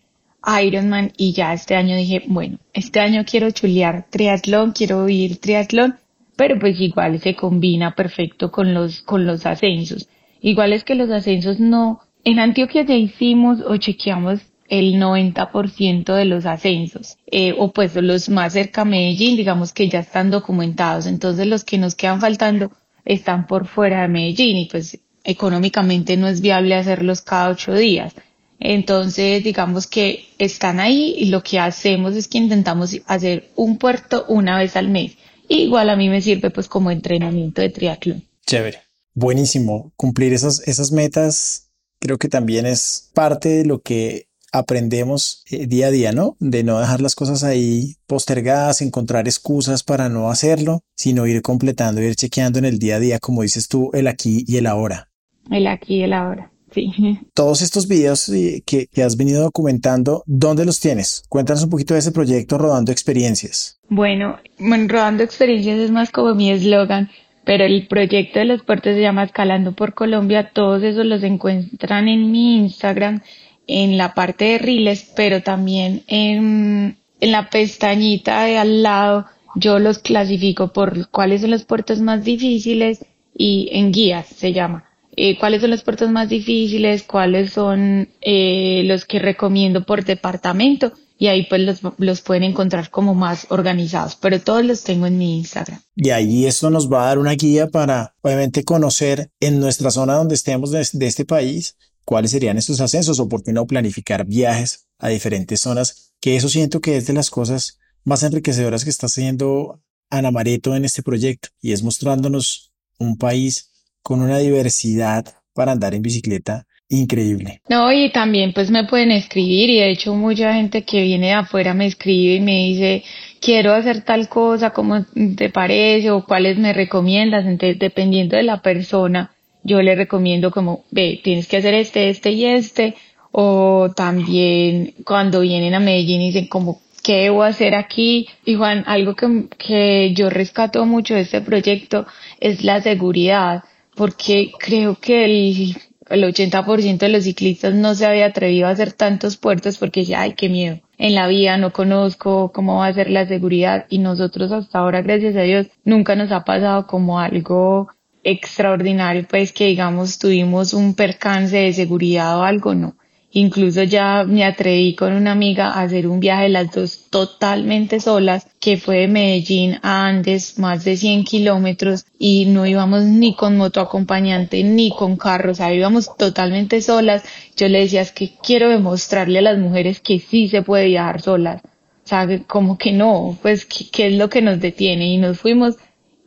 Ironman 0.64 1.14
y 1.16 1.34
ya 1.34 1.54
este 1.54 1.76
año 1.76 1.96
dije, 1.96 2.24
bueno, 2.28 2.58
este 2.74 3.00
año 3.00 3.24
quiero 3.30 3.52
chulear 3.52 4.08
triatlón, 4.10 4.72
quiero 4.72 5.08
ir 5.10 5.40
triatlón, 5.40 5.98
pero 6.36 6.58
pues 6.58 6.80
igual 6.80 7.20
se 7.20 7.36
combina 7.36 7.94
perfecto 7.94 8.52
con 8.52 8.74
los, 8.74 9.02
con 9.02 9.26
los 9.26 9.46
ascensos. 9.46 10.08
Igual 10.42 10.74
es 10.74 10.84
que 10.84 10.96
los 10.96 11.12
ascensos 11.12 11.60
no, 11.60 12.02
en 12.24 12.40
Antioquia 12.40 12.84
ya 12.84 12.96
hicimos 12.96 13.60
o 13.62 13.78
chequeamos 13.78 14.40
el 14.70 14.96
90% 14.96 16.14
de 16.16 16.26
los 16.26 16.46
ascensos, 16.46 17.18
eh, 17.28 17.54
o 17.58 17.72
pues 17.72 17.96
los 17.96 18.30
más 18.30 18.54
cerca 18.54 18.82
a 18.82 18.86
Medellín, 18.86 19.36
digamos 19.36 19.74
que 19.74 19.90
ya 19.90 20.00
están 20.00 20.32
documentados. 20.32 21.06
Entonces 21.06 21.48
los 21.48 21.64
que 21.64 21.78
nos 21.78 21.96
quedan 21.96 22.22
faltando 22.22 22.72
están 23.10 23.48
por 23.48 23.68
fuera 23.68 24.04
de 24.04 24.08
Medellín 24.08 24.56
y 24.58 24.66
pues 24.68 25.00
económicamente 25.24 26.16
no 26.16 26.28
es 26.28 26.42
viable 26.42 26.76
hacerlos 26.76 27.22
cada 27.22 27.50
ocho 27.50 27.74
días. 27.74 28.14
Entonces, 28.60 29.44
digamos 29.44 29.88
que 29.88 30.26
están 30.38 30.80
ahí 30.80 31.16
y 31.18 31.26
lo 31.26 31.42
que 31.42 31.60
hacemos 31.60 32.16
es 32.16 32.28
que 32.28 32.38
intentamos 32.38 32.96
hacer 33.08 33.50
un 33.56 33.78
puerto 33.78 34.26
una 34.28 34.60
vez 34.60 34.76
al 34.76 34.90
mes. 34.90 35.18
igual 35.48 35.90
a 35.90 35.96
mí 35.96 36.08
me 36.08 36.22
sirve 36.22 36.52
pues 36.52 36.68
como 36.68 36.92
entrenamiento 36.92 37.62
de 37.62 37.70
triatlón. 37.70 38.24
Chévere. 38.46 38.84
Buenísimo. 39.16 39.92
Cumplir 39.96 40.34
esas, 40.34 40.66
esas 40.68 40.92
metas 40.92 41.72
creo 42.00 42.20
que 42.20 42.30
también 42.30 42.68
es 42.68 43.10
parte 43.16 43.50
de 43.50 43.66
lo 43.66 43.82
que 43.82 44.28
aprendemos 44.52 45.44
eh, 45.50 45.68
día 45.68 45.88
a 45.88 45.92
día, 45.92 46.12
¿no? 46.12 46.36
De 46.40 46.64
no 46.64 46.80
dejar 46.80 47.02
las 47.02 47.16
cosas 47.16 47.44
ahí 47.44 47.96
postergadas, 48.08 48.82
encontrar 48.82 49.28
excusas 49.28 49.84
para 49.84 50.10
no 50.10 50.30
hacerlo, 50.30 50.82
sino 50.96 51.28
ir 51.28 51.42
completando, 51.42 52.02
ir 52.02 52.16
chequeando 52.16 52.60
en 52.60 52.66
el 52.66 52.80
día 52.80 52.98
a 52.98 53.00
día, 53.00 53.20
como 53.20 53.44
dices 53.44 53.68
tú, 53.68 53.92
el 53.94 54.08
aquí 54.08 54.44
y 54.48 54.58
el 54.58 54.68
ahora. 54.68 55.10
El 55.50 55.68
aquí 55.68 55.98
y 55.98 56.04
el 56.04 56.14
ahora. 56.14 56.52
Sí. 56.72 56.92
Todos 57.34 57.62
estos 57.62 57.88
videos 57.88 58.30
eh, 58.30 58.62
que, 58.66 58.88
que, 58.88 59.04
has 59.04 59.18
venido 59.18 59.42
documentando, 59.42 60.24
¿dónde 60.26 60.66
los 60.66 60.80
tienes? 60.80 61.24
Cuéntanos 61.30 61.64
un 61.64 61.70
poquito 61.70 61.94
de 61.94 62.02
ese 62.02 62.12
proyecto 62.12 62.58
Rodando 62.58 62.92
Experiencias. 62.92 63.80
Bueno, 63.90 64.38
Rodando 64.60 65.24
Experiencias 65.24 65.80
es 65.80 65.92
más 65.92 66.12
como 66.12 66.36
mi 66.36 66.52
eslogan, 66.52 67.10
pero 67.44 67.66
el 67.66 67.88
proyecto 67.88 68.40
de 68.40 68.46
los 68.46 68.62
puertos 68.64 68.94
se 68.94 69.02
llama 69.02 69.24
Escalando 69.24 69.74
por 69.74 69.96
Colombia. 69.96 70.52
Todos 70.54 70.84
esos 70.84 71.06
los 71.06 71.24
encuentran 71.24 72.08
en 72.08 72.32
mi 72.32 72.58
Instagram 72.58 73.22
en 73.70 73.98
la 73.98 74.16
parte 74.16 74.46
de 74.46 74.58
riles, 74.58 75.08
pero 75.16 75.44
también 75.44 76.04
en, 76.08 76.98
en 77.22 77.32
la 77.32 77.52
pestañita 77.52 78.44
de 78.44 78.58
al 78.58 78.82
lado 78.82 79.28
yo 79.56 79.78
los 79.78 80.00
clasifico 80.00 80.74
por 80.74 81.10
cuáles 81.10 81.42
son 81.42 81.52
los 81.52 81.66
puertos 81.66 82.02
más 82.02 82.24
difíciles 82.24 83.06
y 83.38 83.70
en 83.72 83.92
guías 83.92 84.26
se 84.28 84.54
llama. 84.54 84.86
Eh, 85.16 85.38
cuáles 85.38 85.62
son 85.62 85.70
los 85.70 85.84
puertos 85.84 86.10
más 86.10 86.30
difíciles, 86.30 87.04
cuáles 87.04 87.54
son 87.54 88.10
eh, 88.22 88.82
los 88.86 89.06
que 89.06 89.20
recomiendo 89.20 89.86
por 89.86 90.04
departamento 90.04 90.94
y 91.20 91.28
ahí 91.28 91.46
pues 91.48 91.62
los, 91.62 91.82
los, 91.98 92.22
pueden 92.22 92.44
encontrar 92.44 92.90
como 92.90 93.14
más 93.14 93.46
organizados, 93.50 94.16
pero 94.16 94.40
todos 94.40 94.66
los 94.66 94.84
tengo 94.84 95.06
en 95.06 95.18
mi 95.18 95.38
Instagram. 95.38 95.80
Y 95.96 96.12
ahí 96.12 96.46
esto 96.46 96.70
nos 96.70 96.92
va 96.92 97.04
a 97.04 97.06
dar 97.08 97.20
una 97.20 97.34
guía 97.34 97.68
para 97.68 98.16
obviamente 98.22 98.64
conocer 98.64 99.30
en 99.42 99.60
nuestra 99.60 99.92
zona 99.92 100.16
donde 100.16 100.36
estemos 100.36 100.72
de, 100.72 100.88
de 100.94 101.08
este 101.08 101.26
país 101.26 101.76
cuáles 102.10 102.32
serían 102.32 102.58
estos 102.58 102.82
ascensos 102.82 103.20
o 103.20 103.30
por 103.30 103.44
qué 103.44 103.54
no 103.54 103.68
planificar 103.68 104.26
viajes 104.26 104.88
a 104.98 105.10
diferentes 105.10 105.62
zonas, 105.62 106.12
que 106.20 106.36
eso 106.36 106.50
siento 106.50 106.82
que 106.82 106.98
es 106.98 107.06
de 107.06 107.14
las 107.14 107.30
cosas 107.30 107.78
más 108.04 108.24
enriquecedoras 108.24 108.84
que 108.84 108.90
está 108.90 109.06
haciendo 109.06 109.80
Ana 110.10 110.32
Mareto 110.32 110.76
en 110.76 110.86
este 110.86 111.04
proyecto 111.04 111.50
y 111.62 111.72
es 111.72 111.84
mostrándonos 111.84 112.72
un 112.98 113.16
país 113.16 113.70
con 114.02 114.24
una 114.24 114.40
diversidad 114.40 115.24
para 115.54 115.74
andar 115.74 115.94
en 115.94 116.02
bicicleta 116.02 116.66
increíble. 116.88 117.62
No, 117.70 117.94
y 117.94 118.12
también 118.12 118.54
pues 118.54 118.72
me 118.72 118.86
pueden 118.86 119.12
escribir 119.12 119.70
y 119.70 119.78
de 119.78 119.92
hecho 119.92 120.16
mucha 120.16 120.56
gente 120.56 120.86
que 120.86 121.04
viene 121.04 121.28
de 121.28 121.34
afuera 121.34 121.76
me 121.76 121.86
escribe 121.86 122.38
y 122.38 122.40
me 122.40 122.56
dice 122.70 123.04
quiero 123.40 123.72
hacer 123.72 124.04
tal 124.04 124.30
cosa, 124.30 124.72
¿cómo 124.72 125.06
te 125.38 125.52
parece? 125.52 126.10
o 126.10 126.26
cuáles 126.26 126.58
me 126.58 126.74
recomiendas, 126.74 127.46
entonces 127.46 127.78
dependiendo 127.78 128.36
de 128.36 128.42
la 128.42 128.64
persona 128.64 129.30
yo 129.70 129.82
le 129.82 129.96
recomiendo 129.96 130.52
como, 130.52 130.84
ve, 130.92 131.22
tienes 131.24 131.48
que 131.48 131.58
hacer 131.58 131.76
este, 131.76 132.10
este 132.10 132.32
y 132.32 132.46
este, 132.46 132.96
o 133.32 133.92
también 133.96 134.96
cuando 135.06 135.42
vienen 135.42 135.76
a 135.76 135.80
Medellín 135.80 136.22
y 136.22 136.28
dicen 136.28 136.48
como, 136.48 136.82
¿qué 137.04 137.24
debo 137.24 137.44
hacer 137.44 137.76
aquí? 137.76 138.28
Y 138.46 138.56
Juan, 138.56 138.84
algo 138.88 139.16
que, 139.16 139.46
que 139.58 140.14
yo 140.14 140.30
rescato 140.30 140.86
mucho 140.86 141.14
de 141.14 141.22
este 141.22 141.42
proyecto 141.42 142.08
es 142.40 142.64
la 142.64 142.82
seguridad, 142.82 143.64
porque 143.96 144.52
creo 144.60 144.96
que 144.96 145.26
el, 145.26 145.76
el 146.10 146.24
80% 146.24 146.98
de 146.98 147.10
los 147.10 147.24
ciclistas 147.24 147.74
no 147.74 147.94
se 147.94 148.06
había 148.06 148.26
atrevido 148.26 148.68
a 148.68 148.72
hacer 148.72 148.94
tantos 148.94 149.38
puertos 149.38 149.78
porque 149.78 150.04
ya, 150.04 150.22
ay, 150.22 150.34
qué 150.34 150.50
miedo. 150.50 150.80
en 150.98 151.16
la 151.16 151.28
vía, 151.28 151.58
no 151.58 151.72
conozco 151.72 152.52
cómo 152.52 152.78
va 152.80 152.88
a 152.88 152.94
ser 152.94 153.10
la 153.10 153.28
seguridad 153.28 153.86
y 153.90 154.00
nosotros 154.00 154.52
hasta 154.52 154.80
ahora, 154.80 155.02
gracias 155.02 155.36
a 155.36 155.42
Dios, 155.42 155.68
nunca 155.84 156.16
nos 156.16 156.32
ha 156.32 156.44
pasado 156.44 156.88
como 156.88 157.20
algo 157.20 157.90
extraordinario, 158.24 159.26
pues 159.30 159.54
que 159.54 159.68
digamos 159.68 160.20
tuvimos 160.20 160.74
un 160.74 160.94
percance 160.94 161.58
de 161.58 161.74
seguridad 161.74 162.40
o 162.40 162.44
algo, 162.44 162.76
no. 162.76 162.96
Incluso 163.32 163.84
ya 163.84 164.24
me 164.24 164.44
atreví 164.44 164.96
con 164.96 165.14
una 165.14 165.34
amiga 165.34 165.68
a 165.68 165.82
hacer 165.82 166.08
un 166.08 166.20
viaje 166.20 166.50
las 166.50 166.72
dos 166.72 167.10
totalmente 167.12 168.00
solas, 168.00 168.48
que 168.60 168.78
fue 168.78 169.02
de 169.02 169.08
Medellín 169.08 169.78
a 169.84 170.08
Andes, 170.08 170.58
más 170.58 170.84
de 170.84 170.98
100 170.98 171.26
kilómetros, 171.26 172.06
y 172.18 172.46
no 172.48 172.66
íbamos 172.66 173.04
ni 173.04 173.36
con 173.36 173.56
moto 173.56 173.82
acompañante 173.82 174.64
ni 174.64 174.90
con 174.90 175.16
carro, 175.16 175.52
o 175.52 175.56
sea, 175.56 175.72
íbamos 175.72 176.16
totalmente 176.18 176.82
solas. 176.82 177.24
Yo 177.56 177.68
le 177.68 177.82
decía, 177.82 178.02
es 178.02 178.12
que 178.12 178.34
quiero 178.42 178.70
demostrarle 178.70 179.40
a 179.40 179.44
las 179.44 179.60
mujeres 179.60 180.00
que 180.00 180.20
sí 180.20 180.48
se 180.48 180.64
puede 180.64 180.88
viajar 180.88 181.22
solas. 181.22 181.62
O 181.64 182.08
sea, 182.10 182.28
como 182.48 182.80
que 182.80 182.92
no, 182.92 183.38
pues, 183.44 183.68
¿qué, 183.68 184.08
es 184.08 184.14
lo 184.14 184.30
que 184.30 184.42
nos 184.42 184.60
detiene? 184.60 185.14
Y 185.14 185.18
nos 185.18 185.38
fuimos 185.38 185.76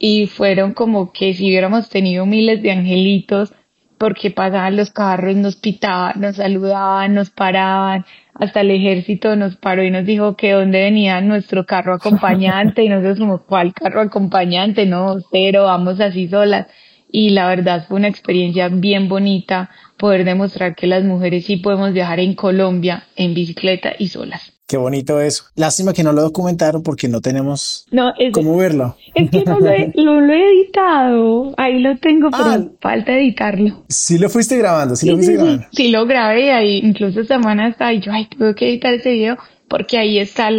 y 0.04 0.26
fueron 0.26 0.74
como 0.74 1.12
que 1.12 1.32
si 1.32 1.46
hubiéramos 1.46 1.88
tenido 1.88 2.26
miles 2.26 2.60
de 2.60 2.72
angelitos 2.72 3.54
porque 3.98 4.32
pasaban 4.32 4.74
los 4.74 4.90
carros, 4.90 5.36
nos 5.36 5.54
pitaban, 5.54 6.20
nos 6.20 6.34
saludaban, 6.36 7.14
nos 7.14 7.30
paraban, 7.30 8.04
hasta 8.34 8.62
el 8.62 8.72
ejército 8.72 9.36
nos 9.36 9.54
paró 9.54 9.84
y 9.84 9.92
nos 9.92 10.04
dijo 10.04 10.36
que 10.36 10.54
dónde 10.54 10.82
venía 10.82 11.20
nuestro 11.20 11.66
carro 11.66 11.94
acompañante 11.94 12.82
y 12.82 12.88
nosotros 12.88 13.20
como, 13.20 13.44
¿cuál 13.44 13.72
carro 13.74 14.00
acompañante? 14.00 14.86
No, 14.86 15.18
cero, 15.30 15.66
vamos 15.66 16.00
así 16.00 16.26
solas. 16.26 16.66
Y 17.08 17.30
la 17.30 17.46
verdad 17.46 17.86
fue 17.86 17.98
una 17.98 18.08
experiencia 18.08 18.68
bien 18.70 19.08
bonita 19.08 19.70
poder 19.98 20.24
demostrar 20.24 20.74
que 20.74 20.88
las 20.88 21.04
mujeres 21.04 21.44
sí 21.44 21.58
podemos 21.58 21.92
viajar 21.92 22.18
en 22.18 22.34
Colombia 22.34 23.04
en 23.14 23.34
bicicleta 23.34 23.92
y 23.96 24.08
solas. 24.08 24.61
Qué 24.72 24.78
bonito 24.78 25.20
eso. 25.20 25.44
Lástima 25.54 25.92
que 25.92 26.02
no 26.02 26.12
lo 26.12 26.22
documentaron 26.22 26.82
porque 26.82 27.06
no 27.06 27.20
tenemos 27.20 27.86
cómo 28.32 28.56
verlo. 28.56 28.96
Es 29.14 29.30
que 29.30 29.44
no 29.44 29.60
lo, 29.60 29.68
he, 29.68 30.50
editado. 30.50 31.52
Ahí 31.58 31.78
lo 31.80 31.98
tengo, 31.98 32.30
pero 32.30 32.44
ah. 32.44 32.64
falta 32.80 33.12
editarlo. 33.12 33.84
Sí 33.90 34.16
lo 34.16 34.30
fuiste 34.30 34.56
grabando, 34.56 34.96
sí, 34.96 35.10
lo 35.10 35.16
fuiste 35.16 35.34
grabando. 35.34 35.66
Sí, 35.72 35.88
lo 35.88 36.06
grabé 36.06 36.52
ahí, 36.52 36.78
incluso 36.78 37.22
semanas 37.24 37.76
ahí 37.80 38.00
yo, 38.00 38.12
ay, 38.12 38.26
tuve 38.28 38.54
que 38.54 38.70
editar 38.70 38.94
ese 38.94 39.10
video 39.10 39.36
porque 39.72 39.96
ahí 39.96 40.18
está 40.18 40.50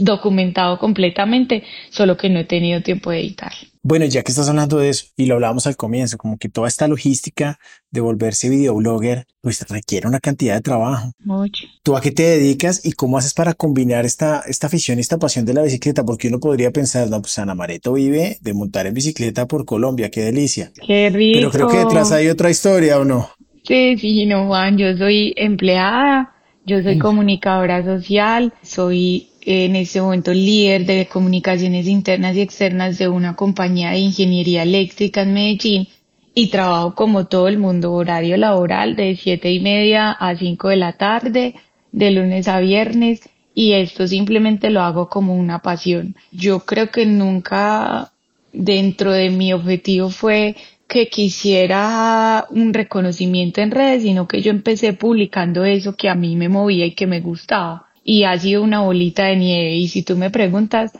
documentado 0.00 0.78
completamente, 0.78 1.62
solo 1.88 2.14
que 2.14 2.28
no 2.28 2.40
he 2.40 2.44
tenido 2.44 2.82
tiempo 2.82 3.10
de 3.10 3.20
editarlo. 3.20 3.70
Bueno, 3.82 4.04
ya 4.04 4.22
que 4.22 4.32
estás 4.32 4.50
hablando 4.50 4.76
de 4.76 4.90
eso, 4.90 5.06
y 5.16 5.24
lo 5.24 5.36
hablábamos 5.36 5.66
al 5.66 5.78
comienzo, 5.78 6.18
como 6.18 6.36
que 6.36 6.50
toda 6.50 6.68
esta 6.68 6.86
logística 6.88 7.58
de 7.90 8.02
volverse 8.02 8.50
videoblogger, 8.50 9.24
pues 9.40 9.66
requiere 9.66 10.06
una 10.06 10.20
cantidad 10.20 10.56
de 10.56 10.60
trabajo. 10.60 11.12
Mucho. 11.20 11.64
¿Tú 11.82 11.96
a 11.96 12.02
qué 12.02 12.10
te 12.10 12.24
dedicas 12.24 12.84
y 12.84 12.92
cómo 12.92 13.16
haces 13.16 13.32
para 13.32 13.54
combinar 13.54 14.04
esta, 14.04 14.42
esta 14.46 14.66
afición 14.66 14.98
y 14.98 15.00
esta 15.00 15.16
pasión 15.16 15.46
de 15.46 15.54
la 15.54 15.62
bicicleta? 15.62 16.04
Porque 16.04 16.28
uno 16.28 16.38
podría 16.38 16.72
pensar, 16.72 17.08
no, 17.08 17.22
pues 17.22 17.38
Ana 17.38 17.54
Mareto 17.54 17.94
vive 17.94 18.36
de 18.42 18.52
montar 18.52 18.88
en 18.88 18.92
bicicleta 18.92 19.46
por 19.46 19.64
Colombia, 19.64 20.10
qué 20.10 20.20
delicia. 20.20 20.70
Qué 20.86 21.08
rico. 21.08 21.38
Pero 21.38 21.50
creo 21.50 21.68
que 21.68 21.78
detrás 21.78 22.12
hay 22.12 22.28
otra 22.28 22.50
historia, 22.50 22.98
¿o 22.98 23.06
no? 23.06 23.30
Sí, 23.66 23.96
sí, 23.96 24.26
no, 24.26 24.48
Juan, 24.48 24.76
yo 24.76 24.94
soy 24.98 25.32
empleada, 25.38 26.34
yo 26.64 26.82
soy 26.82 26.98
comunicadora 26.98 27.84
social, 27.84 28.52
soy 28.62 29.28
en 29.42 29.76
este 29.76 30.00
momento 30.00 30.32
líder 30.32 30.84
de 30.86 31.06
comunicaciones 31.06 31.86
internas 31.86 32.36
y 32.36 32.42
externas 32.42 32.98
de 32.98 33.08
una 33.08 33.34
compañía 33.34 33.90
de 33.90 33.98
ingeniería 33.98 34.62
eléctrica 34.62 35.22
en 35.22 35.34
Medellín 35.34 35.88
y 36.34 36.48
trabajo 36.48 36.94
como 36.94 37.26
todo 37.26 37.48
el 37.48 37.58
mundo 37.58 37.92
horario 37.92 38.36
laboral 38.36 38.96
de 38.96 39.16
siete 39.16 39.50
y 39.50 39.60
media 39.60 40.12
a 40.12 40.36
cinco 40.36 40.68
de 40.68 40.76
la 40.76 40.92
tarde, 40.92 41.54
de 41.92 42.10
lunes 42.10 42.46
a 42.48 42.60
viernes 42.60 43.28
y 43.54 43.72
esto 43.72 44.06
simplemente 44.06 44.70
lo 44.70 44.82
hago 44.82 45.08
como 45.08 45.34
una 45.34 45.60
pasión. 45.60 46.14
Yo 46.30 46.60
creo 46.60 46.90
que 46.90 47.06
nunca 47.06 48.12
dentro 48.52 49.12
de 49.12 49.30
mi 49.30 49.52
objetivo 49.52 50.10
fue 50.10 50.56
que 50.90 51.08
quisiera 51.08 52.46
un 52.50 52.74
reconocimiento 52.74 53.60
en 53.60 53.70
redes, 53.70 54.02
sino 54.02 54.26
que 54.26 54.42
yo 54.42 54.50
empecé 54.50 54.92
publicando 54.92 55.64
eso 55.64 55.94
que 55.94 56.08
a 56.08 56.16
mí 56.16 56.34
me 56.34 56.48
movía 56.48 56.84
y 56.84 56.96
que 56.96 57.06
me 57.06 57.20
gustaba 57.20 57.86
y 58.02 58.24
ha 58.24 58.36
sido 58.36 58.64
una 58.64 58.80
bolita 58.80 59.26
de 59.26 59.36
nieve. 59.36 59.76
Y 59.76 59.86
si 59.86 60.02
tú 60.02 60.16
me 60.16 60.30
preguntas, 60.30 60.90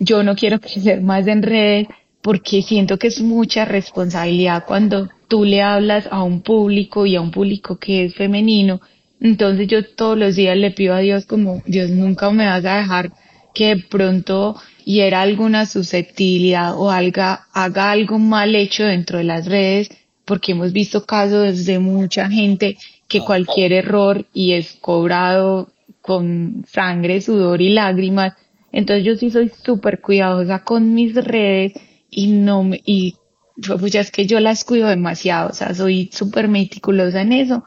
yo 0.00 0.24
no 0.24 0.34
quiero 0.34 0.58
crecer 0.60 1.02
más 1.02 1.28
en 1.28 1.44
redes 1.44 1.86
porque 2.20 2.62
siento 2.62 2.98
que 2.98 3.06
es 3.06 3.20
mucha 3.20 3.64
responsabilidad 3.64 4.64
cuando 4.66 5.08
tú 5.28 5.44
le 5.44 5.62
hablas 5.62 6.08
a 6.10 6.24
un 6.24 6.42
público 6.42 7.06
y 7.06 7.14
a 7.14 7.20
un 7.20 7.30
público 7.30 7.78
que 7.78 8.06
es 8.06 8.16
femenino. 8.16 8.80
Entonces 9.20 9.68
yo 9.68 9.84
todos 9.84 10.18
los 10.18 10.34
días 10.34 10.56
le 10.56 10.72
pido 10.72 10.94
a 10.94 10.98
Dios 10.98 11.26
como, 11.26 11.62
Dios 11.64 11.90
nunca 11.90 12.28
me 12.32 12.46
vas 12.46 12.64
a 12.64 12.78
dejar 12.78 13.12
que 13.54 13.76
pronto 13.76 14.56
hiera 14.84 15.22
alguna 15.22 15.66
susceptibilidad 15.66 16.78
o 16.78 16.90
haga, 16.90 17.46
haga 17.52 17.90
algo 17.90 18.18
mal 18.18 18.54
hecho 18.54 18.84
dentro 18.84 19.18
de 19.18 19.24
las 19.24 19.46
redes, 19.46 19.90
porque 20.24 20.52
hemos 20.52 20.72
visto 20.72 21.04
casos 21.04 21.64
de 21.64 21.78
mucha 21.78 22.30
gente 22.30 22.78
que 23.08 23.20
cualquier 23.20 23.72
error 23.72 24.26
y 24.32 24.52
es 24.52 24.74
cobrado 24.80 25.72
con 26.00 26.64
sangre, 26.68 27.20
sudor 27.20 27.60
y 27.60 27.70
lágrimas. 27.70 28.34
Entonces 28.72 29.04
yo 29.04 29.16
sí 29.16 29.30
soy 29.30 29.50
súper 29.64 30.00
cuidadosa 30.00 30.62
con 30.62 30.94
mis 30.94 31.14
redes 31.14 31.72
y 32.10 32.28
no 32.28 32.64
me, 32.64 32.80
y 32.84 33.16
pues 33.66 33.92
ya 33.92 34.00
es 34.00 34.10
que 34.10 34.26
yo 34.26 34.40
las 34.40 34.64
cuido 34.64 34.88
demasiado, 34.88 35.50
o 35.50 35.52
sea, 35.54 35.74
soy 35.74 36.10
súper 36.12 36.48
meticulosa 36.48 37.22
en 37.22 37.32
eso 37.32 37.64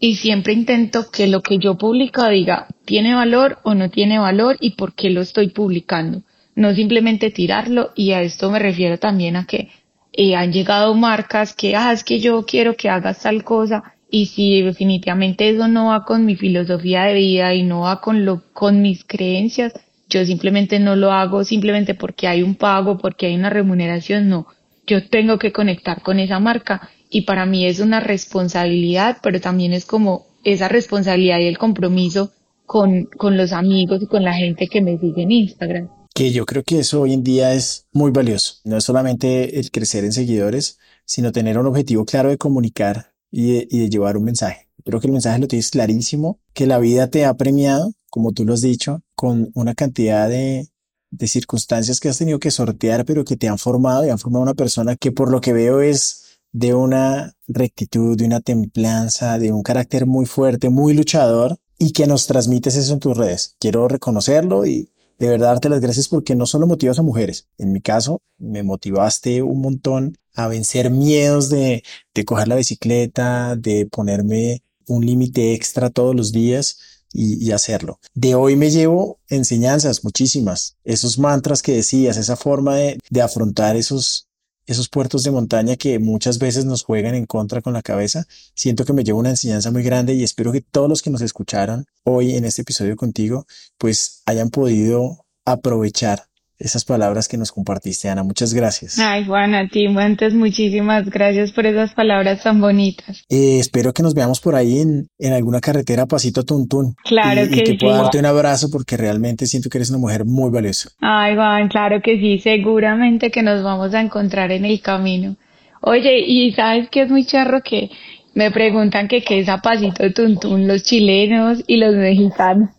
y 0.00 0.16
siempre 0.16 0.52
intento 0.52 1.10
que 1.10 1.26
lo 1.26 1.42
que 1.42 1.58
yo 1.58 1.76
publico 1.76 2.26
diga 2.28 2.66
tiene 2.84 3.14
valor 3.14 3.58
o 3.64 3.74
no 3.74 3.90
tiene 3.90 4.18
valor 4.18 4.56
y 4.60 4.70
por 4.70 4.94
qué 4.94 5.10
lo 5.10 5.20
estoy 5.20 5.48
publicando, 5.48 6.22
no 6.54 6.74
simplemente 6.74 7.30
tirarlo 7.30 7.90
y 7.94 8.12
a 8.12 8.22
esto 8.22 8.50
me 8.50 8.58
refiero 8.58 8.98
también 8.98 9.36
a 9.36 9.46
que 9.46 9.68
eh, 10.12 10.34
han 10.34 10.52
llegado 10.52 10.94
marcas 10.94 11.54
que, 11.54 11.76
ah, 11.76 11.92
es 11.92 12.04
que 12.04 12.20
yo 12.20 12.44
quiero 12.46 12.76
que 12.76 12.88
hagas 12.88 13.22
tal 13.22 13.44
cosa 13.44 13.94
y 14.10 14.26
si 14.26 14.62
definitivamente 14.62 15.50
eso 15.50 15.68
no 15.68 15.86
va 15.86 16.04
con 16.04 16.24
mi 16.24 16.34
filosofía 16.36 17.04
de 17.04 17.14
vida 17.14 17.54
y 17.54 17.62
no 17.62 17.80
va 17.80 18.00
con 18.00 18.24
lo, 18.24 18.42
con 18.52 18.80
mis 18.80 19.04
creencias, 19.04 19.72
yo 20.08 20.24
simplemente 20.24 20.80
no 20.80 20.96
lo 20.96 21.12
hago 21.12 21.44
simplemente 21.44 21.94
porque 21.94 22.26
hay 22.26 22.42
un 22.42 22.54
pago, 22.54 22.96
porque 22.96 23.26
hay 23.26 23.34
una 23.34 23.50
remuneración, 23.50 24.28
no. 24.28 24.46
Yo 24.86 25.06
tengo 25.06 25.38
que 25.38 25.52
conectar 25.52 26.00
con 26.00 26.18
esa 26.18 26.40
marca 26.40 26.88
y 27.10 27.22
para 27.22 27.46
mí 27.46 27.66
es 27.66 27.80
una 27.80 28.00
responsabilidad, 28.00 29.18
pero 29.22 29.40
también 29.40 29.72
es 29.72 29.84
como 29.84 30.26
esa 30.44 30.68
responsabilidad 30.68 31.38
y 31.38 31.46
el 31.46 31.58
compromiso 31.58 32.32
con, 32.66 33.06
con 33.16 33.36
los 33.36 33.52
amigos 33.52 34.02
y 34.02 34.06
con 34.06 34.24
la 34.24 34.34
gente 34.34 34.68
que 34.68 34.80
me 34.80 34.98
sigue 34.98 35.22
en 35.22 35.32
Instagram. 35.32 35.88
Que 36.14 36.32
yo 36.32 36.44
creo 36.46 36.62
que 36.62 36.80
eso 36.80 37.00
hoy 37.00 37.12
en 37.12 37.22
día 37.22 37.54
es 37.54 37.86
muy 37.92 38.10
valioso. 38.10 38.56
No 38.64 38.76
es 38.76 38.84
solamente 38.84 39.58
el 39.58 39.70
crecer 39.70 40.04
en 40.04 40.12
seguidores, 40.12 40.78
sino 41.04 41.32
tener 41.32 41.58
un 41.58 41.66
objetivo 41.66 42.04
claro 42.04 42.28
de 42.28 42.38
comunicar 42.38 43.12
y 43.30 43.64
de, 43.66 43.88
llevar 43.88 44.16
un 44.16 44.24
mensaje. 44.24 44.68
Creo 44.84 45.00
que 45.00 45.06
el 45.06 45.12
mensaje 45.12 45.38
lo 45.38 45.48
tienes 45.48 45.70
clarísimo, 45.70 46.40
que 46.54 46.66
la 46.66 46.78
vida 46.78 47.08
te 47.08 47.24
ha 47.24 47.34
premiado, 47.34 47.92
como 48.10 48.32
tú 48.32 48.44
lo 48.44 48.54
has 48.54 48.62
dicho, 48.62 49.02
con 49.14 49.50
una 49.54 49.74
cantidad 49.74 50.28
de, 50.28 50.68
de 51.10 51.28
circunstancias 51.28 52.00
que 52.00 52.08
has 52.08 52.18
tenido 52.18 52.38
que 52.38 52.50
sortear, 52.50 53.04
pero 53.04 53.24
que 53.24 53.36
te 53.36 53.48
han 53.48 53.58
formado 53.58 54.06
y 54.06 54.10
han 54.10 54.18
formado 54.18 54.42
una 54.42 54.54
persona 54.54 54.96
que 54.96 55.12
por 55.12 55.30
lo 55.30 55.40
que 55.40 55.52
veo 55.52 55.80
es 55.80 56.27
de 56.52 56.74
una 56.74 57.34
rectitud, 57.46 58.16
de 58.16 58.24
una 58.24 58.40
templanza, 58.40 59.38
de 59.38 59.52
un 59.52 59.62
carácter 59.62 60.06
muy 60.06 60.26
fuerte, 60.26 60.70
muy 60.70 60.94
luchador 60.94 61.58
y 61.78 61.92
que 61.92 62.06
nos 62.06 62.26
transmites 62.26 62.76
eso 62.76 62.94
en 62.94 63.00
tus 63.00 63.16
redes. 63.16 63.56
Quiero 63.58 63.88
reconocerlo 63.88 64.66
y 64.66 64.90
de 65.18 65.28
verdad 65.28 65.48
darte 65.48 65.68
las 65.68 65.80
gracias 65.80 66.08
porque 66.08 66.36
no 66.36 66.46
solo 66.46 66.66
motivas 66.66 66.98
a 66.98 67.02
mujeres, 67.02 67.48
en 67.58 67.72
mi 67.72 67.80
caso 67.80 68.22
me 68.38 68.62
motivaste 68.62 69.42
un 69.42 69.60
montón 69.60 70.16
a 70.34 70.46
vencer 70.46 70.90
miedos 70.90 71.50
de, 71.50 71.82
de 72.14 72.24
coger 72.24 72.46
la 72.46 72.54
bicicleta, 72.54 73.56
de 73.56 73.86
ponerme 73.86 74.62
un 74.86 75.04
límite 75.04 75.54
extra 75.54 75.90
todos 75.90 76.14
los 76.14 76.32
días 76.32 76.78
y, 77.12 77.50
hacerlo. 77.52 77.98
De 78.14 78.34
hoy 78.34 78.56
me 78.56 78.70
llevo 78.70 79.18
enseñanzas 79.28 80.04
muchísimas, 80.04 80.76
esos 80.84 81.18
mantras 81.18 81.62
que 81.62 81.72
decías, 81.72 82.16
esa 82.16 82.36
forma 82.36 82.76
de, 82.76 82.98
de 83.10 83.22
afrontar 83.22 83.76
esos, 83.76 84.27
esos 84.68 84.88
puertos 84.88 85.24
de 85.24 85.30
montaña 85.30 85.76
que 85.76 85.98
muchas 85.98 86.38
veces 86.38 86.66
nos 86.66 86.84
juegan 86.84 87.14
en 87.14 87.24
contra 87.24 87.62
con 87.62 87.72
la 87.72 87.82
cabeza. 87.82 88.26
Siento 88.54 88.84
que 88.84 88.92
me 88.92 89.02
llevo 89.02 89.18
una 89.18 89.30
enseñanza 89.30 89.70
muy 89.70 89.82
grande 89.82 90.12
y 90.14 90.22
espero 90.22 90.52
que 90.52 90.60
todos 90.60 90.90
los 90.90 91.02
que 91.02 91.10
nos 91.10 91.22
escucharon 91.22 91.86
hoy 92.04 92.36
en 92.36 92.44
este 92.44 92.62
episodio 92.62 92.94
contigo, 92.94 93.46
pues 93.78 94.22
hayan 94.26 94.50
podido 94.50 95.24
aprovechar 95.46 96.27
esas 96.58 96.84
palabras 96.84 97.28
que 97.28 97.36
nos 97.36 97.52
compartiste, 97.52 98.08
Ana. 98.08 98.22
Muchas 98.22 98.52
gracias. 98.52 98.98
Ay, 98.98 99.24
Juan, 99.24 99.54
a 99.54 99.68
ti, 99.68 99.86
antes 99.86 100.34
muchísimas 100.34 101.08
gracias 101.08 101.52
por 101.52 101.66
esas 101.66 101.94
palabras 101.94 102.42
tan 102.42 102.60
bonitas. 102.60 103.24
Eh, 103.28 103.58
espero 103.58 103.92
que 103.92 104.02
nos 104.02 104.14
veamos 104.14 104.40
por 104.40 104.54
ahí 104.54 104.80
en, 104.80 105.08
en 105.18 105.32
alguna 105.32 105.60
carretera 105.60 106.06
pasito 106.06 106.44
tuntún. 106.44 106.94
Claro 107.04 107.48
que, 107.48 107.56
y 107.56 107.64
que 107.64 107.72
sí. 107.72 107.78
pueda 107.78 108.02
darte 108.02 108.18
un 108.18 108.26
abrazo 108.26 108.70
porque 108.70 108.96
realmente 108.96 109.46
siento 109.46 109.68
que 109.68 109.78
eres 109.78 109.90
una 109.90 109.98
mujer 109.98 110.24
muy 110.24 110.50
valiosa. 110.50 110.90
Ay, 111.00 111.34
Juan, 111.36 111.68
claro 111.68 112.00
que 112.02 112.18
sí. 112.18 112.38
Seguramente 112.38 113.30
que 113.30 113.42
nos 113.42 113.62
vamos 113.62 113.94
a 113.94 114.00
encontrar 114.00 114.50
en 114.50 114.64
el 114.64 114.80
camino. 114.80 115.36
Oye, 115.80 116.18
y 116.26 116.52
sabes 116.52 116.88
que 116.90 117.02
es 117.02 117.10
muy 117.10 117.24
charro 117.24 117.62
que 117.62 117.90
me 118.34 118.50
preguntan 118.50 119.08
que 119.08 119.22
qué 119.22 119.40
es 119.40 119.48
a 119.48 119.58
pasito 119.58 120.12
tuntún 120.12 120.66
los 120.66 120.82
chilenos 120.82 121.62
y 121.66 121.76
los 121.76 121.94
mexicanos. 121.94 122.70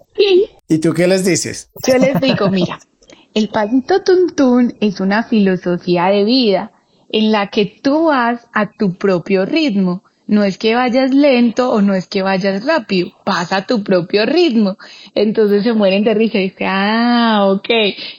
¿Y 0.67 0.80
tú 0.80 0.93
qué 0.93 1.07
les 1.07 1.25
dices? 1.25 1.69
Yo 1.88 1.97
les 1.97 2.19
digo, 2.21 2.49
mira, 2.49 2.80
el 3.34 3.49
pasito 3.49 4.03
tuntún 4.03 4.75
es 4.80 4.99
una 4.99 5.23
filosofía 5.23 6.05
de 6.07 6.23
vida 6.23 6.71
en 7.11 7.32
la 7.32 7.47
que 7.47 7.65
tú 7.65 8.05
vas 8.05 8.47
a 8.53 8.71
tu 8.71 8.95
propio 8.95 9.45
ritmo. 9.45 10.03
No 10.27 10.43
es 10.43 10.59
que 10.59 10.75
vayas 10.75 11.11
lento 11.11 11.71
o 11.71 11.82
no 11.82 11.95
es 11.95 12.07
que 12.07 12.21
vayas 12.21 12.63
rápido, 12.63 13.09
vas 13.25 13.51
a 13.51 13.65
tu 13.65 13.84
propio 13.84 14.27
ritmo. 14.27 14.77
Entonces 15.15 15.63
se 15.63 15.73
mueren 15.73 16.03
de 16.03 16.13
risa 16.13 16.38
y 16.38 16.49
dicen, 16.49 16.67
ah, 16.69 17.47
ok. 17.49 17.69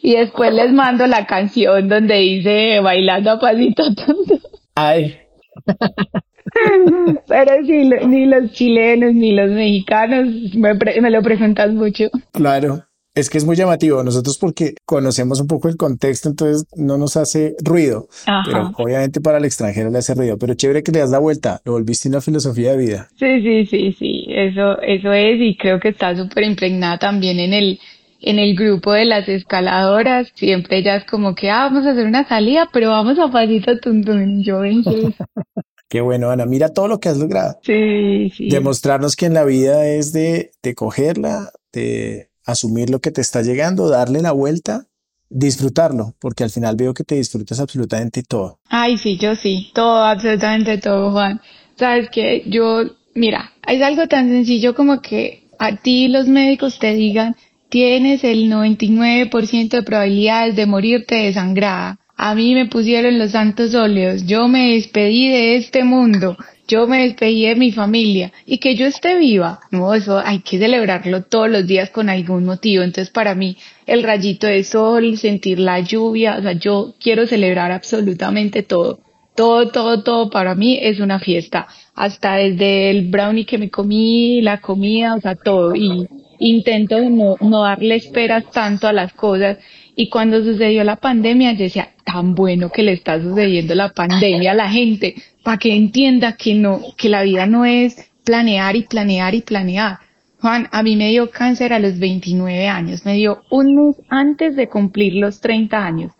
Y 0.03 0.17
después 0.17 0.53
les 0.53 0.73
mando 0.73 1.07
la 1.07 1.27
canción 1.27 1.89
donde 1.89 2.17
dice 2.17 2.81
bailando 2.81 3.31
a 3.31 3.39
pasito 3.39 3.95
tuntún. 3.95 4.41
Ay. 4.75 5.19
Pero 7.29 7.65
sí, 7.65 7.91
ni 8.07 8.27
los 8.27 8.51
chilenos 8.53 9.15
ni 9.15 9.33
los 9.33 9.51
mexicanos 9.51 10.27
me, 10.55 10.75
me 10.75 11.11
lo 11.11 11.23
presentan 11.23 11.77
mucho. 11.77 12.11
Claro. 12.33 12.90
Es 13.15 13.29
que 13.29 13.39
es 13.39 13.45
muy 13.45 13.57
llamativo. 13.57 14.03
Nosotros 14.05 14.39
porque 14.39 14.75
conocemos 14.85 15.41
un 15.41 15.49
poco 15.49 15.69
el 15.69 15.77
contexto, 15.77 16.29
entonces 16.29 16.67
no 16.77 16.97
nos 16.97 17.17
hace 17.17 17.57
ruido. 17.65 18.09
Ajá. 18.27 18.43
Pero 18.47 18.71
obviamente 18.79 19.21
para 19.21 19.39
el 19.39 19.45
extranjero 19.45 19.91
le 19.91 19.99
hace 19.99 20.15
ruido. 20.15 20.39
Pero 20.39 20.55
chévere 20.55 20.83
que 20.83 20.93
le 20.93 21.01
das 21.01 21.11
la 21.11 21.19
vuelta. 21.19 21.61
Lo 21.65 21.73
volviste 21.73 22.09
una 22.09 22.21
filosofía 22.21 22.73
de 22.73 22.77
vida. 22.77 23.09
Sí, 23.19 23.43
sí, 23.43 23.67
sí, 23.67 23.97
sí. 23.99 24.27
Eso, 24.29 24.81
eso 24.81 25.13
es 25.13 25.41
y 25.41 25.57
creo 25.57 25.81
que 25.81 25.89
está 25.89 26.17
súper 26.17 26.45
impregnada 26.45 26.99
también 26.99 27.41
en 27.41 27.53
el, 27.53 27.81
en 28.21 28.39
el 28.39 28.55
grupo 28.55 28.93
de 28.93 29.07
las 29.07 29.29
escaladoras. 29.29 30.29
Siempre 30.35 30.79
ellas 30.79 31.05
como 31.11 31.35
que, 31.35 31.51
ah, 31.51 31.65
vamos 31.65 31.87
a 31.87 31.91
hacer 31.91 32.07
una 32.07 32.29
salida, 32.29 32.69
pero 32.73 32.91
vamos 32.91 33.19
a 33.19 33.31
pasito 33.31 33.77
tuntún. 33.79 34.45
Yo 34.45 34.61
ven 34.61 34.85
Qué 35.89 36.01
bueno, 36.01 36.31
Ana. 36.31 36.47
Mira 36.47 36.69
todo 36.69 36.87
lo 36.87 37.01
que 37.01 37.09
has 37.09 37.19
logrado. 37.19 37.59
Sí, 37.65 38.31
sí. 38.31 38.49
Demostrarnos 38.49 39.17
que 39.17 39.27
en 39.27 39.35
la 39.35 39.43
vida 39.43 39.85
es 39.89 40.13
de, 40.13 40.53
de 40.63 40.75
cogerla, 40.77 41.51
de 41.73 42.30
asumir 42.45 42.91
lo 42.91 43.01
que 43.01 43.11
te 43.11 43.21
está 43.21 43.43
llegando, 43.43 43.89
darle 43.89 44.23
la 44.23 44.33
vuelta, 44.33 44.87
disfrutarlo, 45.29 46.15
porque 46.21 46.45
al 46.45 46.51
final 46.51 46.77
veo 46.77 46.93
que 46.93 47.05
te 47.05 47.15
disfrutas 47.15 47.61
absolutamente 47.61 48.23
todo. 48.23 48.59
Ay, 48.69 48.99
sí, 48.99 49.17
yo 49.17 49.37
sí, 49.37 49.71
todo, 49.75 50.05
absolutamente 50.05 50.79
todo, 50.79 51.13
Juan. 51.13 51.41
Sabes 51.77 52.11
que 52.11 52.43
yo, 52.47 52.83
mira, 53.15 53.53
es 53.67 53.81
algo 53.81 54.07
tan 54.09 54.29
sencillo 54.29 54.75
como 54.75 55.01
que 55.01 55.49
a 55.59 55.77
ti 55.77 56.09
los 56.09 56.27
médicos 56.27 56.79
te 56.79 56.95
digan, 56.95 57.37
tienes 57.69 58.25
el 58.25 58.51
99% 58.51 59.71
de 59.71 59.83
probabilidades 59.83 60.57
de 60.57 60.67
morirte 60.67 61.15
desangrada. 61.15 61.99
A 62.17 62.35
mí 62.35 62.55
me 62.55 62.67
pusieron 62.67 63.19
los 63.19 63.31
santos 63.31 63.75
óleos, 63.75 64.27
yo 64.27 64.49
me 64.49 64.75
despedí 64.75 65.29
de 65.29 65.57
este 65.57 65.85
mundo, 65.85 66.37
yo 66.71 66.87
me 66.87 67.03
despedí 67.03 67.47
de 67.47 67.57
mi 67.57 67.73
familia 67.73 68.33
y 68.47 68.59
que 68.59 68.77
yo 68.77 68.87
esté 68.87 69.19
viva. 69.19 69.59
No, 69.73 69.93
eso 69.93 70.21
hay 70.25 70.39
que 70.39 70.59
celebrarlo 70.59 71.25
todos 71.25 71.51
los 71.51 71.67
días 71.67 71.91
con 71.91 72.09
algún 72.09 72.45
motivo. 72.45 72.85
Entonces, 72.85 73.11
para 73.11 73.35
mí, 73.35 73.57
el 73.87 74.05
rayito 74.05 74.47
de 74.47 74.63
sol, 74.63 75.17
sentir 75.19 75.59
la 75.59 75.81
lluvia, 75.81 76.37
o 76.39 76.43
sea, 76.43 76.53
yo 76.53 76.95
quiero 77.01 77.27
celebrar 77.27 77.73
absolutamente 77.73 78.63
todo. 78.63 79.01
Todo, 79.35 79.69
todo, 79.69 80.05
todo 80.05 80.31
para 80.31 80.55
mí 80.55 80.79
es 80.81 81.01
una 81.01 81.19
fiesta. 81.19 81.67
Hasta 81.95 82.37
desde 82.37 82.91
el 82.91 83.09
brownie 83.11 83.47
que 83.47 83.59
me 83.59 83.69
comí, 83.69 84.41
la 84.41 84.61
comida, 84.61 85.17
o 85.17 85.21
sea, 85.21 85.35
todo. 85.35 85.75
Y 85.75 86.07
intento 86.39 87.01
no, 87.01 87.37
no 87.41 87.63
darle 87.63 87.97
esperas 87.97 88.49
tanto 88.53 88.87
a 88.87 88.93
las 88.93 89.13
cosas. 89.13 89.59
Y 90.01 90.09
cuando 90.09 90.43
sucedió 90.43 90.83
la 90.83 90.97
pandemia, 90.97 91.53
yo 91.53 91.65
decía, 91.65 91.91
tan 92.07 92.35
bueno 92.35 92.71
que 92.71 92.83
le 92.83 92.93
está 92.93 93.21
sucediendo 93.21 93.75
la 93.75 93.91
pandemia 93.91 94.53
a 94.53 94.55
la 94.55 94.71
gente, 94.71 95.15
para 95.43 95.59
que 95.59 95.77
entienda 95.77 96.39
que 96.39 96.55
no, 96.55 96.81
que 96.97 97.11
la 97.11 97.23
vida 97.23 97.45
no 97.45 97.67
es 97.67 98.11
planear 98.25 98.77
y 98.77 98.85
planear 98.85 99.35
y 99.35 99.43
planear. 99.43 99.99
Juan, 100.41 100.69
a 100.73 100.83
mí 100.83 100.97
me 100.97 101.11
dio 101.11 101.31
cáncer 101.31 101.75
a 101.75 101.79
los 101.79 101.99
29 101.99 102.67
años, 102.67 103.05
me 103.05 103.17
dio 103.17 103.43
un 103.51 103.77
mes 103.77 103.97
antes 104.09 104.57
de 104.57 104.71
cumplir 104.71 105.17
los 105.17 105.43
30 105.43 105.85
años. 105.85 106.13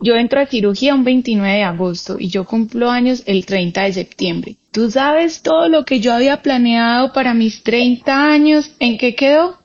Yo 0.00 0.16
entro 0.16 0.40
a 0.40 0.46
cirugía 0.46 0.92
un 0.92 1.04
29 1.04 1.58
de 1.58 1.62
agosto 1.62 2.16
y 2.18 2.26
yo 2.26 2.44
cumplo 2.44 2.90
años 2.90 3.22
el 3.26 3.46
30 3.46 3.82
de 3.82 3.92
septiembre. 3.92 4.56
¿Tú 4.72 4.90
sabes 4.90 5.42
todo 5.42 5.68
lo 5.68 5.84
que 5.84 6.00
yo 6.00 6.12
había 6.12 6.42
planeado 6.42 7.12
para 7.12 7.34
mis 7.34 7.62
30 7.62 8.32
años? 8.32 8.74
¿En 8.80 8.98
qué 8.98 9.14
quedó? 9.14 9.61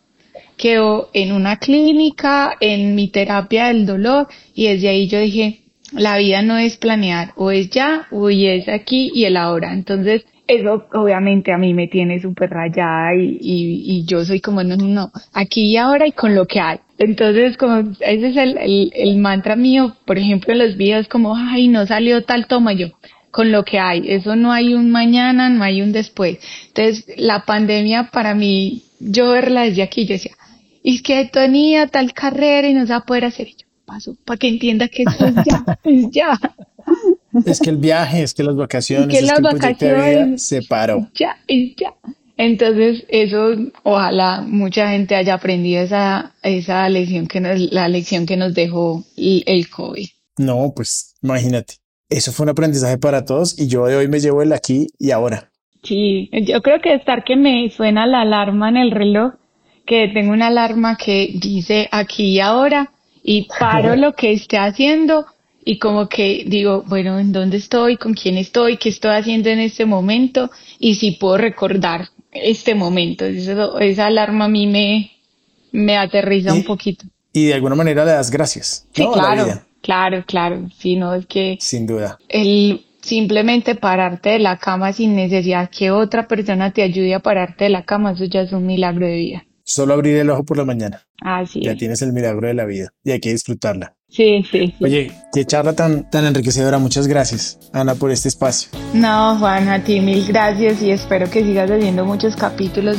Quedó 0.58 1.10
en 1.14 1.32
una 1.32 1.58
clínica, 1.58 2.55
en 2.60 2.95
mi 2.95 3.10
terapia 3.10 3.68
del 3.68 3.86
dolor 3.86 4.28
y 4.55 4.68
desde 4.68 4.89
ahí 4.89 5.08
yo 5.08 5.20
dije, 5.20 5.62
la 5.91 6.18
vida 6.18 6.41
no 6.41 6.58
es 6.58 6.78
planear, 6.78 7.32
o 7.36 7.51
es 7.51 7.70
ya, 7.70 8.08
o 8.12 8.30
es 8.30 8.68
aquí 8.68 9.12
y 9.14 9.26
el 9.26 9.38
ahora. 9.38 9.74
Entonces, 9.74 10.26
eso 10.47 10.86
obviamente 10.93 11.51
a 11.51 11.58
mí 11.58 11.74
me 11.74 11.88
tiene 11.88 12.22
súper 12.22 12.49
rayada 12.49 13.16
y, 13.16 13.38
y, 13.39 13.97
y, 13.97 14.05
yo 14.05 14.24
soy 14.24 14.39
como, 14.39 14.64
no, 14.64 14.78
no, 14.78 14.86
no, 14.86 15.12
aquí 15.34 15.66
y 15.66 15.78
ahora 15.78 16.08
y 16.08 16.12
con 16.12 16.36
lo 16.36 16.45
que 16.45 16.60
hay. 16.60 16.80
Entonces, 16.97 17.58
como 17.58 17.91
ese 17.99 18.30
es 18.30 18.38
el, 18.38 18.58
el, 18.58 18.91
el 18.95 19.18
mantra 19.18 19.55
mío, 19.55 19.95
por 20.05 20.18
ejemplo, 20.18 20.53
en 20.53 20.60
los 20.60 20.78
videos, 20.78 21.08
como, 21.08 21.36
ay, 21.36 21.68
no 21.68 21.86
salió 21.86 22.24
tal 22.24 22.47
toma 22.47 22.74
yo 22.74 22.88
con 23.30 23.51
lo 23.51 23.64
que 23.66 23.78
hay. 23.78 24.03
Eso 24.08 24.36
no 24.36 24.51
hay 24.51 24.74
un 24.74 24.89
mañana, 24.89 25.49
no 25.49 25.64
hay 25.64 25.82
un 25.82 25.91
después. 25.91 26.39
Entonces, 26.70 27.05
la 27.18 27.45
pandemia 27.45 28.10
para 28.12 28.34
mí, 28.34 28.84
yo 28.99 29.32
verla 29.32 29.64
desde 29.64 29.84
aquí, 29.84 30.05
yo 30.05 30.14
decía, 30.14 30.32
es 30.84 31.01
que 31.01 31.25
tenía 31.25 31.88
tal 31.88 32.13
carrera 32.13 32.67
y 32.67 32.73
no 32.73 32.86
se 32.86 32.93
va 32.93 32.99
a 32.99 33.05
poder 33.05 33.25
hacer 33.25 33.47
ello. 33.47 33.67
Paso, 33.86 34.17
para 34.25 34.38
que 34.38 34.49
entienda 34.49 34.88
que 34.89 35.03
esto 35.03 35.28
es 35.28 35.36
ya, 35.45 35.80
es 35.84 36.11
ya. 36.11 36.39
Es 37.45 37.59
que 37.59 37.69
el 37.69 37.78
viaje, 37.78 38.23
es 38.23 38.34
que 38.34 38.43
las 38.43 38.55
vacaciones, 38.55 39.07
que 39.07 39.19
es 39.19 39.25
las 39.25 39.39
que 39.39 39.47
el 39.47 39.57
proyecto 39.57 39.86
de 39.86 39.93
vida 39.93 40.38
se 40.38 40.61
paró. 40.63 41.07
Ya, 41.15 41.38
es 41.47 41.75
ya. 41.75 41.93
Entonces, 42.38 43.03
eso, 43.09 43.55
ojalá 43.84 44.41
mucha 44.41 44.91
gente 44.91 45.15
haya 45.15 45.34
aprendido 45.34 45.82
esa, 45.82 46.34
esa 46.43 46.88
lección 46.88 47.28
que 47.28 47.39
nos, 47.39 47.59
la 47.71 47.88
lección 47.88 48.25
que 48.25 48.38
nos 48.38 48.53
dejó 48.53 49.03
el, 49.15 49.43
el 49.47 49.69
COVID. 49.69 50.07
No, 50.38 50.71
pues 50.75 51.15
imagínate. 51.23 51.75
Eso 52.09 52.32
fue 52.32 52.43
un 52.43 52.49
aprendizaje 52.49 52.97
para 52.97 53.25
todos 53.25 53.59
y 53.59 53.67
yo 53.67 53.86
de 53.86 53.95
hoy 53.95 54.07
me 54.07 54.19
llevo 54.19 54.41
el 54.41 54.53
aquí 54.53 54.88
y 54.99 55.11
ahora. 55.11 55.51
Sí, 55.84 56.30
yo 56.45 56.61
creo 56.61 56.80
que 56.82 56.93
estar 56.93 57.23
que 57.23 57.36
me 57.36 57.69
suena 57.69 58.05
la 58.05 58.21
alarma 58.21 58.69
en 58.69 58.78
el 58.78 58.91
reloj, 58.91 59.34
que 59.88 60.09
tengo 60.09 60.33
una 60.33 60.47
alarma 60.47 60.97
que 60.97 61.31
dice 61.33 61.89
aquí 61.91 62.25
y 62.35 62.39
ahora 62.39 62.91
y 63.23 63.47
paro 63.59 63.95
lo 64.03 64.13
que 64.13 64.33
esté 64.33 64.59
haciendo 64.59 65.25
y 65.65 65.79
como 65.79 66.07
que 66.07 66.45
digo, 66.45 66.83
bueno, 66.88 67.19
¿en 67.19 67.31
dónde 67.31 67.57
estoy? 67.57 67.97
¿Con 67.97 68.13
quién 68.13 68.38
estoy? 68.38 68.77
¿Qué 68.77 68.89
estoy 68.89 69.15
haciendo 69.15 69.49
en 69.49 69.59
este 69.59 69.85
momento? 69.85 70.49
Y 70.79 70.95
si 70.95 71.11
puedo 71.11 71.38
recordar 71.38 72.07
este 72.31 72.73
momento. 72.75 73.25
Eso, 73.25 73.79
esa 73.79 74.05
alarma 74.05 74.45
a 74.45 74.47
mí 74.47 74.67
me, 74.67 75.11
me 75.71 75.97
aterriza 75.97 76.53
un 76.53 76.63
poquito. 76.63 77.05
Y 77.33 77.45
de 77.45 77.53
alguna 77.53 77.75
manera 77.75 78.05
le 78.05 78.11
das 78.11 78.31
gracias. 78.31 78.88
Claro, 78.93 79.61
claro, 79.81 80.23
claro. 80.25 80.69
Sí, 80.77 80.95
no, 80.95 81.13
es 81.13 81.25
que 81.25 81.57
sin 81.59 81.85
duda. 81.85 82.17
el 82.29 82.85
simplemente 83.01 83.75
pararte 83.75 84.31
de 84.31 84.39
la 84.39 84.57
cama 84.57 84.91
sin 84.93 85.15
necesidad 85.15 85.69
que 85.69 85.91
otra 85.91 86.27
persona 86.27 86.71
te 86.71 86.81
ayude 86.81 87.13
a 87.13 87.19
pararte 87.19 87.65
de 87.65 87.69
la 87.69 87.83
cama, 87.83 88.11
eso 88.11 88.25
ya 88.25 88.41
es 88.41 88.51
un 88.51 88.65
milagro 88.65 89.05
de 89.05 89.15
vida. 89.15 89.45
Solo 89.70 89.93
abrir 89.95 90.15
el 90.15 90.30
ojo 90.30 90.45
por 90.45 90.55
la 90.55 90.63
mañana. 90.63 91.01
Así 91.22 91.61
Ya 91.61 91.74
es. 91.74 91.78
tienes 91.78 92.01
el 92.01 92.13
milagro 92.13 92.47
de 92.47 92.53
la 92.53 92.63
vida 92.63 92.93
y 93.03 93.11
hay 93.11 93.20
que 93.20 93.32
disfrutarla. 93.34 93.95
Sí, 94.07 94.41
sí, 94.49 94.74
sí. 94.78 94.84
Oye, 94.86 95.11
qué 95.34 95.43
charla 95.43 95.74
tan, 95.74 96.09
tan 96.09 96.26
enriquecedora. 96.26 96.78
Muchas 96.78 97.05
gracias, 97.07 97.59
Ana, 97.74 97.93
por 97.95 98.09
este 98.11 98.30
espacio. 98.30 98.70
No, 98.93 99.38
Juan, 99.38 99.68
a 99.68 99.84
ti 99.84 99.99
mil 99.99 100.26
gracias 100.26 100.82
y 100.82 100.91
espero 100.91 101.30
que 101.30 101.43
sigas 101.43 101.70
haciendo 101.70 102.05
muchos 102.05 102.38
capítulos 102.38 102.95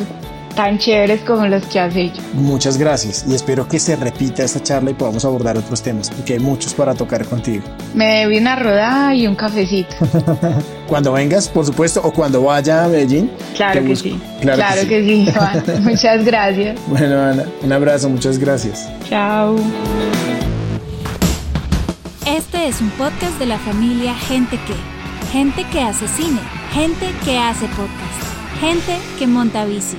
tan 0.54 0.78
chéveres 0.78 1.20
como 1.22 1.46
los 1.46 1.64
que 1.66 1.78
has 1.80 1.94
hecho. 1.94 2.20
Muchas 2.34 2.76
gracias 2.78 3.24
y 3.28 3.34
espero 3.34 3.68
que 3.68 3.78
se 3.78 3.94
repita 3.96 4.42
esta 4.42 4.62
charla 4.62 4.90
y 4.90 4.94
podamos 4.94 5.24
abordar 5.24 5.56
otros 5.56 5.82
temas, 5.82 6.10
porque 6.10 6.34
hay 6.34 6.38
muchos 6.40 6.74
para 6.74 6.94
tocar 6.94 7.24
contigo. 7.26 7.64
Me 7.94 8.20
debí 8.20 8.38
una 8.38 8.56
rodada 8.56 9.14
y 9.14 9.26
un 9.26 9.34
cafecito. 9.36 9.94
Cuando 10.88 11.12
vengas, 11.12 11.48
por 11.48 11.66
supuesto, 11.66 12.00
o 12.02 12.10
cuando 12.12 12.42
vaya 12.42 12.84
a 12.84 12.88
Medellín. 12.88 13.30
Claro 13.54 13.82
que 13.82 13.88
busco. 13.88 14.08
sí. 14.08 14.20
Claro, 14.40 14.56
Claro 14.56 14.80
que 14.82 14.88
que 14.88 15.04
sí. 15.04 15.26
sí, 15.26 15.32
Juan. 15.36 15.84
Muchas 15.84 16.24
gracias. 16.24 16.80
Bueno, 16.86 17.20
Ana, 17.20 17.44
un 17.62 17.72
abrazo, 17.72 18.08
muchas 18.08 18.38
gracias. 18.38 18.88
Chao. 19.08 19.56
Este 22.26 22.68
es 22.68 22.80
un 22.80 22.88
podcast 22.90 23.38
de 23.38 23.46
la 23.46 23.58
familia 23.58 24.14
Gente 24.14 24.58
que. 24.66 24.74
Gente 25.30 25.64
que 25.70 25.80
hace 25.82 26.08
cine, 26.08 26.40
gente 26.72 27.06
que 27.22 27.36
hace 27.38 27.66
podcast, 27.66 28.60
gente 28.60 28.96
que 29.18 29.26
monta 29.26 29.66
bici. 29.66 29.98